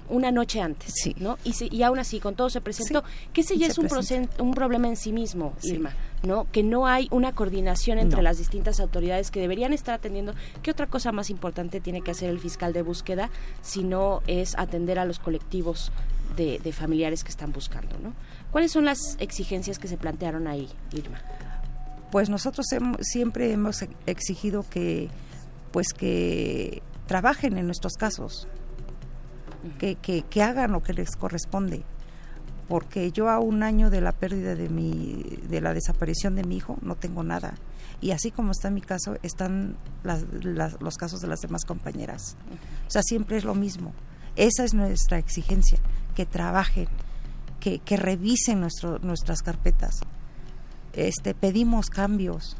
[0.09, 1.37] una noche antes, ¿no?
[1.43, 3.03] Y, si- y aún así, con todo se presentó.
[3.33, 5.71] Que ese ya se es un, un problema en sí mismo, Sí.
[5.73, 5.91] Irma,
[6.25, 6.47] ¿no?
[6.51, 8.23] Que no hay una coordinación entre No.
[8.23, 10.33] las distintas autoridades que deberían estar atendiendo.
[10.61, 13.29] ¿Qué otra cosa más importante tiene que hacer el fiscal de búsqueda
[13.61, 15.91] si no es atender a los colectivos
[16.37, 18.13] de, de familiares que están buscando, ¿no?
[18.51, 21.19] ¿Cuáles son las exigencias que se plantearon ahí, Irma?
[22.11, 25.09] Pues nosotros hem- siempre hemos exigido que,
[25.71, 28.47] pues que trabajen en nuestros casos,
[29.79, 31.83] que, que, hagan lo que les corresponde,
[32.67, 36.57] porque yo a un año de la pérdida de mi, de la desaparición de mi
[36.57, 37.55] hijo no tengo nada.
[38.01, 40.25] Y así como está mi caso, están las-
[40.81, 42.35] los casos de las demás compañeras.
[42.87, 43.93] O sea, siempre es lo mismo.
[44.35, 45.79] Esa es nuestra exigencia,
[46.15, 46.87] que trabajen,
[47.59, 50.01] que, que revisen nuestro, nuestras carpetas.
[50.93, 52.57] Este, pedimos cambios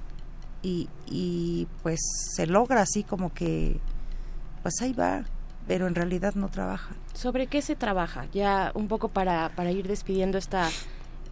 [0.61, 1.99] y, y pues
[2.35, 3.80] se logra así como que,
[4.61, 5.23] pues ahí va,
[5.68, 6.95] pero en realidad no trabaja.
[7.14, 8.27] ¿Sobre qué se trabaja?
[8.34, 10.69] Ya un poco para, para ir despidiendo esta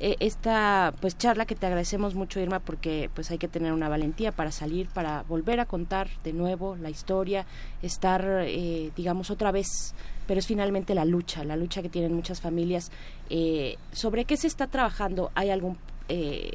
[0.04, 3.88] eh, esta pues charla que te agradecemos mucho Irma porque pues hay que tener una
[3.88, 7.46] valentía para salir para volver a contar de nuevo la historia
[7.84, 9.94] estar eh, digamos otra vez
[10.26, 12.92] pero es finalmente la lucha la lucha que tienen muchas familias
[13.30, 15.78] Eh, sobre qué se está trabajando hay algún
[16.10, 16.52] eh,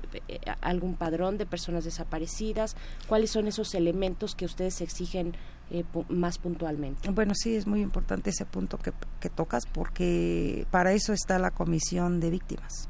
[0.61, 2.77] algún padrón de personas desaparecidas
[3.09, 5.35] cuáles son esos elementos que ustedes exigen
[5.71, 10.67] eh, pu- más puntualmente Bueno, sí, es muy importante ese punto que, que tocas porque
[10.71, 12.89] para eso está la comisión de víctimas.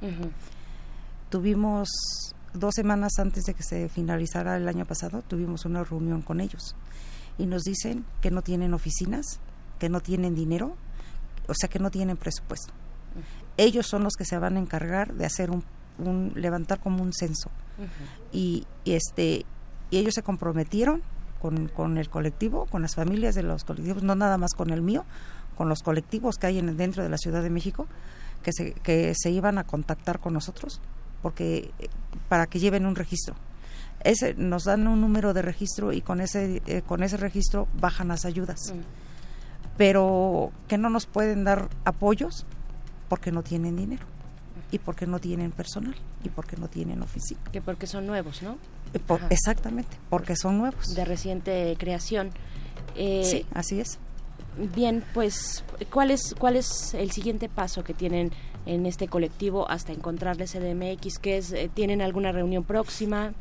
[1.31, 1.89] Tuvimos
[2.55, 6.75] dos semanas antes de que se finalizara el año pasado, tuvimos una reunión con ellos
[7.39, 9.41] y nos dicen que no tienen oficinas,
[9.79, 10.77] que no tienen dinero,
[11.49, 12.73] o sea, que no tienen presupuesto.
[13.57, 15.65] Ellos son los que se van a encargar de hacer un,
[15.99, 17.51] un levantar como un censo
[18.33, 19.45] y, y, este
[19.91, 21.03] y ellos se comprometieron
[21.41, 24.83] con, con el colectivo, con las familias de los colectivos, no nada más con el
[24.83, 25.05] mío,
[25.57, 27.87] con los colectivos que hay en, dentro de la Ciudad de México,
[28.43, 30.81] que se, que se iban a contactar con nosotros
[31.23, 31.89] porque eh,
[32.29, 33.35] para que lleven un registro.
[34.05, 38.09] Ese, nos dan un número de registro y con ese, eh, con ese registro bajan
[38.09, 38.73] las ayudas.
[39.77, 42.47] Pero que no nos pueden dar apoyos
[43.09, 44.07] porque no tienen dinero
[44.73, 45.95] y porque no tienen personal
[46.25, 47.41] y porque no tienen oficina.
[47.53, 48.57] que porque son nuevos no
[48.95, 50.95] Eh, por- exactamente, porque son nuevos.
[50.95, 52.31] de reciente creación.
[52.97, 53.99] Eh, sí, así es.
[54.75, 58.33] Bien, pues, ¿cuál es, ¿cuál es el siguiente paso que tienen
[58.65, 61.19] en este colectivo hasta encontrarles CDMX?
[61.19, 63.33] ¿Qué es, eh, ¿Tienen alguna reunión próxima?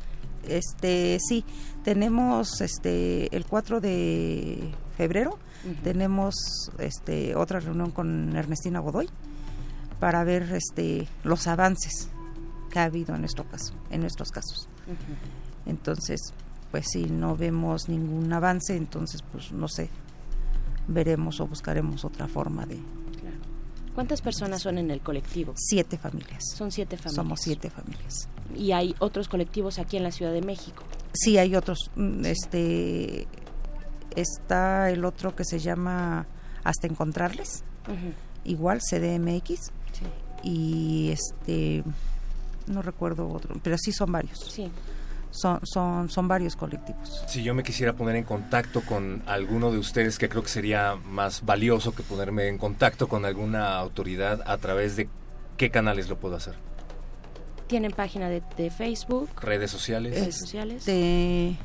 [0.46, 1.44] Este, sí,
[1.84, 5.38] tenemos este el 4 de febrero
[5.82, 6.34] tenemos
[6.78, 9.08] este otra reunión con Ernestina Godoy
[10.00, 12.08] para ver este los avances
[12.70, 14.68] que ha habido en nuestro caso, en nuestros casos.
[15.66, 16.20] Entonces,
[16.70, 19.88] pues si no vemos ningún avance, entonces pues no sé,
[20.88, 22.78] veremos o buscaremos otra forma de
[23.94, 25.54] ¿Cuántas personas son en el colectivo?
[25.56, 26.42] siete familias.
[26.54, 27.14] Son siete familias.
[27.14, 28.28] Somos siete familias.
[28.54, 30.82] Y hay otros colectivos aquí en la Ciudad de México.
[31.14, 31.90] Sí, hay otros.
[31.96, 33.26] mm, Este
[34.14, 36.26] está el otro que se llama
[36.62, 37.64] Hasta encontrarles.
[38.44, 39.72] Igual CDMX.
[40.48, 41.82] Y este
[42.68, 44.38] no recuerdo otro, pero sí son varios.
[44.38, 44.70] Sí.
[45.32, 47.24] Son son son varios colectivos.
[47.26, 50.94] Si yo me quisiera poner en contacto con alguno de ustedes, que creo que sería
[50.94, 55.08] más valioso que ponerme en contacto con alguna autoridad a través de
[55.56, 56.54] qué canales lo puedo hacer.
[57.66, 60.14] Tienen página de, de Facebook, Redes sociales.
[60.14, 60.76] redes sociales.
[60.86, 61.56] Este,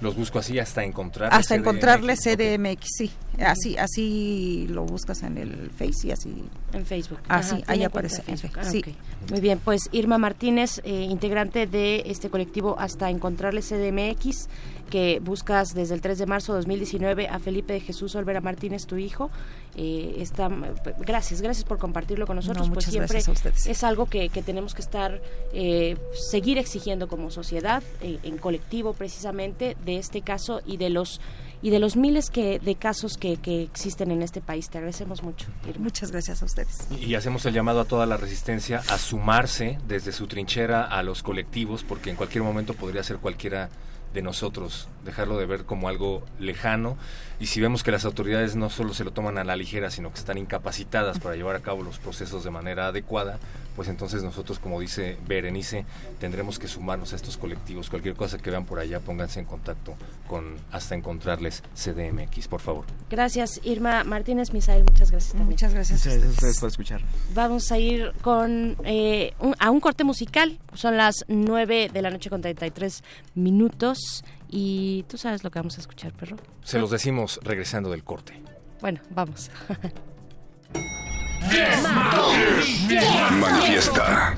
[0.00, 1.32] Los busco así hasta encontrar.
[1.32, 3.10] hasta encontrarle CDMX, sí.
[3.38, 6.44] Así así lo buscas en el Face y así.
[6.72, 7.18] En Facebook.
[7.28, 8.22] Así, Ajá, ahí aparece.
[8.22, 8.52] Facebook.
[8.56, 8.82] Ah, Sí.
[9.30, 14.48] Muy bien, pues Irma Martínez, eh, integrante de este colectivo Hasta Encontrarle CDMX,
[14.84, 18.86] que buscas desde el 3 de marzo de 2019 a Felipe de Jesús Olvera Martínez,
[18.86, 19.30] tu hijo.
[19.76, 20.48] Eh, está,
[20.98, 22.68] gracias, gracias por compartirlo con nosotros.
[22.68, 23.66] No, pues muchas siempre gracias a ustedes.
[23.66, 25.20] es algo que, que tenemos que estar,
[25.52, 31.20] eh, seguir exigiendo como sociedad, eh, en colectivo precisamente, de este caso y de los
[31.62, 34.68] y de los miles que, de casos que, que existen en este país.
[34.68, 35.46] Te agradecemos mucho.
[35.66, 35.84] Irma.
[35.84, 36.86] Muchas gracias a ustedes.
[37.00, 41.22] Y hacemos el llamado a toda la resistencia a sumarse desde su trinchera a los
[41.22, 43.70] colectivos, porque en cualquier momento podría ser cualquiera
[44.14, 46.96] de nosotros, dejarlo de ver como algo lejano.
[47.40, 50.12] Y si vemos que las autoridades no solo se lo toman a la ligera, sino
[50.12, 53.38] que están incapacitadas para llevar a cabo los procesos de manera adecuada,
[53.76, 55.84] pues entonces nosotros, como dice Berenice,
[56.20, 57.90] tendremos que sumarnos a estos colectivos.
[57.90, 59.94] Cualquier cosa que vean por allá, pónganse en contacto
[60.28, 62.84] con hasta encontrarles CDMX, por favor.
[63.10, 65.50] Gracias, Irma Martínez, Misael, muchas gracias también.
[65.50, 65.98] Muchas gracias.
[66.00, 67.00] Muchas gracias a ustedes por escuchar.
[67.34, 70.58] Vamos a ir con eh, un- a un corte musical.
[70.74, 73.02] Son las 9 de la noche con 33
[73.34, 74.24] minutos.
[74.48, 76.36] Y tú sabes lo que vamos a escuchar, perro.
[76.62, 78.40] Se los decimos regresando del corte.
[78.80, 79.50] Bueno, vamos.
[83.40, 84.34] Manifiesta.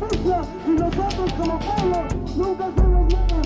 [0.00, 3.26] Y nosotros como pueblo nunca hacemos nada.
[3.36, 3.39] y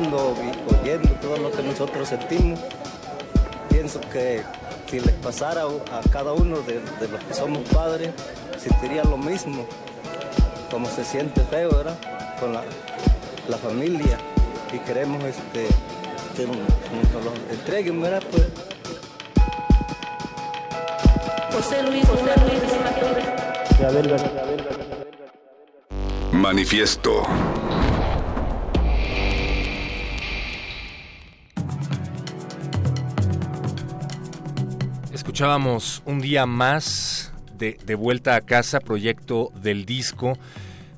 [0.00, 2.60] y oyendo todo lo que nosotros sentimos,
[3.68, 4.42] pienso que
[4.88, 6.74] si les pasara a cada uno de,
[7.10, 8.10] los que somos padres,
[8.58, 9.66] sentiría lo mismo,
[10.70, 11.98] como se siente feo, ¿verdad?
[12.38, 12.62] Con la,
[13.58, 14.18] familia
[14.72, 15.66] y queremos este,
[16.36, 16.56] que nos
[17.50, 18.22] entreguen, ¿verdad?
[18.30, 18.46] Pues,
[21.52, 22.62] José Luis, José Luis,
[26.32, 27.24] Manifiesto.
[35.38, 40.36] Escuchábamos un día más de, de, vuelta a casa, proyecto del disco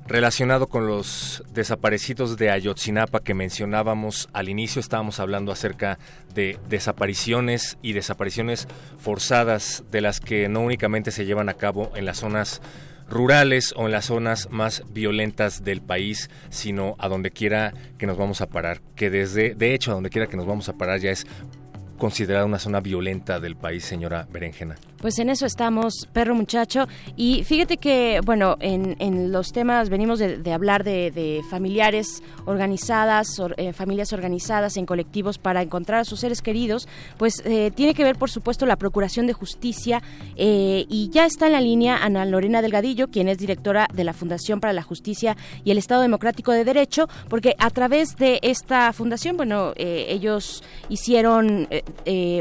[0.07, 4.79] relacionado con los desaparecidos de Ayotzinapa que mencionábamos al inicio.
[4.79, 5.99] Estábamos hablando acerca
[6.33, 12.05] de desapariciones y desapariciones forzadas de las que no únicamente se llevan a cabo en
[12.05, 12.63] las zonas
[13.11, 18.17] rurales o en las zonas más violentas del país, sino a donde quiera que nos
[18.17, 20.99] vamos a parar, que desde, de hecho, a donde quiera que nos vamos a parar
[20.99, 21.27] ya es
[22.01, 24.75] considerada una zona violenta del país, señora Berenjena.
[25.01, 26.87] Pues en eso estamos, perro muchacho.
[27.17, 32.21] Y fíjate que, bueno, en, en los temas venimos de, de hablar de, de, familiares
[32.45, 36.87] organizadas, or, eh, familias organizadas en colectivos para encontrar a sus seres queridos.
[37.17, 40.03] Pues eh, tiene que ver, por supuesto, la Procuración de Justicia.
[40.35, 44.13] Eh, y ya está en la línea Ana Lorena Delgadillo, quien es directora de la
[44.13, 48.93] Fundación para la Justicia y el Estado Democrático de Derecho, porque a través de esta
[48.93, 51.67] fundación, bueno, ellos hicieron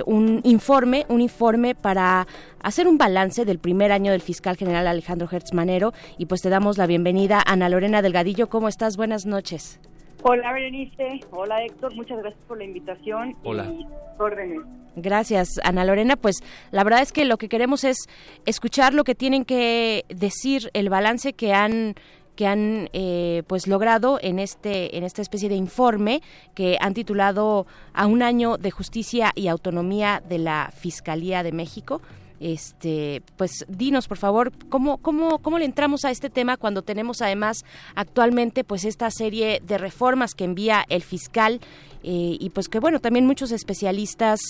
[0.07, 2.27] un informe, un informe para
[2.63, 6.49] hacer un balance del primer año del fiscal general Alejandro Hertz Manero y pues te
[6.49, 8.49] damos la bienvenida Ana Lorena Delgadillo.
[8.49, 8.97] ¿Cómo estás?
[8.97, 9.81] Buenas noches.
[10.23, 13.65] Hola Berenice, hola Héctor, muchas gracias por la invitación hola.
[13.65, 13.87] y
[14.19, 14.61] órdenes.
[14.97, 16.17] Gracias, Ana Lorena.
[16.17, 16.43] Pues
[16.73, 17.97] la verdad es que lo que queremos es
[18.45, 21.95] escuchar lo que tienen que decir, el balance que han
[22.37, 26.23] que han eh, pues logrado en este en esta especie de informe
[26.55, 32.03] que han titulado a un año de justicia y autonomía de la Fiscalía de México
[32.41, 37.21] este pues dinos por favor cómo cómo cómo le entramos a este tema cuando tenemos
[37.23, 37.65] además
[37.95, 41.61] actualmente pues esta serie de reformas que envía el fiscal
[42.03, 44.41] eh, y pues que bueno también muchos especialistas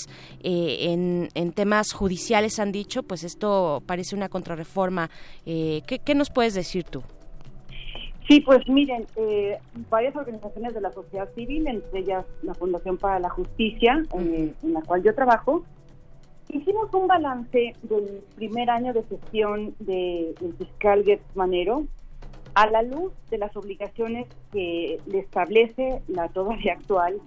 [0.42, 5.10] eh, en, en, temas judiciales han dicho pues esto parece una contrarreforma.
[5.46, 7.02] Eh, ¿qué, ¿qué, nos puedes decir tú
[8.28, 9.58] Sí, pues miren, eh,
[9.90, 14.54] varias organizaciones de la sociedad civil, entre ellas la Fundación para la Justicia, -huh.
[14.62, 15.64] en la cual yo trabajo,
[16.52, 21.86] Hicimos un balance del primer año de gestión del de fiscal Gertz Manero
[22.54, 27.20] a la luz de las obligaciones que le establece la todavía actual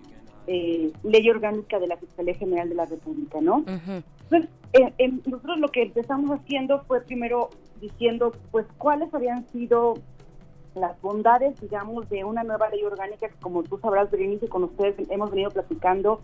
[0.47, 3.57] eh, ley orgánica de la Fiscalía General de la República, ¿no?
[3.59, 4.03] Uh -huh.
[4.23, 9.95] Entonces, eh, eh, nosotros lo que empezamos haciendo fue primero diciendo, pues, cuáles habían sido
[10.75, 14.95] las bondades, digamos, de una nueva ley orgánica que, como tú sabrás, Berenice, con ustedes
[15.09, 16.21] hemos venido platicando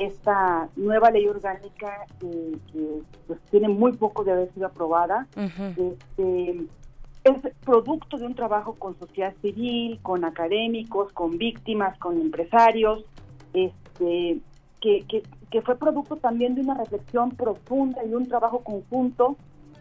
[0.00, 5.26] esta nueva ley orgánica que, que pues, tiene muy poco de haber sido aprobada.
[5.36, 5.92] Uh -huh.
[5.92, 6.66] este,
[7.24, 13.04] es producto de un trabajo con sociedad civil, con académicos, con víctimas, con empresarios,
[13.52, 14.38] este,
[14.80, 19.36] que, que, que fue producto también de una reflexión profunda y un trabajo conjunto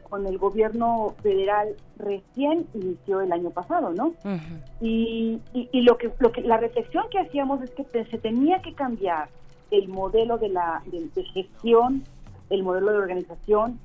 [0.09, 4.07] con el gobierno federal recién inició el año pasado, ¿no?
[4.07, 4.61] Uh -huh.
[4.81, 8.61] y, y, y, lo que lo que la reflexión que hacíamos es que se tenía
[8.61, 9.29] que cambiar
[9.71, 12.03] el modelo de la de, de gestión,
[12.49, 13.79] el modelo de organización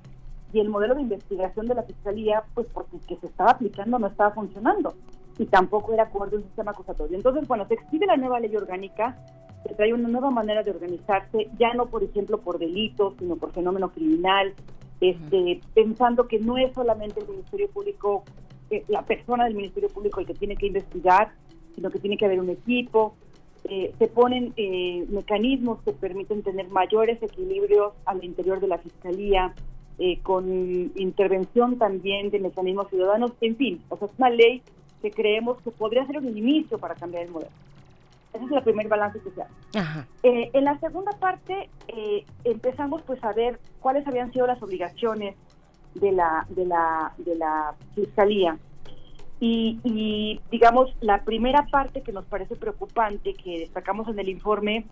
[0.52, 3.98] y el modelo de investigación de la fiscalía, pues porque el que se estaba aplicando
[3.98, 4.94] no estaba funcionando
[5.38, 7.16] y tampoco era acorde un sistema acusatorio.
[7.16, 9.16] Entonces, bueno, se exhibe la nueva ley orgánica,
[9.66, 13.52] se trae una nueva manera de organizarse, ya no, por ejemplo, por delitos, sino por
[13.52, 14.52] fenómeno criminal,
[15.00, 18.24] este, pensando que no es solamente el Ministerio Público,
[18.70, 21.32] eh, la persona del Ministerio Público el que tiene que investigar,
[21.74, 23.14] sino que tiene que haber un equipo.
[23.64, 29.54] Eh, se ponen eh, mecanismos que permiten tener mayores equilibrios al interior de la Fiscalía,
[30.02, 30.48] eh, con
[30.94, 34.62] intervención también de mecanismos ciudadanos, en fin, o sea, es una ley
[35.02, 37.50] que creemos que podría ser un inicio para cambiar el modelo.
[38.32, 40.06] Ese es el primer balance que se hace.
[40.22, 45.34] Eh, en la segunda parte eh, empezamos pues a ver cuáles habían sido las obligaciones
[45.94, 48.56] de la de la de la fiscalía
[49.40, 54.84] y, y, digamos la primera parte que nos parece preocupante que destacamos en el informe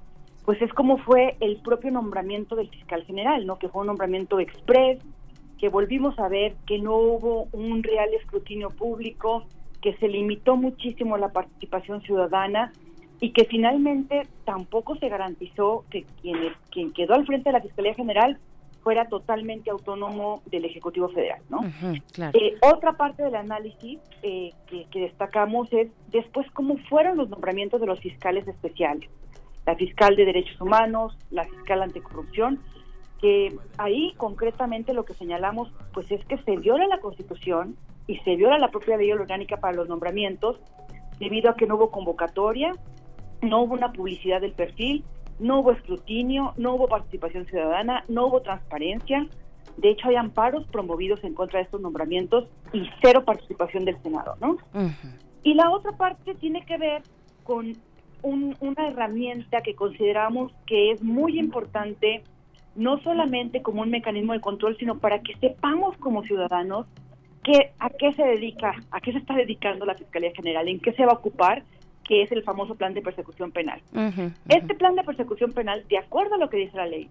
[0.45, 4.41] pues es cómo fue el propio nombramiento del fiscal general no que fue un nombramiento
[4.41, 4.99] express
[5.59, 9.45] que volvimos a ver que no hubo un real escrutinio público
[9.83, 12.73] que se limitó muchísimo la participación ciudadana
[13.21, 16.37] y que finalmente tampoco se garantizó que quien,
[16.71, 18.39] quien quedó al frente de la Fiscalía General
[18.83, 21.59] fuera totalmente autónomo del Ejecutivo Federal, ¿no?
[21.59, 22.39] Uh -huh, claro.
[22.39, 27.81] eh, otra parte del análisis eh, que, que, destacamos es después cómo fueron los nombramientos
[27.81, 29.11] de los fiscales especiales,
[29.67, 32.61] la fiscal de Derechos Humanos, la fiscal anticorrupción,
[33.21, 37.77] que ahí concretamente lo que señalamos pues es que se viola la Constitución
[38.07, 40.57] y se viola la propia ley orgánica para los nombramientos
[41.19, 42.73] debido a que no hubo convocatoria,
[43.43, 45.05] no hubo una publicidad del perfil,
[45.39, 49.27] no hubo escrutinio, no hubo participación ciudadana, no hubo transparencia.
[49.77, 54.37] De hecho, hay amparos promovidos en contra de estos nombramientos y cero participación del Senado,
[54.41, 54.51] ¿no?
[54.75, 55.19] Uh -huh.
[55.45, 57.03] Y la otra parte tiene que ver
[57.45, 57.75] con
[58.23, 62.25] un- una herramienta que consideramos que es muy importante,
[62.75, 66.87] no solamente como un mecanismo de control, sino para que sepamos como ciudadanos
[67.45, 70.93] que, a qué se dedica, a qué se está dedicando la Fiscalía General, en qué
[70.93, 71.63] se va a ocupar,
[72.09, 73.81] que es el famoso plan de persecución penal.
[74.49, 77.09] Este plan de persecución penal, de acuerdo a lo que dice la ley,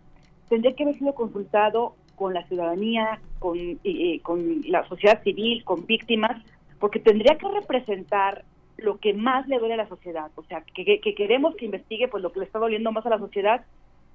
[0.49, 5.85] tendría que haber sido consultado con la ciudadanía, con, eh, con la sociedad civil, con
[5.85, 6.41] víctimas,
[6.79, 8.43] porque tendría que representar
[8.77, 10.31] lo que más le duele a la sociedad.
[10.35, 13.05] O sea, que, que- que queremos que investigue pues lo que le está doliendo más
[13.05, 13.65] a la sociedad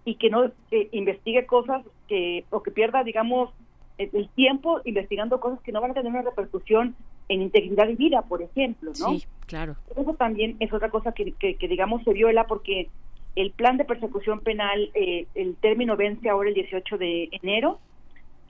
[0.04, 3.50] y que no eh, investigue cosas que, o que pierda, digamos,
[3.98, 6.96] el, el tiempo investigando cosas que no van a tener una repercusión
[7.32, 9.10] en integridad de vida, por ejemplo, ¿no?
[9.10, 9.76] Sí, claro.
[9.96, 12.90] Eso también es otra cosa que, que- que, digamos, se viola porque
[13.34, 17.80] el plan de persecución penal, eh, el término vence ahora el 18 de enero.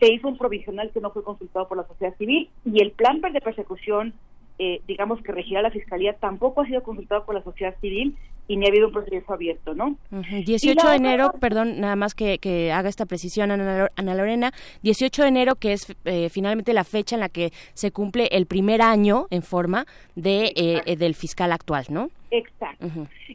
[0.00, 3.20] Se hizo un provisional que no fue consultado por la sociedad civil y el plan
[3.20, 4.14] de persecución,
[4.58, 8.16] eh, digamos, que regirá la fiscalía, tampoco ha sido consultado por la sociedad civil
[8.48, 9.96] y ni ha habido un procedimiento abierto, ¿no?
[10.30, 13.78] Y 18 la de otra enero, perdón, nada más que, que haga esta precisión Ana,
[13.78, 14.52] Lor- Ana Lorena,
[14.82, 18.46] 18 de enero que es eh, finalmente la fecha en la que se cumple el
[18.46, 19.86] primer año en forma
[20.16, 22.10] de eh, eh, del fiscal actual, ¿no?
[22.30, 22.86] Exacto.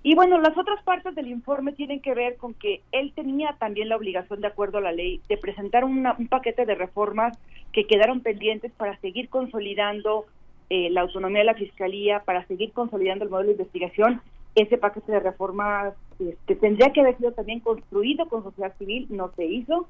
[0.03, 3.89] Y bueno, las otras partes del informe tienen que ver con que él tenía también
[3.89, 7.37] la obligación, de acuerdo a la ley, de presentar una- un paquete de reformas
[7.71, 10.25] que quedaron pendientes para seguir consolidando
[10.69, 14.21] eh, la autonomía de la Fiscalía, para seguir consolidando el modelo de investigación.
[14.57, 19.31] Ese paquete de reformas este, tendría que haber sido también construido con sociedad civil, no
[19.35, 19.87] se hizo.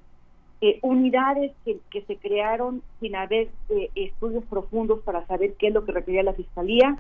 [0.60, 5.86] Eh, unidades que, se crearon sin haber eh, estudios profundos para saber qué es lo
[5.86, 6.98] que requería la Fiscalía.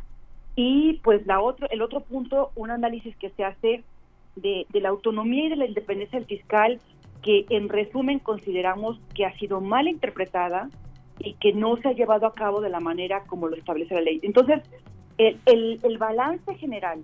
[0.56, 3.84] Y pues la otro, el otro punto, un análisis que se hace
[4.38, 6.80] de, de la autonomía y de la independencia del fiscal,
[7.22, 10.70] que en resumen consideramos que ha sido mal interpretada
[11.20, 14.02] y que no se ha llevado a cabo de la manera como lo establece la
[14.02, 14.22] ley.
[14.24, 14.62] Entonces,
[15.18, 17.04] el, el, el balance general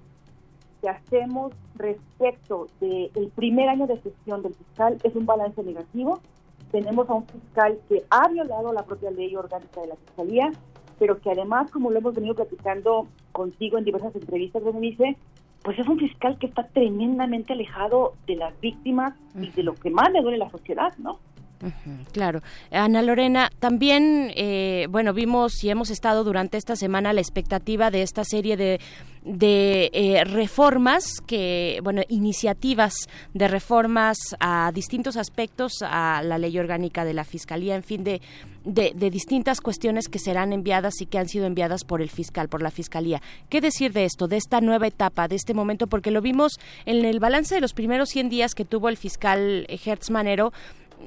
[0.83, 6.19] que hacemos respecto del primer año de gestión del fiscal es un balance negativo.
[6.73, 10.51] Tenemos a un fiscal que ha violado la propia ley orgánica de la fiscalía,
[10.99, 15.15] pero que además, como lo hemos venido platicando contigo en diversas entrevistas, Berenice,
[15.63, 19.89] pues es un fiscal que está tremendamente alejado de las víctimas y de lo que
[19.89, 21.17] más le duele a la sociedad, ¿no?
[22.11, 22.41] Claro.
[22.71, 28.01] Ana Lorena, también, eh, bueno, vimos y hemos estado durante esta semana la expectativa de
[28.01, 28.79] esta serie de,
[29.23, 32.93] de eh, reformas, que, bueno, iniciativas
[33.33, 38.21] de reformas a distintos aspectos a la ley orgánica de la Fiscalía, en fin, de,
[38.65, 42.49] de, de distintas cuestiones que serán enviadas y que han sido enviadas por el fiscal,
[42.49, 43.21] por la Fiscalía.
[43.49, 45.87] ¿Qué decir de esto, de esta nueva etapa, de este momento?
[45.87, 49.65] Porque lo vimos en el balance de los primeros 100 días que tuvo el fiscal
[49.69, 50.51] Hertz Manero,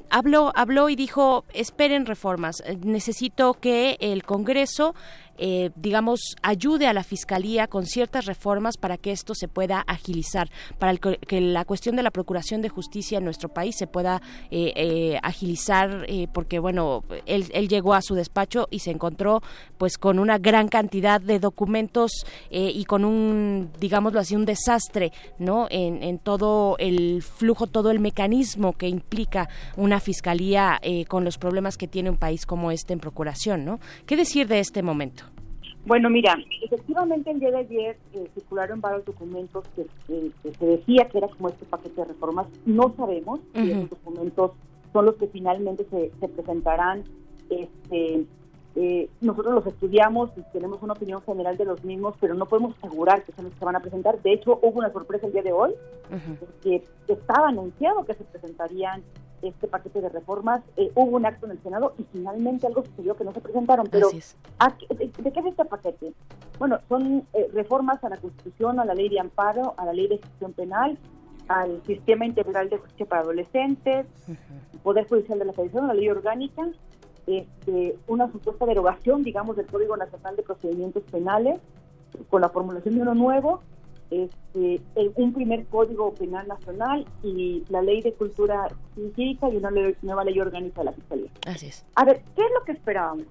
[0.09, 4.95] habló, habló y dijo, esperen reformas, eh, necesito que el Congreso,
[5.37, 10.49] eh, digamos, ayude a la Fiscalía con ciertas reformas para que esto se pueda agilizar,
[10.79, 14.73] para que la cuestión de la Procuración de Justicia en nuestro país se pueda eh,
[14.75, 19.41] eh, agilizar, eh, porque, bueno, él, él llegó a su despacho y se encontró,
[19.77, 22.11] pues, con una gran cantidad de documentos
[22.49, 25.67] eh, y con un, digámoslo así, un desastre, ¿no?
[25.69, 31.77] En, en todo el flujo, todo el mecanismo que implica una fiscalía con los problemas
[31.77, 33.79] que tiene un país como este en procuración, ¿no?
[34.05, 35.26] ¿Qué decir de este momento?
[35.87, 39.85] Bueno, mira, efectivamente el día de ayer eh, circularon varios documentos que,
[40.59, 42.47] se decía que era como este paquete de reformas.
[42.65, 43.71] No sabemos si Ujú.
[43.71, 44.51] esos documentos
[44.91, 47.05] son los que finalmente se, se presentarán.
[47.49, 48.25] Este,
[48.75, 52.75] eh, nosotros los estudiamos y tenemos una opinión general de los mismos, pero no podemos
[52.77, 54.21] asegurar que son los que se van a presentar.
[54.21, 55.73] De hecho, hubo una sorpresa el día de hoy,
[56.61, 59.03] que estaba anunciado que se presentarían
[59.41, 60.61] este paquete de reformas.
[60.77, 63.87] Eh, hubo un acto en el Senado y finalmente algo sucedió que no se presentaron.
[63.91, 64.07] Pero.
[64.59, 66.13] ¿a qué- ¿de, de qué es este paquete?
[66.59, 70.07] Bueno, son eh, reformas a la Constitución, a la Ley de Amparo, a la Ley
[70.07, 70.97] de Ejecución Penal,
[71.47, 74.05] al Sistema Integral de Justicia para Adolescentes,
[74.83, 76.67] Poder Judicial de la Federación, la Ley Orgánica,
[77.25, 81.59] este, una supuesta derogación, digamos, del Código Nacional de Procedimientos Penales,
[82.29, 83.61] con la formulación de uno nuevo,
[84.11, 88.67] este, el- un primer Código Penal Nacional y la Ley de Cultura
[89.15, 91.29] Cívica y una ley- nueva Ley Orgánica de la Fiscalía.
[91.45, 91.85] Así es.
[91.95, 93.25] A ver, ¿qué es lo que esperábamos?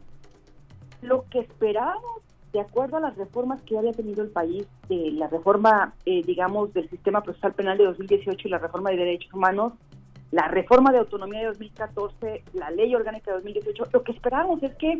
[1.03, 2.23] Lo que esperábamos,
[2.53, 6.73] de acuerdo a las reformas que había tenido el país, eh, la reforma, eh, digamos,
[6.73, 9.75] del sistema procesal penal de 2018 y la reforma de derechos humanos,
[10.31, 14.75] la reforma de autonomía de 2014, la ley orgánica de 2018, lo que esperábamos es
[14.77, 14.99] que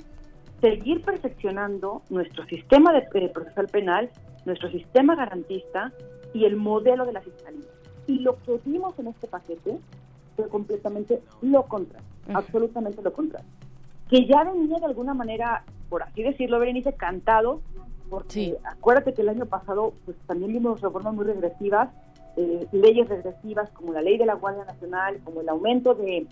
[0.61, 4.11] seguir perfeccionando nuestro sistema de, eh, procesal penal,
[4.45, 5.93] nuestro sistema garantista
[6.33, 7.69] y el modelo de la fiscalía.
[8.07, 9.79] Y lo que vimos en este paquete
[10.37, 13.49] fue completamente lo contrario, absolutamente lo contrario.
[14.09, 17.61] Que ya venía de alguna manera, por así decirlo, Berenice, cantado
[18.09, 21.91] Porque acuérdate que el año pasado pues también vimos reformas muy regresivas,
[22.37, 26.27] eh, leyes regresivas como la ley de la Guardia Nacional, como el aumento de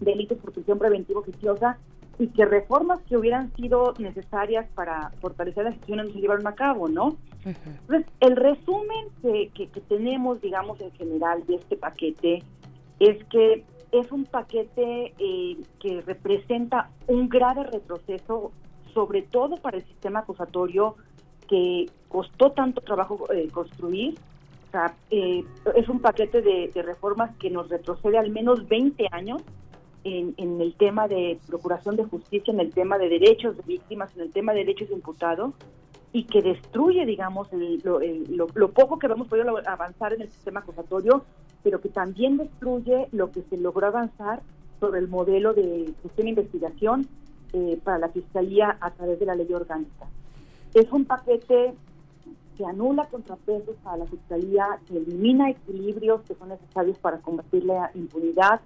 [0.00, 1.78] delitos por prisión preventiva oficiosa,
[2.18, 6.54] y que reformas que hubieran sido necesarias para fortalecer las instituciones no se llevaron a
[6.54, 7.16] cabo, ¿no?
[7.44, 12.42] Entonces, el resumen que, que, que tenemos, digamos, en general de este paquete
[13.00, 18.52] es que es un paquete eh, que representa un grave retroceso,
[18.92, 20.96] sobre todo para el sistema acusatorio
[21.48, 24.14] que costó tanto trabajo eh, construir.
[24.68, 25.44] O sea, eh,
[25.76, 29.42] es un paquete de, de reformas que nos retrocede al menos 20 años
[30.04, 34.14] en, en el tema de procuración de justicia, en el tema de derechos de víctimas,
[34.16, 35.52] en el tema de derechos de imputados
[36.12, 40.30] y que destruye, digamos, el- lo, el- lo- poco que hemos podido avanzar en el
[40.30, 41.24] sistema acusatorio,
[41.62, 44.42] pero que también destruye lo que se logró avanzar
[44.80, 47.08] sobre el modelo de gestión e investigación
[47.52, 50.06] eh, para la Fiscalía a través de la ley orgánica.
[50.74, 51.72] Es un paquete
[52.58, 57.90] que anula contrapesos para la Fiscalía, que elimina equilibrios que son necesarios para combatir la
[57.94, 58.60] impunidad,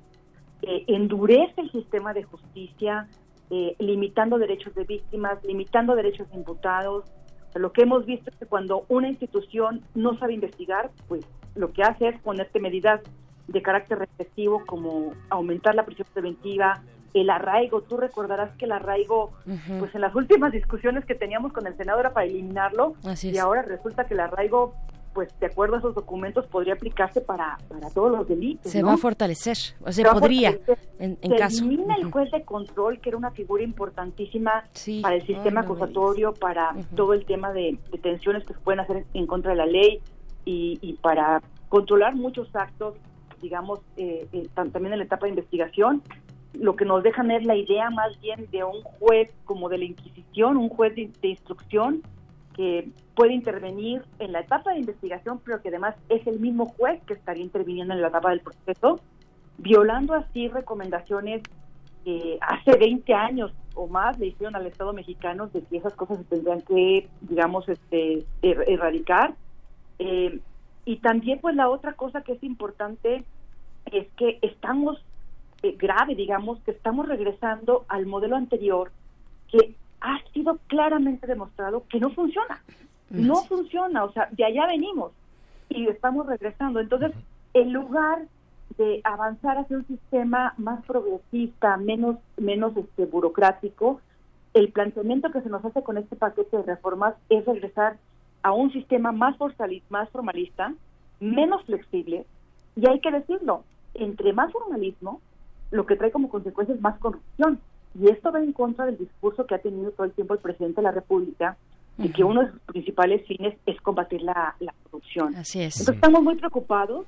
[0.71, 3.09] eh, endurece el sistema de justicia,
[3.49, 7.05] eh, limitando derechos de víctimas, limitando derechos de imputados.
[7.49, 11.25] O sea, lo que hemos visto es que cuando una institución no sabe investigar, pues
[11.55, 13.01] lo que hace es ponerte medidas
[13.47, 16.83] de carácter represivo como aumentar la prisión preventiva,
[17.15, 17.81] el arraigo.
[17.81, 19.33] Tú recordarás que el arraigo,
[19.79, 23.39] pues en las últimas discusiones que teníamos con el Senado era para eliminarlo Así y
[23.39, 24.75] ahora resulta que el arraigo,
[25.13, 28.71] pues de acuerdo a esos documentos, podría aplicarse para, para todos los delitos.
[28.71, 28.89] Se ¿no?
[28.89, 30.51] va a fortalecer, o Se se podría,
[30.99, 31.65] en, en se caso.
[31.65, 32.13] elimina el Ujú.
[32.13, 34.65] juez de control, que era una figura importantísima
[35.03, 38.61] para el sistema Ay, no me acusatorio, para todo el tema de detenciones que se
[38.61, 40.01] pueden hacer en contra de la ley
[40.45, 42.95] y, y para controlar muchos actos,
[43.43, 46.03] digamos, eh, eh, tam- también en la etapa de investigación.
[46.55, 49.85] Lo que nos dejan es la idea más bien de un juez como de la
[49.85, 52.03] Inquisición, un juez de, de instrucción
[52.59, 57.01] que puede intervenir en la etapa de investigación, pero que además es el mismo juez
[57.05, 59.01] que estaría interviniendo en la etapa del proceso,
[59.59, 61.43] violando así recomendaciones
[62.05, 66.19] que hace 20 años o más le hicieron al Estado mexicano de que esas cosas
[66.19, 69.35] se tendrían que, digamos, este, er- erradicar.
[70.01, 70.41] Eh,
[70.85, 73.23] y también, pues, la otra cosa que es importante
[73.93, 75.01] es que estamos,
[75.63, 78.91] eh, grave, digamos, que estamos regresando al modelo anterior
[79.47, 82.63] que ha sido claramente demostrado que no funciona.
[83.11, 85.13] No funciona, o sea, de allá venimos
[85.71, 86.79] y estamos regresando.
[86.79, 87.13] Entonces,
[87.55, 88.27] en lugar
[88.77, 94.01] de avanzar hacia un sistema más progresista, menos menos este burocrático,
[94.55, 97.97] el planteamiento que se nos hace con este paquete de reformas es regresar
[98.43, 99.37] a un sistema más
[99.89, 100.75] más formalista,
[101.21, 102.27] menos flexible,
[102.77, 103.65] y hay que decirlo,
[103.95, 105.21] entre más formalismo,
[105.71, 107.61] lo que trae como consecuencia es más corrupción.
[108.01, 110.77] Y esto va en contra del discurso que ha tenido todo el tiempo el presidente
[110.77, 111.57] de la República,
[111.97, 115.35] de que uno de sus principales fines es combatir la, la corrupción.
[115.35, 115.81] Así es.
[115.81, 117.07] Entonces estamos muy preocupados.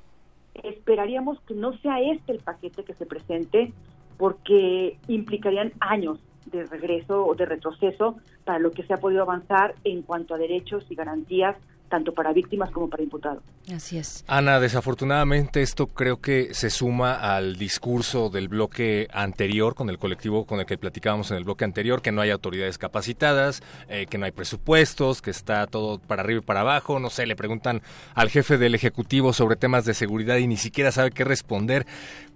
[0.54, 3.72] Esperaríamos que no sea este el paquete que se presente,
[4.18, 9.74] porque implicarían años de regreso o de retroceso para lo que se ha podido avanzar
[9.84, 11.56] en cuanto a derechos y garantías,
[11.90, 13.42] tanto para víctimas como para imputados.
[13.74, 14.24] Así es.
[14.26, 20.46] Ana, desafortunadamente esto creo que se suma al discurso del bloque anterior, con el colectivo
[20.46, 24.16] con el que platicábamos en el bloque anterior, que no hay autoridades capacitadas, eh, que
[24.16, 27.00] no hay presupuestos, que está todo para arriba y para abajo.
[27.00, 27.82] No sé, le preguntan
[28.14, 31.86] al jefe del Ejecutivo sobre temas de seguridad y ni siquiera sabe qué responder.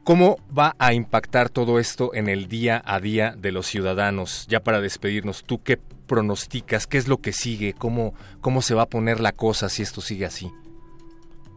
[0.02, 4.46] ¿Cómo va a impactar todo esto en el día a día de los ciudadanos?
[4.48, 6.86] Ya para despedirnos, ¿tú qué pronosticas?
[6.86, 7.72] ¿Qué es lo que sigue?
[7.72, 10.50] ¿Cómo, cómo se va a poner la cosa si esto sigue así?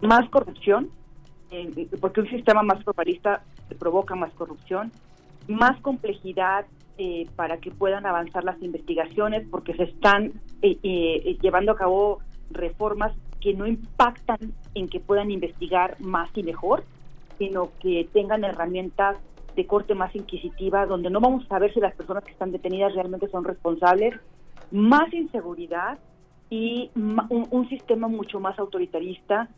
[0.01, 0.89] Más corrupción,
[1.51, 3.43] eh, porque un sistema más formalista
[3.79, 4.91] provoca más corrupción,
[5.47, 6.65] más complejidad
[6.99, 12.19] eh, para que puedan avanzar las investigaciones, porque se están eh, eh, llevando a cabo
[12.49, 14.39] reformas que no impactan
[14.73, 16.83] en que puedan investigar más y mejor,
[17.37, 19.17] sino que tengan herramientas
[19.57, 22.93] de corte más inquisitiva, donde no vamos a saber si las personas que están detenidas
[22.93, 24.13] realmente son responsables,
[24.69, 25.97] más inseguridad
[26.51, 29.49] y un, sistema mucho más autoritarista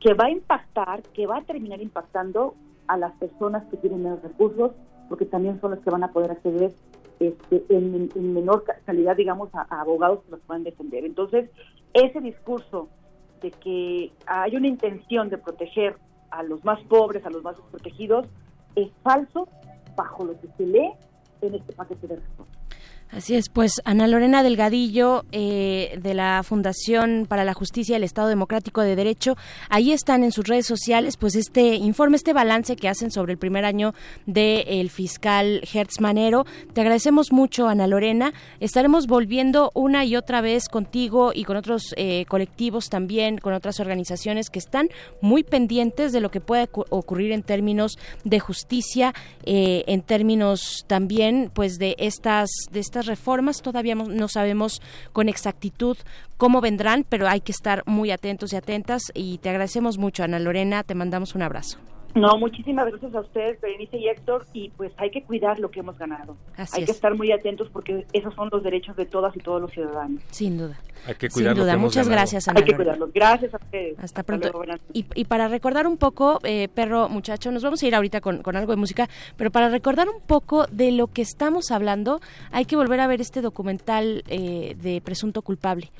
[0.00, 2.54] que va a impactar, que va a terminar impactando
[2.88, 4.72] a las personas que tienen menos recursos,
[5.08, 6.72] porque también son las que van a poder acceder
[7.18, 11.06] este, en, en menor ca- calidad, digamos, a, a abogados que los puedan defender.
[11.06, 11.50] Entonces,
[11.94, 12.90] ese discurso
[13.40, 15.96] de que hay una intención de proteger
[16.30, 18.26] a los más pobres, a los más desprotegidos,
[18.74, 19.48] es falso
[19.96, 20.92] bajo lo que se lee
[21.40, 22.57] en este paquete de reforma.
[23.10, 28.04] Así es, pues Ana Lorena Delgadillo eh, de la Fundación para la Justicia y el
[28.04, 29.34] Estado Democrático de Derecho,
[29.70, 33.38] ahí están en sus redes sociales, pues este informe, este balance que hacen sobre el
[33.38, 33.94] primer año
[34.26, 36.44] del fiscal Hertz Manero.
[36.74, 38.34] Te agradecemos mucho, Ana Lorena.
[38.60, 43.80] Estaremos volviendo una y otra vez contigo y con otros eh, colectivos también, con otras
[43.80, 44.90] organizaciones que están
[45.22, 49.14] muy pendientes de lo que puede ocurrir en términos de justicia,
[49.44, 53.62] eh, en términos también, pues de estas de estas reformas.
[53.62, 54.80] Todavía no sabemos
[55.12, 55.96] con exactitud
[56.36, 59.02] cómo vendrán, pero hay que estar muy atentos y atentas.
[59.14, 60.82] Y te agradecemos mucho, Ana Lorena.
[60.82, 61.78] Te mandamos un abrazo.
[62.14, 65.80] No, muchísimas gracias a ustedes, Berenice y Héctor, y pues hay que cuidar lo que
[65.80, 66.36] hemos ganado.
[66.56, 69.70] hay que estar muy atentos porque esos son los derechos de todas y todos los
[69.70, 70.22] ciudadanos.
[70.30, 70.78] Sin duda.
[71.06, 71.76] Hay que cuidar Sin duda.
[71.76, 72.60] Muchas gracias, Ana.
[72.60, 73.12] Hay que cuidarlos.
[73.12, 73.98] Gracias a ustedes.
[73.98, 74.50] Hasta pronto.
[74.92, 78.42] y, y, para recordar un poco, eh, perro muchacho, nos vamos a ir ahorita con,
[78.42, 82.20] con algo de música, pero para recordar un poco de lo que estamos hablando,
[82.50, 85.90] hay que volver a ver este documental eh, de Presunto Culpable.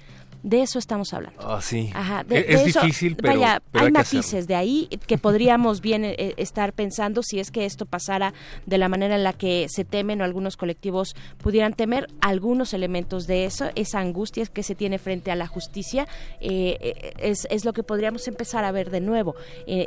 [0.42, 1.40] De eso estamos hablando.
[1.42, 1.90] Ah, sí.
[1.94, 6.34] Ajá, de, es difícil, pero, vaya, pero hay, matices de ahí que podríamos bien eh,
[6.36, 8.32] estar pensando si es que esto pasara
[8.66, 13.26] de la manera en la que se temen o algunos colectivos pudieran temer algunos elementos
[13.26, 16.06] de eso, esa angustia que se tiene frente a la justicia,
[16.40, 19.34] eh, eh, es, es, lo que podríamos empezar a ver de nuevo,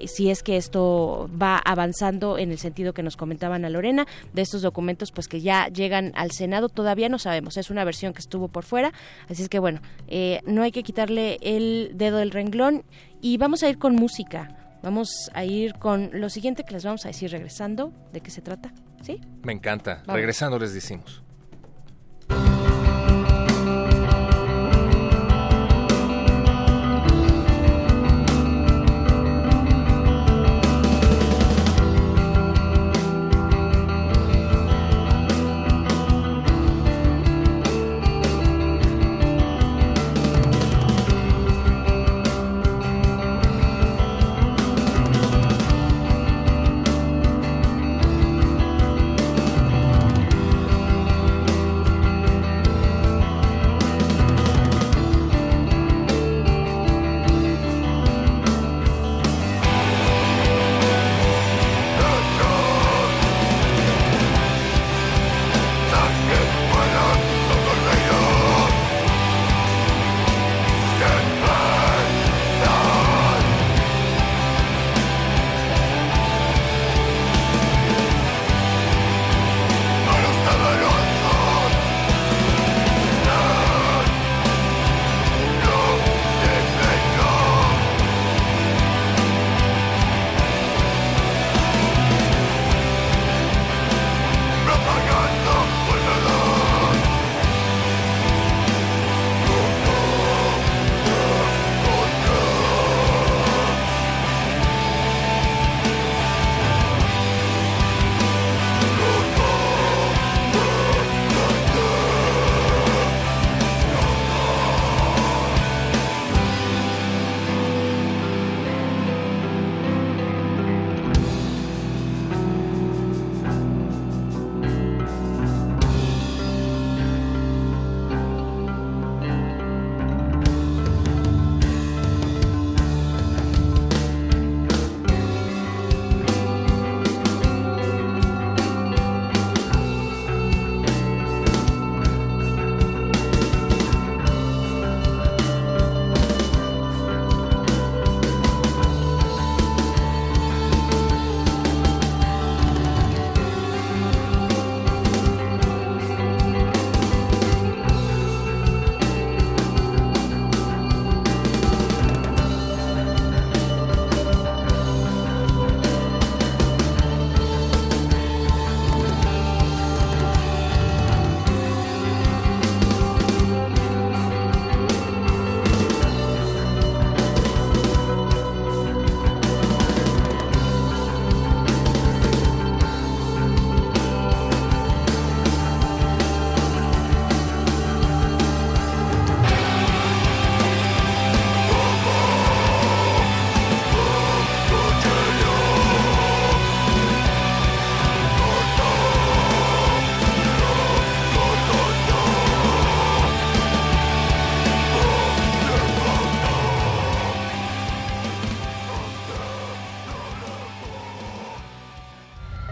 [0.05, 4.41] si es que esto va avanzando en el sentido que nos comentaban a Lorena, de
[4.41, 8.19] estos documentos pues que ya llegan al Senado, todavía no sabemos, es una versión que
[8.19, 8.93] estuvo por fuera,
[9.29, 12.83] así es que bueno, eh, no hay que quitarle el dedo del renglón
[13.21, 14.57] y vamos a ir con música.
[14.83, 17.93] Vamos a ir con lo siguiente que les vamos a decir regresando.
[18.11, 18.73] ¿De qué se trata?
[19.03, 19.21] ¿Sí?
[19.43, 20.03] Me encanta.
[20.07, 21.23] Regresando les decimos.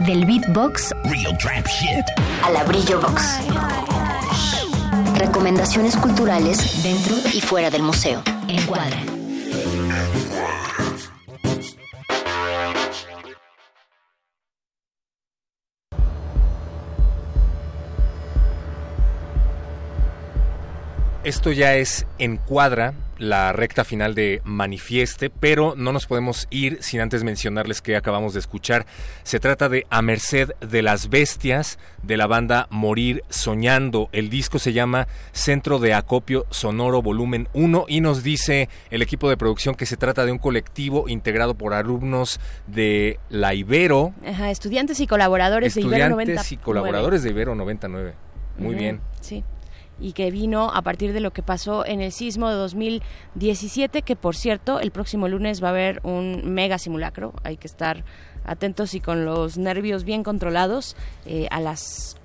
[0.09, 2.05] Del beatbox Real Trap Shit
[2.43, 3.37] a la brillo box.
[5.15, 8.23] Recomendaciones culturales dentro y fuera del museo.
[8.47, 8.97] Encuadra.
[21.23, 27.01] Esto ya es Encuadra, la recta final de Manifieste, pero no nos podemos ir sin
[27.01, 28.85] antes mencionarles que acabamos de escuchar.
[29.23, 34.09] Se trata de A Merced de las Bestias, de la banda Morir Soñando.
[34.11, 39.29] El disco se llama Centro de Acopio Sonoro Volumen 1 y nos dice el equipo
[39.29, 44.13] de producción que se trata de un colectivo integrado por alumnos de la Ibero.
[44.25, 46.31] Ajá, estudiantes y colaboradores de Ibero 99.
[46.31, 48.13] Estudiantes y colaboradores de Ibero 99.
[48.57, 49.01] Muy bien.
[49.19, 49.43] Sí
[49.99, 54.15] y que vino a partir de lo que pasó en el sismo de 2017, que
[54.15, 57.33] por cierto, el próximo lunes va a haber un mega simulacro.
[57.43, 58.03] Hay que estar
[58.45, 60.95] atentos y con los nervios bien controlados
[61.25, 62.18] eh, a las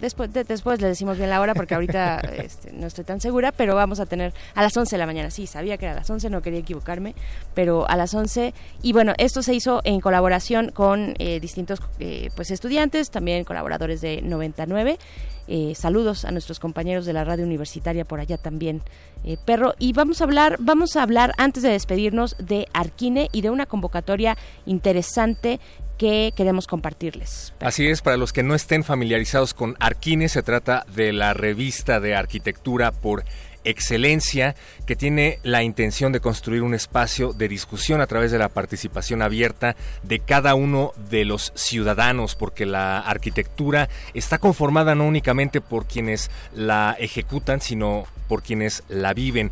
[0.00, 3.52] después de- después le decimos bien la hora porque ahorita este, no estoy tan segura,
[3.52, 5.30] pero vamos a tener a las 11 de la mañana.
[5.30, 7.14] Sí, sabía que era a las 11, no quería equivocarme,
[7.54, 12.30] pero a las 11 y bueno, esto se hizo en colaboración con eh, distintos eh,
[12.36, 14.98] pues estudiantes, también colaboradores de 99.
[15.52, 18.82] Eh, saludos a nuestros compañeros de la radio universitaria por allá también,
[19.24, 19.74] eh, perro.
[19.80, 23.66] Y vamos a hablar, vamos a hablar antes de despedirnos de Arquine y de una
[23.66, 25.58] convocatoria interesante
[26.00, 27.52] que queremos compartirles.
[27.60, 32.00] Así es, para los que no estén familiarizados con Arquine, se trata de la revista
[32.00, 33.22] de arquitectura por
[33.64, 34.56] excelencia
[34.86, 39.20] que tiene la intención de construir un espacio de discusión a través de la participación
[39.20, 45.84] abierta de cada uno de los ciudadanos, porque la arquitectura está conformada no únicamente por
[45.84, 49.50] quienes la ejecutan, sino por quienes la viven.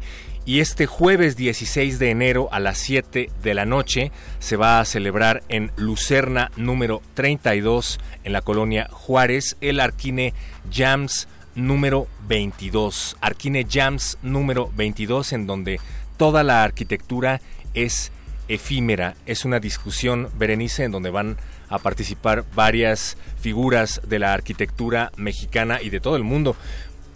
[0.48, 4.84] Y este jueves 16 de enero a las 7 de la noche se va a
[4.86, 10.32] celebrar en Lucerna número 32 en la colonia Juárez el Arquine
[10.72, 13.18] Jams número 22.
[13.20, 15.80] Arquine Jams número 22 en donde
[16.16, 17.42] toda la arquitectura
[17.74, 18.10] es
[18.48, 19.16] efímera.
[19.26, 21.36] Es una discusión, Berenice, en donde van
[21.68, 26.56] a participar varias figuras de la arquitectura mexicana y de todo el mundo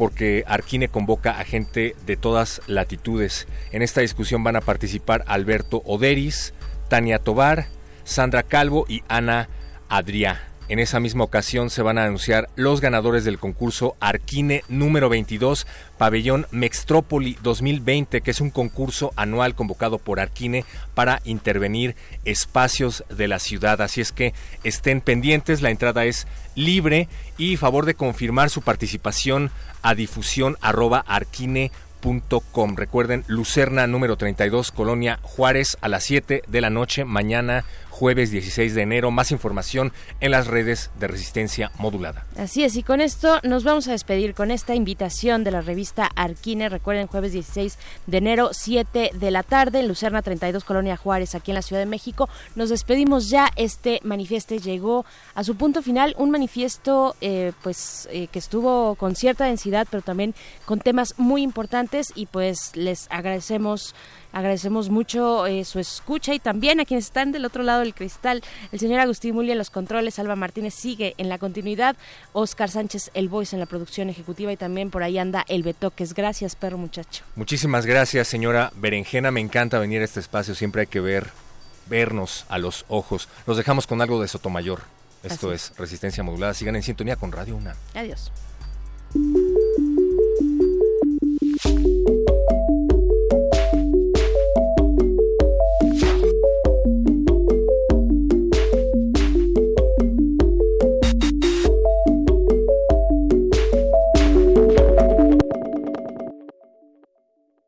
[0.02, 3.46] porque Arquine convoca a gente de todas latitudes.
[3.70, 6.54] En esta discusión van a participar Alberto Oderis,
[6.88, 7.68] Tania Tobar,
[8.02, 9.48] Sandra Calvo y Ana
[9.88, 10.51] Adrià.
[10.68, 15.66] En esa misma ocasión se van a anunciar los ganadores del concurso Arquine número 22,
[15.98, 20.64] Pabellón Mextrópoli 2020, que es un concurso anual convocado por Arquine
[20.94, 23.82] para intervenir espacios de la ciudad.
[23.82, 24.34] Así es que
[24.64, 29.50] estén pendientes, la entrada es libre y favor de confirmar su participación
[29.82, 32.76] a difusión arroba arquine.com.
[32.76, 38.74] Recuerden, Lucerna número 32, Colonia Juárez, a las 7 de la noche, mañana jueves 16
[38.74, 39.10] de enero.
[39.10, 42.26] Más información en las redes de Resistencia Modulada.
[42.36, 46.10] Así es, y con esto nos vamos a despedir con esta invitación de la revista
[46.16, 46.68] Arquine.
[46.68, 51.50] Recuerden, jueves 16 de enero, 7 de la tarde, en Lucerna 32, Colonia Juárez, aquí
[51.50, 52.28] en la Ciudad de México.
[52.56, 53.50] Nos despedimos ya.
[53.56, 55.04] Este manifiesto llegó
[55.34, 60.02] a su punto final, un manifiesto eh, pues eh, que estuvo con cierta densidad, pero
[60.02, 63.94] también con temas muy importantes y pues les agradecemos
[64.32, 68.42] Agradecemos mucho eh, su escucha y también a quienes están del otro lado del cristal.
[68.70, 71.96] El señor Agustín Muli en los controles, Alba Martínez sigue en la continuidad,
[72.32, 76.14] Oscar Sánchez el voice en la producción ejecutiva y también por ahí anda el Betoques.
[76.14, 77.24] Gracias, perro muchacho.
[77.36, 79.30] Muchísimas gracias, señora Berenjena.
[79.30, 80.54] Me encanta venir a este espacio.
[80.54, 81.30] Siempre hay que ver,
[81.88, 83.28] vernos a los ojos.
[83.46, 84.82] Los dejamos con algo de Sotomayor.
[85.22, 86.54] Esto es Resistencia Modulada.
[86.54, 87.76] Sigan en sintonía con Radio Una.
[87.94, 88.32] Adiós.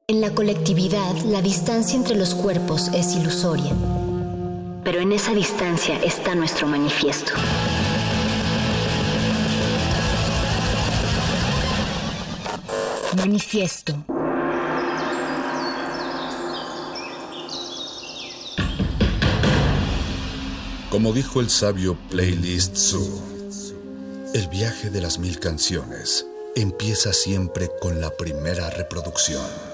[0.06, 3.72] En la colectividad, la distancia entre los cuerpos es ilusoria.
[4.84, 7.32] Pero en esa distancia está nuestro manifiesto.
[13.16, 14.04] Manifiesto.
[20.90, 23.22] Como dijo el sabio Playlist Zoo,
[24.34, 29.73] el viaje de las mil canciones empieza siempre con la primera reproducción.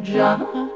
[0.00, 0.67] Oh,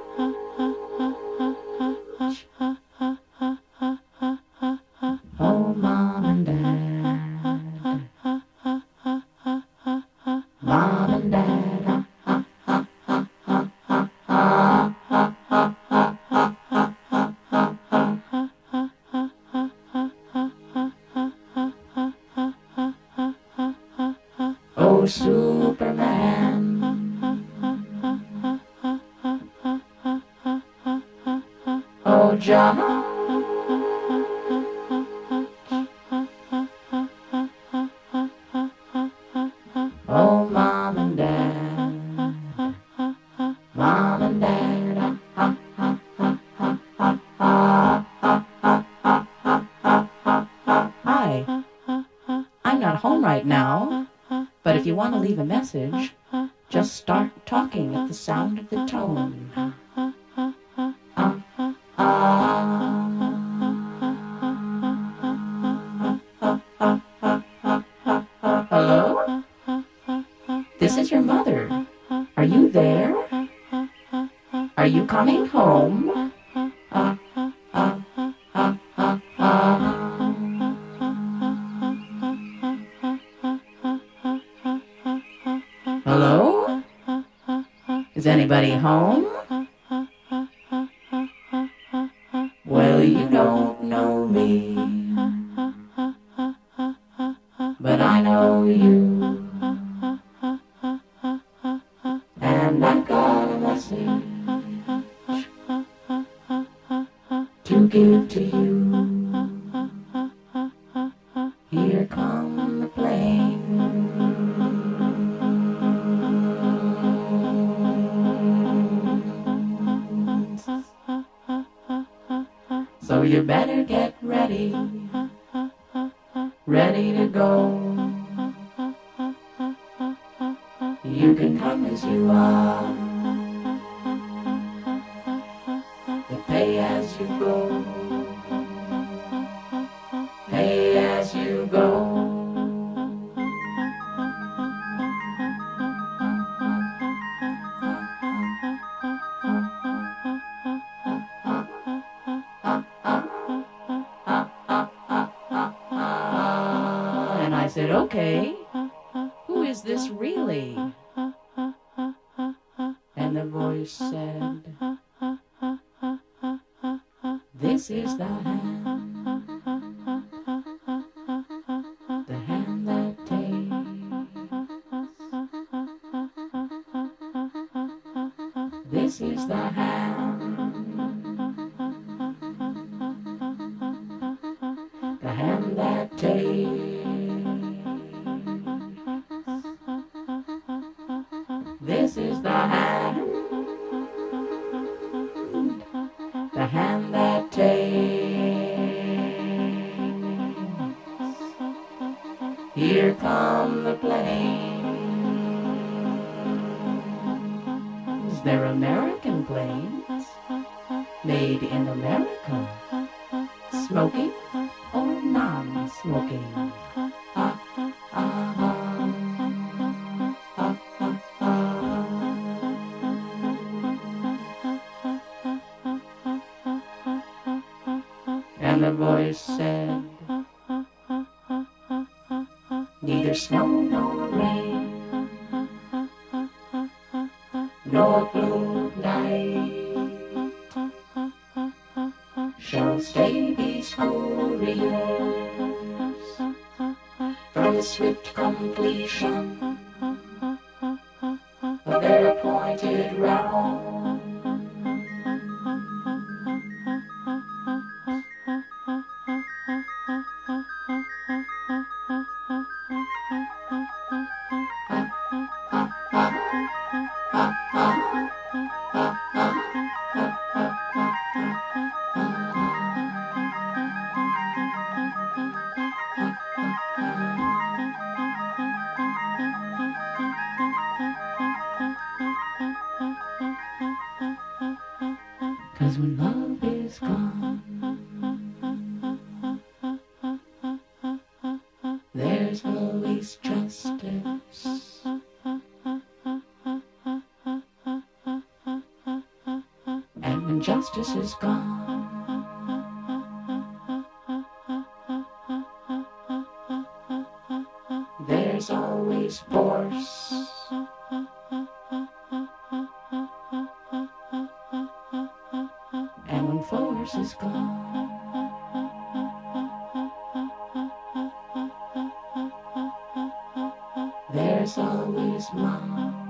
[324.33, 326.22] there's always mom.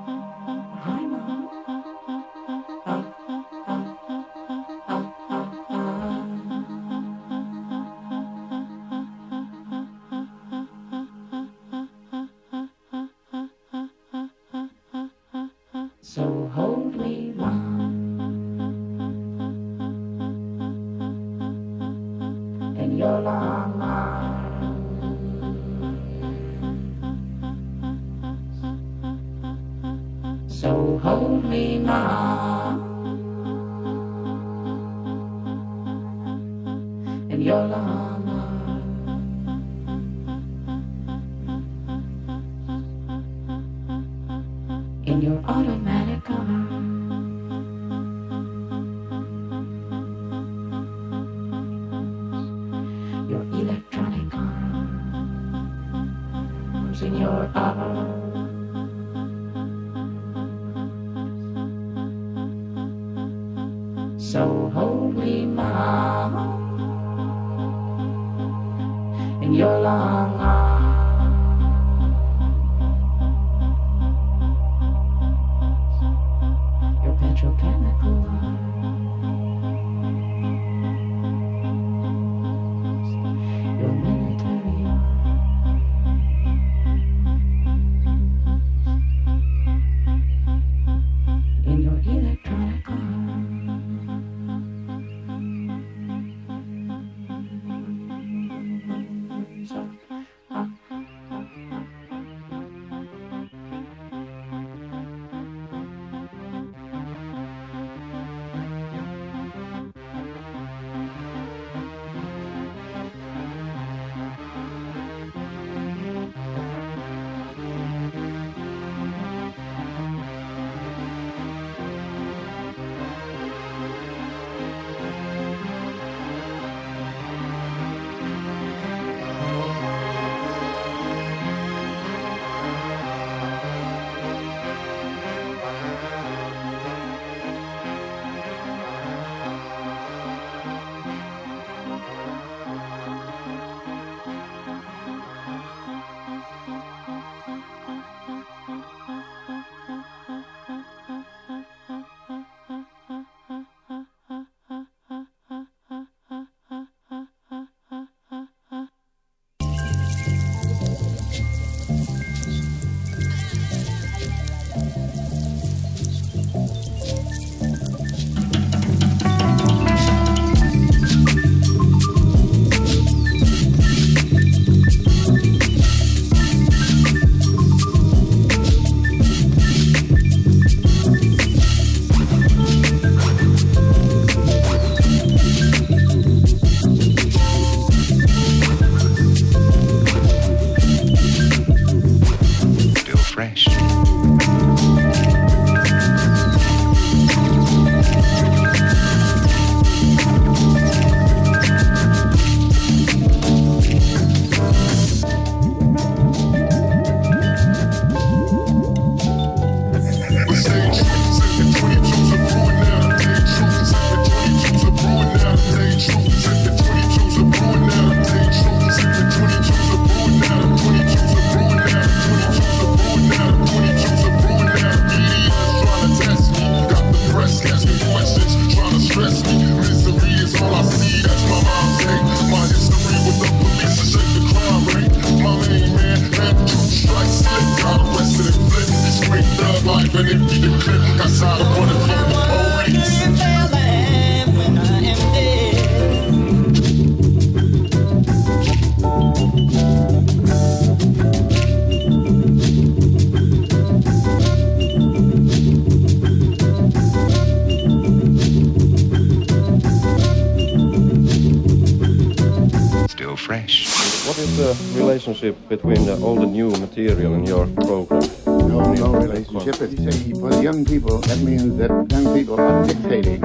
[265.26, 268.28] Relationship between uh, the old and new material in your program?
[268.46, 269.80] No, no relationship.
[269.80, 273.40] If say for the young people, that means that young people are dictating.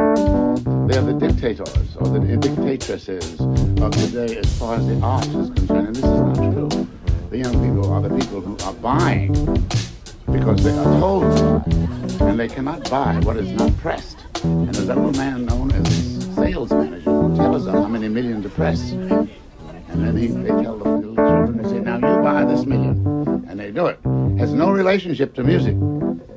[0.87, 3.39] They are the dictators or the dictatresses
[3.79, 5.87] of today as far as the arts is concerned.
[5.87, 6.87] And this is not true.
[7.29, 9.33] The young people are the people who are buying
[10.31, 12.29] because they are told to buy.
[12.29, 14.17] And they cannot buy what is not pressed.
[14.43, 18.47] And there's a little man known as sales manager who tells them how many millions
[18.47, 18.95] are pressed.
[25.19, 26.36] Relationship to music.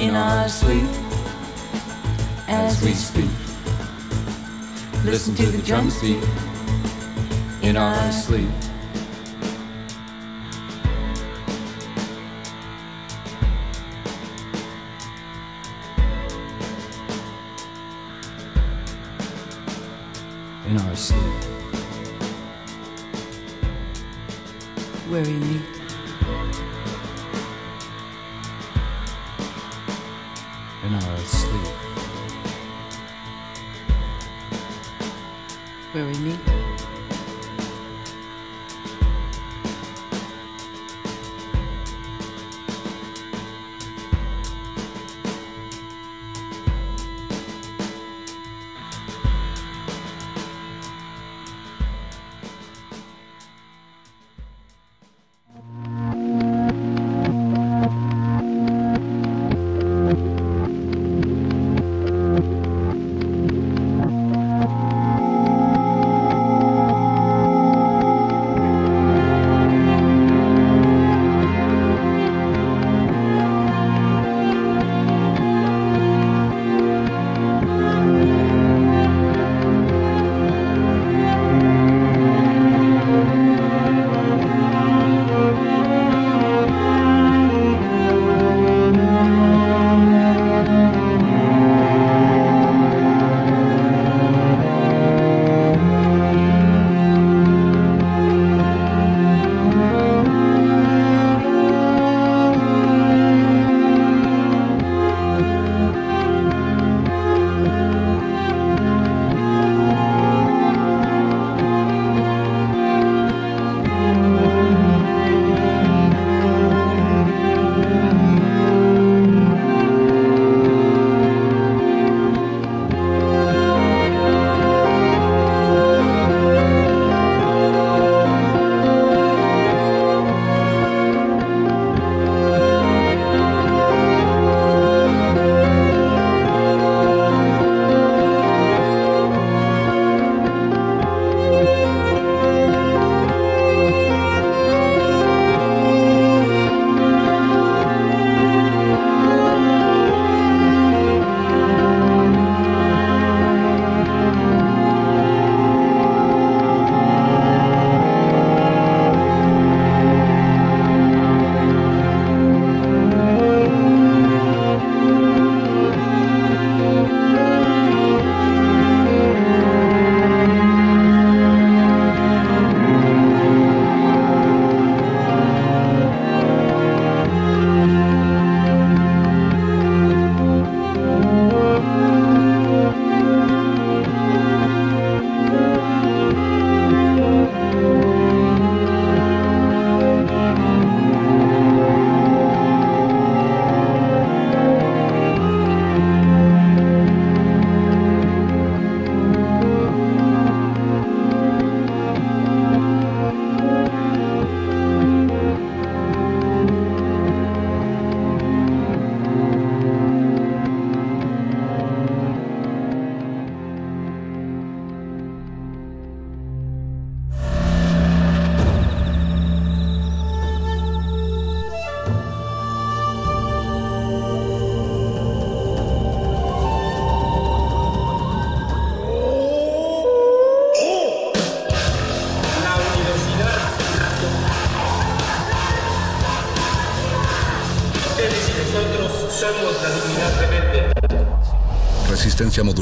[0.00, 0.88] In our sleep
[2.48, 3.30] as we speak.
[5.04, 6.24] Listen to the drums beat
[7.60, 8.48] in our sleep.